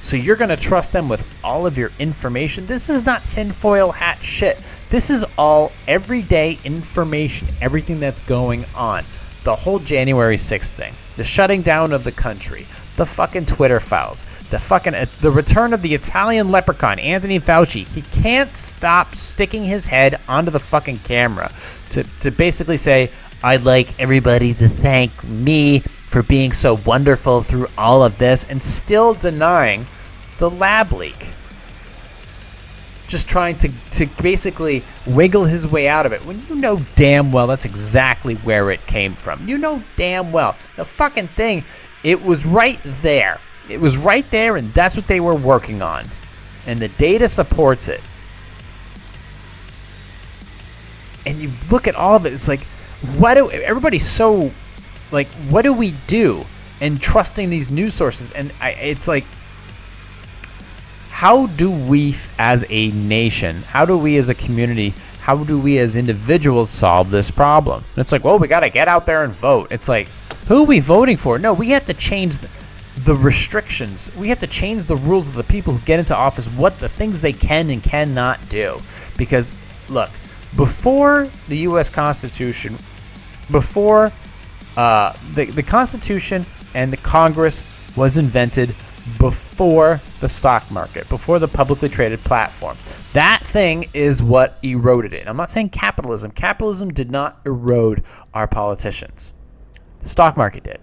So 0.00 0.16
you're 0.16 0.36
going 0.36 0.50
to 0.50 0.56
trust 0.56 0.92
them 0.92 1.08
with 1.08 1.24
all 1.44 1.66
of 1.66 1.78
your 1.78 1.90
information. 1.98 2.66
This 2.66 2.88
is 2.88 3.06
not 3.06 3.26
tinfoil 3.28 3.92
hat 3.92 4.22
shit. 4.22 4.58
This 4.90 5.10
is 5.10 5.24
all 5.38 5.70
everyday 5.86 6.58
information 6.64 7.48
everything 7.60 8.00
that's 8.00 8.20
going 8.22 8.64
on 8.74 9.04
the 9.44 9.56
whole 9.56 9.78
January 9.78 10.36
6th 10.36 10.70
thing, 10.70 10.94
the 11.16 11.24
shutting 11.24 11.62
down 11.62 11.92
of 11.92 12.04
the 12.04 12.12
country, 12.12 12.66
the 12.96 13.06
fucking 13.06 13.46
Twitter 13.46 13.80
files, 13.80 14.24
the 14.50 14.58
fucking 14.58 14.94
uh, 14.94 15.06
the 15.20 15.30
return 15.30 15.72
of 15.72 15.82
the 15.82 15.94
Italian 15.94 16.50
leprechaun, 16.50 16.98
Anthony 16.98 17.40
Fauci. 17.40 17.86
He 17.86 18.02
can't 18.02 18.54
stop 18.54 19.14
sticking 19.14 19.64
his 19.64 19.86
head 19.86 20.20
onto 20.28 20.50
the 20.50 20.60
fucking 20.60 20.98
camera 20.98 21.50
to 21.90 22.04
to 22.20 22.30
basically 22.30 22.76
say, 22.76 23.10
"I'd 23.42 23.64
like 23.64 24.00
everybody 24.00 24.54
to 24.54 24.68
thank 24.68 25.24
me 25.24 25.80
for 25.80 26.22
being 26.22 26.52
so 26.52 26.74
wonderful 26.74 27.42
through 27.42 27.68
all 27.76 28.04
of 28.04 28.18
this," 28.18 28.46
and 28.48 28.62
still 28.62 29.14
denying 29.14 29.86
the 30.38 30.50
lab 30.50 30.92
leak 30.92 31.32
just 33.12 33.28
trying 33.28 33.58
to, 33.58 33.70
to 33.92 34.06
basically 34.06 34.82
wiggle 35.06 35.44
his 35.44 35.66
way 35.66 35.86
out 35.86 36.06
of 36.06 36.12
it 36.12 36.24
when 36.24 36.40
you 36.48 36.56
know 36.56 36.80
damn 36.96 37.30
well 37.30 37.46
that's 37.46 37.66
exactly 37.66 38.34
where 38.34 38.70
it 38.70 38.84
came 38.86 39.14
from. 39.14 39.46
You 39.48 39.58
know 39.58 39.84
damn 39.94 40.32
well. 40.32 40.56
The 40.74 40.84
fucking 40.84 41.28
thing, 41.28 41.64
it 42.02 42.20
was 42.20 42.44
right 42.44 42.80
there. 42.82 43.38
It 43.68 43.80
was 43.80 43.96
right 43.96 44.28
there, 44.30 44.56
and 44.56 44.74
that's 44.74 44.96
what 44.96 45.06
they 45.06 45.20
were 45.20 45.34
working 45.34 45.82
on. 45.82 46.06
And 46.66 46.80
the 46.80 46.88
data 46.88 47.28
supports 47.28 47.88
it. 47.88 48.00
And 51.24 51.38
you 51.38 51.52
look 51.70 51.86
at 51.86 51.94
all 51.94 52.16
of 52.16 52.26
it, 52.26 52.32
it's 52.32 52.48
like, 52.48 52.64
what 53.18 53.34
do 53.34 53.50
everybody's 53.50 54.08
so 54.08 54.50
like, 55.12 55.28
what 55.50 55.62
do 55.62 55.72
we 55.72 55.92
do? 56.06 56.44
And 56.80 57.00
trusting 57.00 57.50
these 57.50 57.70
news 57.70 57.94
sources, 57.94 58.32
and 58.32 58.52
I, 58.60 58.70
it's 58.70 59.06
like 59.06 59.24
how 61.22 61.46
do 61.46 61.70
we 61.70 62.16
as 62.36 62.64
a 62.68 62.90
nation, 62.90 63.62
how 63.62 63.84
do 63.84 63.96
we 63.96 64.16
as 64.16 64.28
a 64.28 64.34
community, 64.34 64.92
how 65.20 65.36
do 65.36 65.56
we 65.56 65.78
as 65.78 65.94
individuals 65.94 66.68
solve 66.68 67.12
this 67.12 67.30
problem? 67.30 67.84
And 67.94 68.02
it's 68.02 68.10
like, 68.10 68.24
well, 68.24 68.40
we 68.40 68.48
got 68.48 68.60
to 68.66 68.70
get 68.70 68.88
out 68.88 69.06
there 69.06 69.22
and 69.22 69.32
vote. 69.32 69.68
It's 69.70 69.88
like, 69.88 70.08
who 70.48 70.64
are 70.64 70.66
we 70.66 70.80
voting 70.80 71.16
for? 71.16 71.38
No, 71.38 71.52
we 71.52 71.68
have 71.68 71.84
to 71.84 71.94
change 71.94 72.38
the, 73.04 73.14
restrictions. 73.14 74.10
We 74.16 74.30
have 74.30 74.40
to 74.40 74.48
change 74.48 74.86
the 74.86 74.96
rules 74.96 75.28
of 75.28 75.36
the 75.36 75.44
people 75.44 75.74
who 75.74 75.78
get 75.84 76.00
into 76.00 76.16
office, 76.16 76.48
what 76.48 76.80
the 76.80 76.88
things 76.88 77.20
they 77.20 77.32
can 77.32 77.70
and 77.70 77.80
cannot 77.80 78.48
do. 78.48 78.82
Because, 79.16 79.52
look, 79.88 80.10
before 80.56 81.28
the 81.46 81.58
U.S. 81.58 81.88
Constitution, 81.88 82.76
before 83.48 84.10
uh, 84.76 85.12
the, 85.34 85.44
the 85.44 85.62
Constitution 85.62 86.46
and 86.74 86.92
the 86.92 86.96
Congress 86.96 87.62
was 87.94 88.18
invented, 88.18 88.74
before 89.18 90.00
the 90.20 90.28
stock 90.28 90.70
market, 90.70 91.08
before 91.08 91.38
the 91.38 91.48
publicly 91.48 91.88
traded 91.88 92.22
platform. 92.22 92.76
That 93.12 93.44
thing 93.44 93.86
is 93.94 94.22
what 94.22 94.58
eroded 94.62 95.12
it. 95.12 95.26
I'm 95.26 95.36
not 95.36 95.50
saying 95.50 95.70
capitalism. 95.70 96.30
Capitalism 96.30 96.92
did 96.92 97.10
not 97.10 97.40
erode 97.44 98.04
our 98.32 98.46
politicians. 98.46 99.32
The 100.00 100.08
stock 100.08 100.36
market 100.36 100.64
did. 100.64 100.80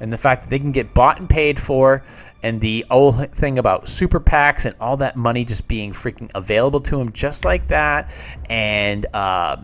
And 0.00 0.12
the 0.12 0.18
fact 0.18 0.42
that 0.42 0.50
they 0.50 0.58
can 0.58 0.72
get 0.72 0.92
bought 0.92 1.20
and 1.20 1.28
paid 1.28 1.58
for, 1.58 2.02
and 2.42 2.60
the 2.60 2.84
old 2.90 3.32
thing 3.32 3.58
about 3.58 3.88
super 3.88 4.20
PACs 4.20 4.66
and 4.66 4.74
all 4.78 4.98
that 4.98 5.16
money 5.16 5.44
just 5.44 5.66
being 5.68 5.92
freaking 5.92 6.30
available 6.34 6.80
to 6.80 6.96
them 6.96 7.12
just 7.12 7.44
like 7.44 7.68
that, 7.68 8.10
and 8.50 9.06
uh, 9.14 9.56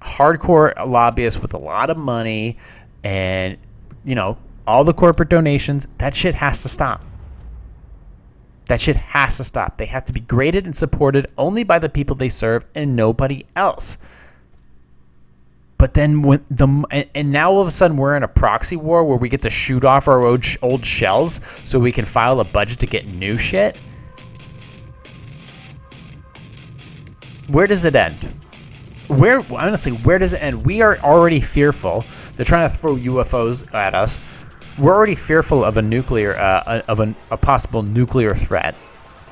hardcore 0.00 0.74
lobbyists 0.84 1.40
with 1.40 1.54
a 1.54 1.58
lot 1.58 1.90
of 1.90 1.96
money, 1.96 2.58
and 3.04 3.56
you 4.04 4.16
know 4.16 4.36
all 4.66 4.84
the 4.84 4.94
corporate 4.94 5.28
donations, 5.28 5.86
that 5.98 6.14
shit 6.14 6.34
has 6.34 6.62
to 6.62 6.68
stop. 6.68 7.02
That 8.66 8.80
shit 8.80 8.96
has 8.96 9.38
to 9.38 9.44
stop. 9.44 9.78
They 9.78 9.86
have 9.86 10.04
to 10.04 10.12
be 10.12 10.20
graded 10.20 10.64
and 10.64 10.76
supported 10.76 11.26
only 11.36 11.64
by 11.64 11.80
the 11.80 11.88
people 11.88 12.14
they 12.14 12.28
serve 12.28 12.64
and 12.74 12.94
nobody 12.94 13.44
else. 13.56 13.98
But 15.76 15.94
then 15.94 16.22
when 16.22 16.44
the 16.50 17.06
and 17.14 17.32
now 17.32 17.52
all 17.52 17.62
of 17.62 17.66
a 17.66 17.70
sudden 17.70 17.96
we're 17.96 18.14
in 18.14 18.22
a 18.22 18.28
proxy 18.28 18.76
war 18.76 19.02
where 19.02 19.16
we 19.16 19.28
get 19.28 19.42
to 19.42 19.50
shoot 19.50 19.82
off 19.82 20.08
our 20.08 20.22
old, 20.22 20.44
old 20.60 20.84
shells 20.84 21.40
so 21.64 21.80
we 21.80 21.90
can 21.90 22.04
file 22.04 22.38
a 22.38 22.44
budget 22.44 22.80
to 22.80 22.86
get 22.86 23.06
new 23.06 23.38
shit. 23.38 23.78
Where 27.48 27.66
does 27.66 27.86
it 27.86 27.96
end? 27.96 28.22
Where 29.08 29.42
honestly, 29.50 29.92
where 29.92 30.18
does 30.18 30.34
it 30.34 30.42
end? 30.42 30.64
We 30.64 30.82
are 30.82 30.98
already 30.98 31.40
fearful. 31.40 32.04
They're 32.36 32.44
trying 32.44 32.70
to 32.70 32.76
throw 32.76 32.94
UFOs 32.94 33.74
at 33.74 33.94
us 33.94 34.20
we're 34.80 34.94
already 34.94 35.14
fearful 35.14 35.64
of 35.64 35.76
a 35.76 35.82
nuclear 35.82 36.34
uh, 36.34 36.82
of 36.88 37.00
a, 37.00 37.14
a, 37.30 37.36
possible 37.36 37.82
nuclear 37.82 38.34
threat 38.34 38.74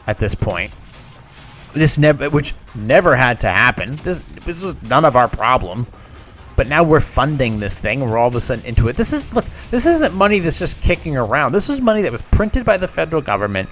at 0.06 0.18
this 0.18 0.34
point. 0.34 0.72
This 1.72 1.98
never, 1.98 2.30
which 2.30 2.54
never 2.74 3.16
had 3.16 3.40
to 3.40 3.48
happen. 3.48 3.96
This 3.96 4.20
this 4.44 4.62
was 4.62 4.80
none 4.82 5.04
of 5.04 5.16
our 5.16 5.28
problem. 5.28 5.86
But 6.56 6.66
now 6.66 6.82
we're 6.82 7.00
funding 7.00 7.60
this 7.60 7.78
thing. 7.78 8.00
We're 8.00 8.18
all 8.18 8.28
of 8.28 8.34
a 8.34 8.40
sudden 8.40 8.64
into 8.64 8.88
it. 8.88 8.96
This 8.96 9.12
is 9.12 9.32
look. 9.32 9.44
This 9.70 9.86
isn't 9.86 10.14
money 10.14 10.40
that's 10.40 10.58
just 10.58 10.80
kicking 10.80 11.16
around. 11.16 11.52
This 11.52 11.68
is 11.68 11.80
money 11.80 12.02
that 12.02 12.12
was 12.12 12.22
printed 12.22 12.64
by 12.64 12.76
the 12.78 12.88
federal 12.88 13.22
government 13.22 13.68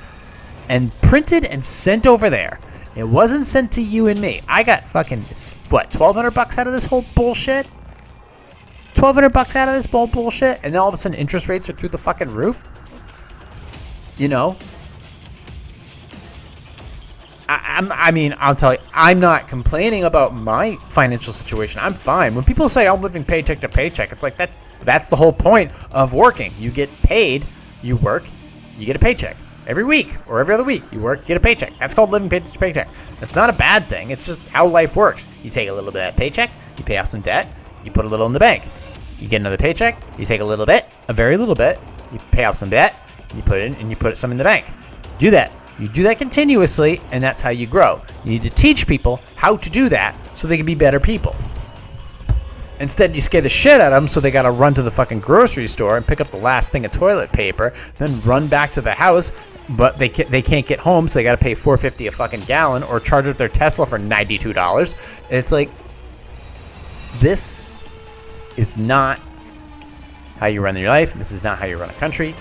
and 0.68 0.92
printed 1.00 1.44
and 1.44 1.64
sent 1.64 2.06
over 2.06 2.30
there. 2.30 2.60
It 2.94 3.04
wasn't 3.04 3.44
sent 3.44 3.72
to 3.72 3.82
you 3.82 4.06
and 4.06 4.20
me. 4.20 4.40
I 4.48 4.62
got 4.62 4.88
fucking 4.88 5.26
what, 5.68 5.90
twelve 5.90 6.16
hundred 6.16 6.32
bucks 6.32 6.58
out 6.58 6.66
of 6.66 6.72
this 6.72 6.84
whole 6.84 7.04
bullshit. 7.14 7.66
1200 8.96 9.30
bucks 9.30 9.56
out 9.56 9.68
of 9.68 9.74
this 9.74 9.86
bull 9.86 10.06
bullshit, 10.06 10.60
and 10.62 10.74
then 10.74 10.80
all 10.80 10.88
of 10.88 10.94
a 10.94 10.96
sudden 10.96 11.18
interest 11.18 11.48
rates 11.48 11.68
are 11.68 11.74
through 11.74 11.90
the 11.90 11.98
fucking 11.98 12.30
roof. 12.30 12.64
You 14.16 14.28
know, 14.28 14.56
I, 17.48 17.86
I 17.90 18.10
mean, 18.10 18.34
I'll 18.38 18.56
tell 18.56 18.72
you, 18.72 18.80
I'm 18.92 19.20
not 19.20 19.48
complaining 19.48 20.04
about 20.04 20.34
my 20.34 20.76
financial 20.88 21.32
situation. 21.32 21.80
I'm 21.82 21.94
fine. 21.94 22.34
When 22.34 22.44
people 22.44 22.68
say 22.68 22.88
I'm 22.88 23.02
living 23.02 23.24
paycheck 23.24 23.60
to 23.60 23.68
paycheck, 23.68 24.12
it's 24.12 24.22
like 24.22 24.36
that's 24.36 24.58
that's 24.80 25.08
the 25.08 25.16
whole 25.16 25.32
point 25.32 25.72
of 25.92 26.12
working. 26.12 26.52
You 26.58 26.70
get 26.70 26.90
paid, 27.02 27.46
you 27.82 27.96
work, 27.96 28.24
you 28.78 28.86
get 28.86 28.96
a 28.96 29.00
paycheck 29.00 29.36
every 29.66 29.84
week 29.84 30.16
or 30.26 30.40
every 30.40 30.54
other 30.54 30.64
week. 30.64 30.90
You 30.92 31.00
work, 31.00 31.20
you 31.20 31.26
get 31.26 31.36
a 31.36 31.40
paycheck. 31.40 31.78
That's 31.78 31.94
called 31.94 32.10
living 32.10 32.28
paycheck 32.30 32.52
to 32.52 32.58
paycheck. 32.58 32.88
That's 33.20 33.36
not 33.36 33.50
a 33.50 33.52
bad 33.52 33.88
thing. 33.88 34.10
It's 34.10 34.26
just 34.26 34.40
how 34.48 34.66
life 34.66 34.96
works. 34.96 35.28
You 35.42 35.50
take 35.50 35.68
a 35.68 35.72
little 35.72 35.92
bit 35.92 36.00
of 36.00 36.14
that 36.14 36.16
paycheck, 36.16 36.50
you 36.78 36.84
pay 36.84 36.96
off 36.96 37.06
some 37.06 37.20
debt, 37.20 37.46
you 37.84 37.90
put 37.90 38.04
a 38.04 38.08
little 38.08 38.26
in 38.26 38.32
the 38.32 38.40
bank. 38.40 38.64
You 39.18 39.28
get 39.28 39.40
another 39.40 39.56
paycheck, 39.56 40.00
you 40.18 40.24
take 40.24 40.40
a 40.40 40.44
little 40.44 40.66
bit, 40.66 40.86
a 41.08 41.12
very 41.12 41.36
little 41.36 41.54
bit, 41.54 41.78
you 42.12 42.18
pay 42.30 42.44
off 42.44 42.56
some 42.56 42.70
debt, 42.70 42.94
you 43.34 43.42
put 43.42 43.60
it 43.60 43.66
in, 43.66 43.74
and 43.76 43.90
you 43.90 43.96
put 43.96 44.16
some 44.16 44.30
in 44.30 44.36
the 44.36 44.44
bank. 44.44 44.66
Do 45.18 45.30
that. 45.30 45.52
You 45.78 45.88
do 45.88 46.04
that 46.04 46.18
continuously, 46.18 47.00
and 47.10 47.22
that's 47.22 47.42
how 47.42 47.50
you 47.50 47.66
grow. 47.66 48.02
You 48.24 48.30
need 48.30 48.42
to 48.42 48.50
teach 48.50 48.86
people 48.86 49.20
how 49.34 49.56
to 49.56 49.70
do 49.70 49.88
that 49.90 50.16
so 50.34 50.48
they 50.48 50.56
can 50.56 50.66
be 50.66 50.74
better 50.74 51.00
people. 51.00 51.34
Instead, 52.78 53.14
you 53.14 53.22
scare 53.22 53.40
the 53.40 53.48
shit 53.48 53.80
out 53.80 53.92
of 53.92 54.02
them 54.02 54.08
so 54.08 54.20
they 54.20 54.30
got 54.30 54.42
to 54.42 54.50
run 54.50 54.74
to 54.74 54.82
the 54.82 54.90
fucking 54.90 55.20
grocery 55.20 55.66
store 55.66 55.96
and 55.96 56.06
pick 56.06 56.20
up 56.20 56.28
the 56.28 56.36
last 56.36 56.70
thing 56.70 56.84
of 56.84 56.92
toilet 56.92 57.32
paper, 57.32 57.72
then 57.96 58.20
run 58.22 58.48
back 58.48 58.72
to 58.72 58.82
the 58.82 58.92
house, 58.92 59.32
but 59.68 59.98
they 59.98 60.10
can't, 60.10 60.30
they 60.30 60.42
can't 60.42 60.66
get 60.66 60.78
home, 60.78 61.08
so 61.08 61.18
they 61.18 61.22
got 61.22 61.32
to 61.32 61.42
pay 61.42 61.54
4.50 61.54 62.08
a 62.08 62.10
fucking 62.10 62.40
gallon 62.40 62.82
or 62.82 63.00
charge 63.00 63.28
up 63.28 63.38
their 63.38 63.48
Tesla 63.48 63.86
for 63.86 63.98
$92. 63.98 64.94
It's 65.30 65.52
like 65.52 65.70
this 67.18 67.65
is 68.56 68.76
not 68.76 69.20
how 70.38 70.46
you 70.46 70.60
run 70.60 70.76
your 70.76 70.88
life. 70.88 71.14
This 71.14 71.32
is 71.32 71.44
not 71.44 71.58
how 71.58 71.66
you 71.66 71.76
run 71.76 71.90
a 71.90 71.94
country. 71.94 72.34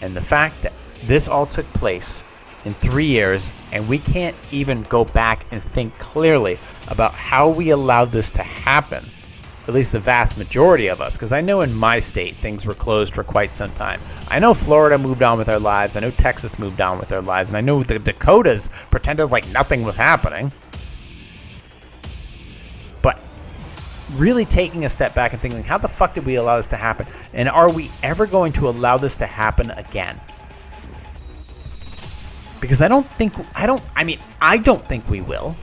And 0.00 0.16
the 0.16 0.20
fact 0.20 0.62
that 0.62 0.72
this 1.02 1.28
all 1.28 1.46
took 1.46 1.72
place 1.72 2.24
in 2.64 2.74
three 2.74 3.06
years, 3.06 3.52
and 3.72 3.88
we 3.88 3.98
can't 3.98 4.36
even 4.50 4.82
go 4.82 5.04
back 5.04 5.46
and 5.52 5.62
think 5.62 5.96
clearly 5.98 6.58
about 6.88 7.14
how 7.14 7.50
we 7.50 7.70
allowed 7.70 8.10
this 8.12 8.32
to 8.32 8.42
happen. 8.42 9.04
at 9.68 9.74
least 9.74 9.92
the 9.92 9.98
vast 9.98 10.38
majority 10.38 10.86
of 10.88 11.02
us, 11.02 11.16
because 11.16 11.34
I 11.34 11.42
know 11.42 11.60
in 11.60 11.74
my 11.74 11.98
state 11.98 12.36
things 12.36 12.66
were 12.66 12.74
closed 12.74 13.14
for 13.14 13.22
quite 13.22 13.52
some 13.52 13.72
time. 13.72 14.00
I 14.26 14.38
know 14.38 14.54
Florida 14.54 14.96
moved 14.96 15.22
on 15.22 15.36
with 15.36 15.46
their 15.46 15.58
lives. 15.58 15.94
I 15.94 16.00
know 16.00 16.10
Texas 16.10 16.58
moved 16.58 16.80
on 16.80 16.98
with 16.98 17.08
their 17.08 17.20
lives. 17.20 17.50
And 17.50 17.56
I 17.58 17.60
know 17.60 17.82
the 17.82 17.98
Dakotas 17.98 18.70
pretended 18.90 19.26
like 19.26 19.46
nothing 19.48 19.82
was 19.82 19.98
happening. 19.98 20.52
Really 24.16 24.44
taking 24.44 24.84
a 24.84 24.88
step 24.88 25.14
back 25.14 25.32
and 25.32 25.42
thinking, 25.42 25.62
how 25.62 25.78
the 25.78 25.88
fuck 25.88 26.14
did 26.14 26.24
we 26.24 26.36
allow 26.36 26.56
this 26.56 26.68
to 26.68 26.76
happen? 26.76 27.06
And 27.32 27.48
are 27.48 27.70
we 27.70 27.90
ever 28.02 28.26
going 28.26 28.52
to 28.54 28.68
allow 28.68 28.98
this 28.98 29.18
to 29.18 29.26
happen 29.26 29.70
again? 29.70 30.20
Because 32.60 32.82
I 32.82 32.88
don't 32.88 33.06
think, 33.06 33.34
I 33.54 33.66
don't, 33.66 33.82
I 33.94 34.04
mean, 34.04 34.18
I 34.40 34.58
don't 34.58 34.84
think 34.84 35.08
we 35.08 35.20
will. 35.20 35.56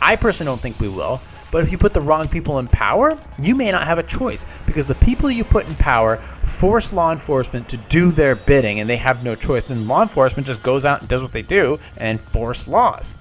I 0.00 0.16
personally 0.16 0.50
don't 0.50 0.60
think 0.60 0.80
we 0.80 0.88
will. 0.88 1.20
But 1.50 1.62
if 1.62 1.72
you 1.72 1.78
put 1.78 1.94
the 1.94 2.00
wrong 2.00 2.28
people 2.28 2.58
in 2.58 2.66
power, 2.66 3.18
you 3.40 3.54
may 3.54 3.70
not 3.70 3.84
have 3.84 3.98
a 3.98 4.02
choice 4.02 4.46
because 4.66 4.86
the 4.86 4.96
people 4.96 5.30
you 5.30 5.44
put 5.44 5.68
in 5.68 5.74
power 5.76 6.16
force 6.16 6.92
law 6.92 7.12
enforcement 7.12 7.68
to 7.70 7.76
do 7.76 8.10
their 8.10 8.34
bidding 8.34 8.80
and 8.80 8.90
they 8.90 8.96
have 8.96 9.22
no 9.22 9.34
choice. 9.34 9.64
Then 9.64 9.86
law 9.86 10.02
enforcement 10.02 10.46
just 10.46 10.62
goes 10.62 10.84
out 10.84 11.00
and 11.00 11.08
does 11.08 11.22
what 11.22 11.32
they 11.32 11.42
do 11.42 11.78
and 11.96 12.18
enforce 12.18 12.66
laws. 12.66 13.16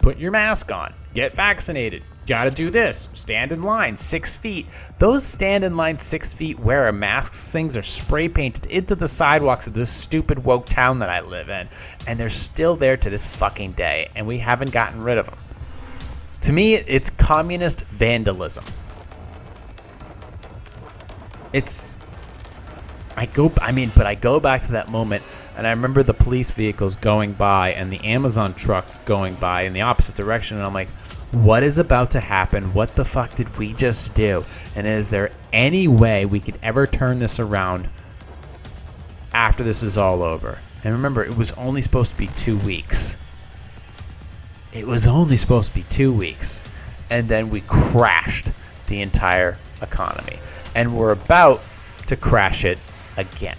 Put 0.00 0.18
your 0.18 0.30
mask 0.30 0.72
on, 0.72 0.94
get 1.14 1.34
vaccinated, 1.34 2.02
gotta 2.26 2.50
do 2.50 2.70
this, 2.70 3.08
stand 3.14 3.52
in 3.52 3.62
line 3.62 3.96
six 3.96 4.36
feet. 4.36 4.66
Those 4.98 5.24
stand 5.24 5.64
in 5.64 5.76
line 5.76 5.96
six 5.96 6.32
feet, 6.32 6.58
wear 6.58 6.90
masks 6.92 7.50
things 7.50 7.76
are 7.76 7.82
spray 7.82 8.28
painted 8.28 8.66
into 8.66 8.94
the 8.94 9.08
sidewalks 9.08 9.66
of 9.66 9.74
this 9.74 9.90
stupid 9.90 10.44
woke 10.44 10.66
town 10.66 11.00
that 11.00 11.10
I 11.10 11.20
live 11.20 11.48
in, 11.48 11.68
and 12.06 12.18
they're 12.18 12.28
still 12.28 12.76
there 12.76 12.96
to 12.96 13.10
this 13.10 13.26
fucking 13.26 13.72
day, 13.72 14.10
and 14.14 14.26
we 14.26 14.38
haven't 14.38 14.72
gotten 14.72 15.02
rid 15.02 15.18
of 15.18 15.26
them. 15.26 15.38
To 16.42 16.52
me, 16.52 16.74
it's 16.74 17.10
communist 17.10 17.86
vandalism. 17.86 18.64
It's 21.52 21.98
I 23.16 23.26
go 23.26 23.50
I 23.60 23.72
mean, 23.72 23.90
but 23.96 24.06
I 24.06 24.14
go 24.14 24.40
back 24.40 24.62
to 24.62 24.72
that 24.72 24.90
moment 24.90 25.22
and 25.56 25.66
I 25.66 25.70
remember 25.70 26.02
the 26.02 26.12
police 26.12 26.50
vehicles 26.50 26.96
going 26.96 27.32
by 27.32 27.72
and 27.72 27.90
the 27.90 28.04
Amazon 28.04 28.52
trucks 28.52 28.98
going 28.98 29.34
by 29.34 29.62
in 29.62 29.72
the 29.72 29.82
opposite 29.82 30.14
direction 30.14 30.58
and 30.58 30.66
I'm 30.66 30.74
like, 30.74 30.88
what 31.32 31.62
is 31.62 31.78
about 31.78 32.12
to 32.12 32.20
happen? 32.20 32.72
What 32.72 32.94
the 32.94 33.04
fuck 33.04 33.34
did 33.34 33.58
we 33.58 33.72
just 33.72 34.14
do? 34.14 34.44
And 34.74 34.86
is 34.86 35.10
there 35.10 35.32
any 35.52 35.88
way 35.88 36.24
we 36.24 36.40
could 36.40 36.58
ever 36.62 36.86
turn 36.86 37.18
this 37.18 37.40
around 37.40 37.88
after 39.32 39.64
this 39.64 39.82
is 39.82 39.98
all 39.98 40.22
over? 40.22 40.58
And 40.84 40.94
remember, 40.94 41.24
it 41.24 41.36
was 41.36 41.52
only 41.52 41.80
supposed 41.80 42.12
to 42.12 42.16
be 42.16 42.28
2 42.28 42.58
weeks. 42.58 43.16
It 44.72 44.86
was 44.86 45.06
only 45.06 45.36
supposed 45.36 45.70
to 45.70 45.74
be 45.74 45.82
2 45.82 46.12
weeks. 46.12 46.62
And 47.10 47.28
then 47.28 47.50
we 47.50 47.60
crashed 47.62 48.52
the 48.86 49.00
entire 49.00 49.58
economy. 49.82 50.38
And 50.74 50.96
we're 50.96 51.12
about 51.12 51.60
to 52.06 52.16
crash 52.16 52.64
it 52.64 52.78
again. 53.16 53.56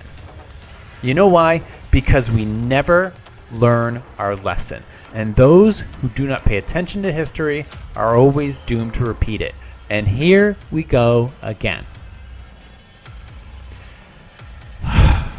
You 1.01 1.13
know 1.13 1.27
why? 1.27 1.63
Because 1.91 2.31
we 2.31 2.45
never 2.45 3.13
learn 3.51 4.03
our 4.17 4.35
lesson. 4.35 4.83
And 5.13 5.35
those 5.35 5.81
who 6.01 6.09
do 6.09 6.27
not 6.27 6.45
pay 6.45 6.57
attention 6.57 7.03
to 7.03 7.11
history 7.11 7.65
are 7.95 8.15
always 8.15 8.57
doomed 8.57 8.95
to 8.95 9.05
repeat 9.05 9.41
it. 9.41 9.55
And 9.89 10.07
here 10.07 10.57
we 10.69 10.83
go 10.83 11.31
again. 11.41 11.85
I 14.83 15.29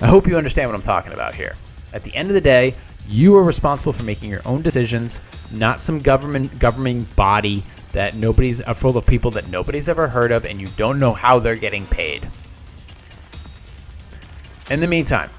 hope 0.00 0.26
you 0.26 0.36
understand 0.36 0.68
what 0.68 0.74
I'm 0.74 0.82
talking 0.82 1.12
about 1.12 1.34
here. 1.34 1.54
At 1.92 2.02
the 2.04 2.14
end 2.14 2.28
of 2.28 2.34
the 2.34 2.40
day, 2.40 2.74
you 3.08 3.36
are 3.36 3.42
responsible 3.42 3.92
for 3.92 4.02
making 4.02 4.30
your 4.30 4.42
own 4.44 4.62
decisions, 4.62 5.20
not 5.50 5.80
some 5.80 6.00
government 6.00 6.58
governing 6.58 7.04
body 7.16 7.64
that 7.92 8.14
nobody's 8.16 8.62
uh, 8.62 8.74
full 8.74 8.96
of 8.96 9.06
people 9.06 9.32
that 9.32 9.48
nobody's 9.48 9.88
ever 9.88 10.08
heard 10.08 10.32
of 10.32 10.46
and 10.46 10.60
you 10.60 10.68
don't 10.76 10.98
know 10.98 11.12
how 11.12 11.38
they're 11.38 11.56
getting 11.56 11.86
paid. 11.86 12.26
In 14.70 14.80
the 14.80 14.86
meantime, 14.86 15.30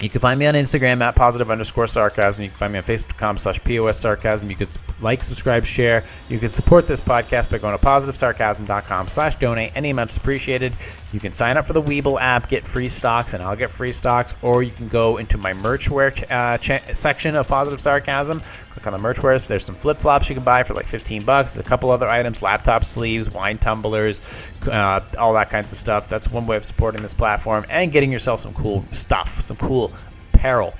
you 0.00 0.08
can 0.08 0.20
find 0.20 0.38
me 0.38 0.46
on 0.46 0.54
Instagram 0.54 1.02
at 1.02 1.14
positive 1.14 1.50
underscore 1.50 1.86
sarcasm. 1.86 2.44
You 2.44 2.48
can 2.50 2.56
find 2.56 2.72
me 2.72 2.78
on 2.78 2.84
Facebook.com 2.84 3.38
slash 3.38 3.62
POS 3.62 3.98
sarcasm. 3.98 4.48
You 4.50 4.56
could 4.56 4.74
like, 5.00 5.22
subscribe, 5.22 5.64
share. 5.64 6.04
You 6.28 6.38
can 6.38 6.48
support 6.48 6.86
this 6.86 7.00
podcast 7.00 7.50
by 7.50 7.58
going 7.58 7.78
to 7.78 7.84
positivesarcasm.com 7.84 9.08
slash 9.08 9.36
donate. 9.36 9.72
Any 9.74 9.90
amount's 9.90 10.16
appreciated. 10.16 10.74
You 11.12 11.20
can 11.20 11.32
sign 11.32 11.56
up 11.56 11.66
for 11.66 11.72
the 11.72 11.82
Webull 11.82 12.20
app, 12.20 12.48
get 12.48 12.66
free 12.66 12.88
stocks, 12.88 13.34
and 13.34 13.42
I'll 13.42 13.56
get 13.56 13.70
free 13.70 13.92
stocks. 13.92 14.34
Or 14.42 14.62
you 14.62 14.70
can 14.70 14.88
go 14.88 15.16
into 15.18 15.38
my 15.38 15.52
merchware 15.52 16.14
ch- 16.14 16.30
uh, 16.30 16.94
section 16.94 17.36
of 17.36 17.48
Positive 17.48 17.80
Sarcasm. 17.80 18.42
Click 18.70 18.86
on 18.86 18.92
the 18.92 18.98
merchwares. 18.98 19.48
There's 19.48 19.64
some 19.64 19.74
flip 19.74 19.98
flops 19.98 20.28
you 20.28 20.34
can 20.34 20.44
buy 20.44 20.62
for 20.62 20.74
like 20.74 20.86
15 20.86 21.24
bucks. 21.24 21.54
There's 21.54 21.66
a 21.66 21.68
couple 21.68 21.90
other 21.90 22.08
items, 22.08 22.40
laptop 22.40 22.84
sleeves, 22.84 23.28
wine 23.28 23.58
tumblers, 23.58 24.22
uh, 24.66 25.00
all 25.18 25.34
that 25.34 25.50
kinds 25.50 25.72
of 25.72 25.78
stuff. 25.78 26.08
That's 26.08 26.30
one 26.30 26.46
way 26.46 26.56
of 26.56 26.64
supporting 26.64 27.02
this 27.02 27.14
platform 27.14 27.66
and 27.68 27.90
getting 27.90 28.12
yourself 28.12 28.40
some 28.40 28.54
cool 28.54 28.84
stuff, 28.92 29.40
some 29.40 29.56
cool 29.56 29.92
apparel. 30.32 30.74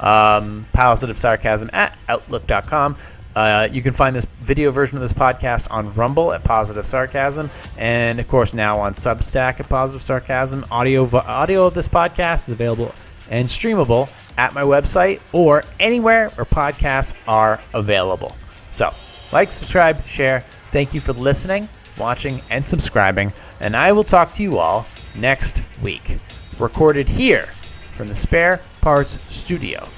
Um, 0.00 0.66
positive 0.72 1.18
sarcasm 1.18 1.70
at 1.72 1.96
outlook.com. 2.08 2.96
Uh, 3.34 3.68
you 3.70 3.82
can 3.82 3.92
find 3.92 4.16
this 4.16 4.24
video 4.40 4.70
version 4.70 4.96
of 4.96 5.02
this 5.02 5.12
podcast 5.12 5.70
on 5.70 5.92
Rumble 5.92 6.32
at 6.32 6.42
Positive 6.42 6.86
Sarcasm, 6.86 7.50
and 7.76 8.18
of 8.18 8.26
course 8.28 8.54
now 8.54 8.80
on 8.80 8.94
Substack 8.94 9.60
at 9.60 9.68
Positive 9.68 10.02
Sarcasm. 10.02 10.64
Audio 10.70 11.06
audio 11.14 11.66
of 11.66 11.74
this 11.74 11.86
podcast 11.86 12.48
is 12.48 12.50
available 12.50 12.94
and 13.28 13.46
streamable 13.46 14.08
at 14.36 14.54
my 14.54 14.62
website 14.62 15.20
or 15.32 15.64
anywhere 15.80 16.30
where 16.30 16.44
podcasts 16.44 17.14
are 17.26 17.60
available. 17.72 18.36
So, 18.70 18.92
like, 19.32 19.52
subscribe, 19.52 20.06
share. 20.06 20.44
Thank 20.72 20.94
you 20.94 21.00
for 21.00 21.12
listening, 21.12 21.68
watching, 21.98 22.42
and 22.50 22.64
subscribing, 22.64 23.32
and 23.60 23.76
I 23.76 23.92
will 23.92 24.04
talk 24.04 24.32
to 24.34 24.42
you 24.42 24.58
all 24.58 24.86
next 25.14 25.62
week. 25.82 26.18
Recorded 26.58 27.08
here 27.08 27.48
from 27.94 28.08
the 28.08 28.14
Spare 28.14 28.60
Parts 28.80 29.18
Studio. 29.28 29.88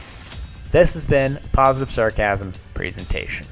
This 0.70 0.94
has 0.94 1.06
been 1.06 1.40
Positive 1.52 1.90
Sarcasm 1.90 2.52
presentation. 2.74 3.46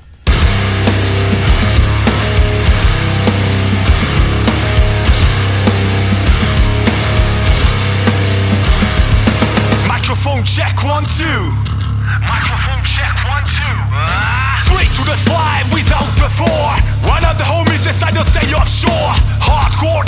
To 18.17 18.25
stay 18.25 18.55
offshore. 18.55 19.13
Hardcore 19.45 20.06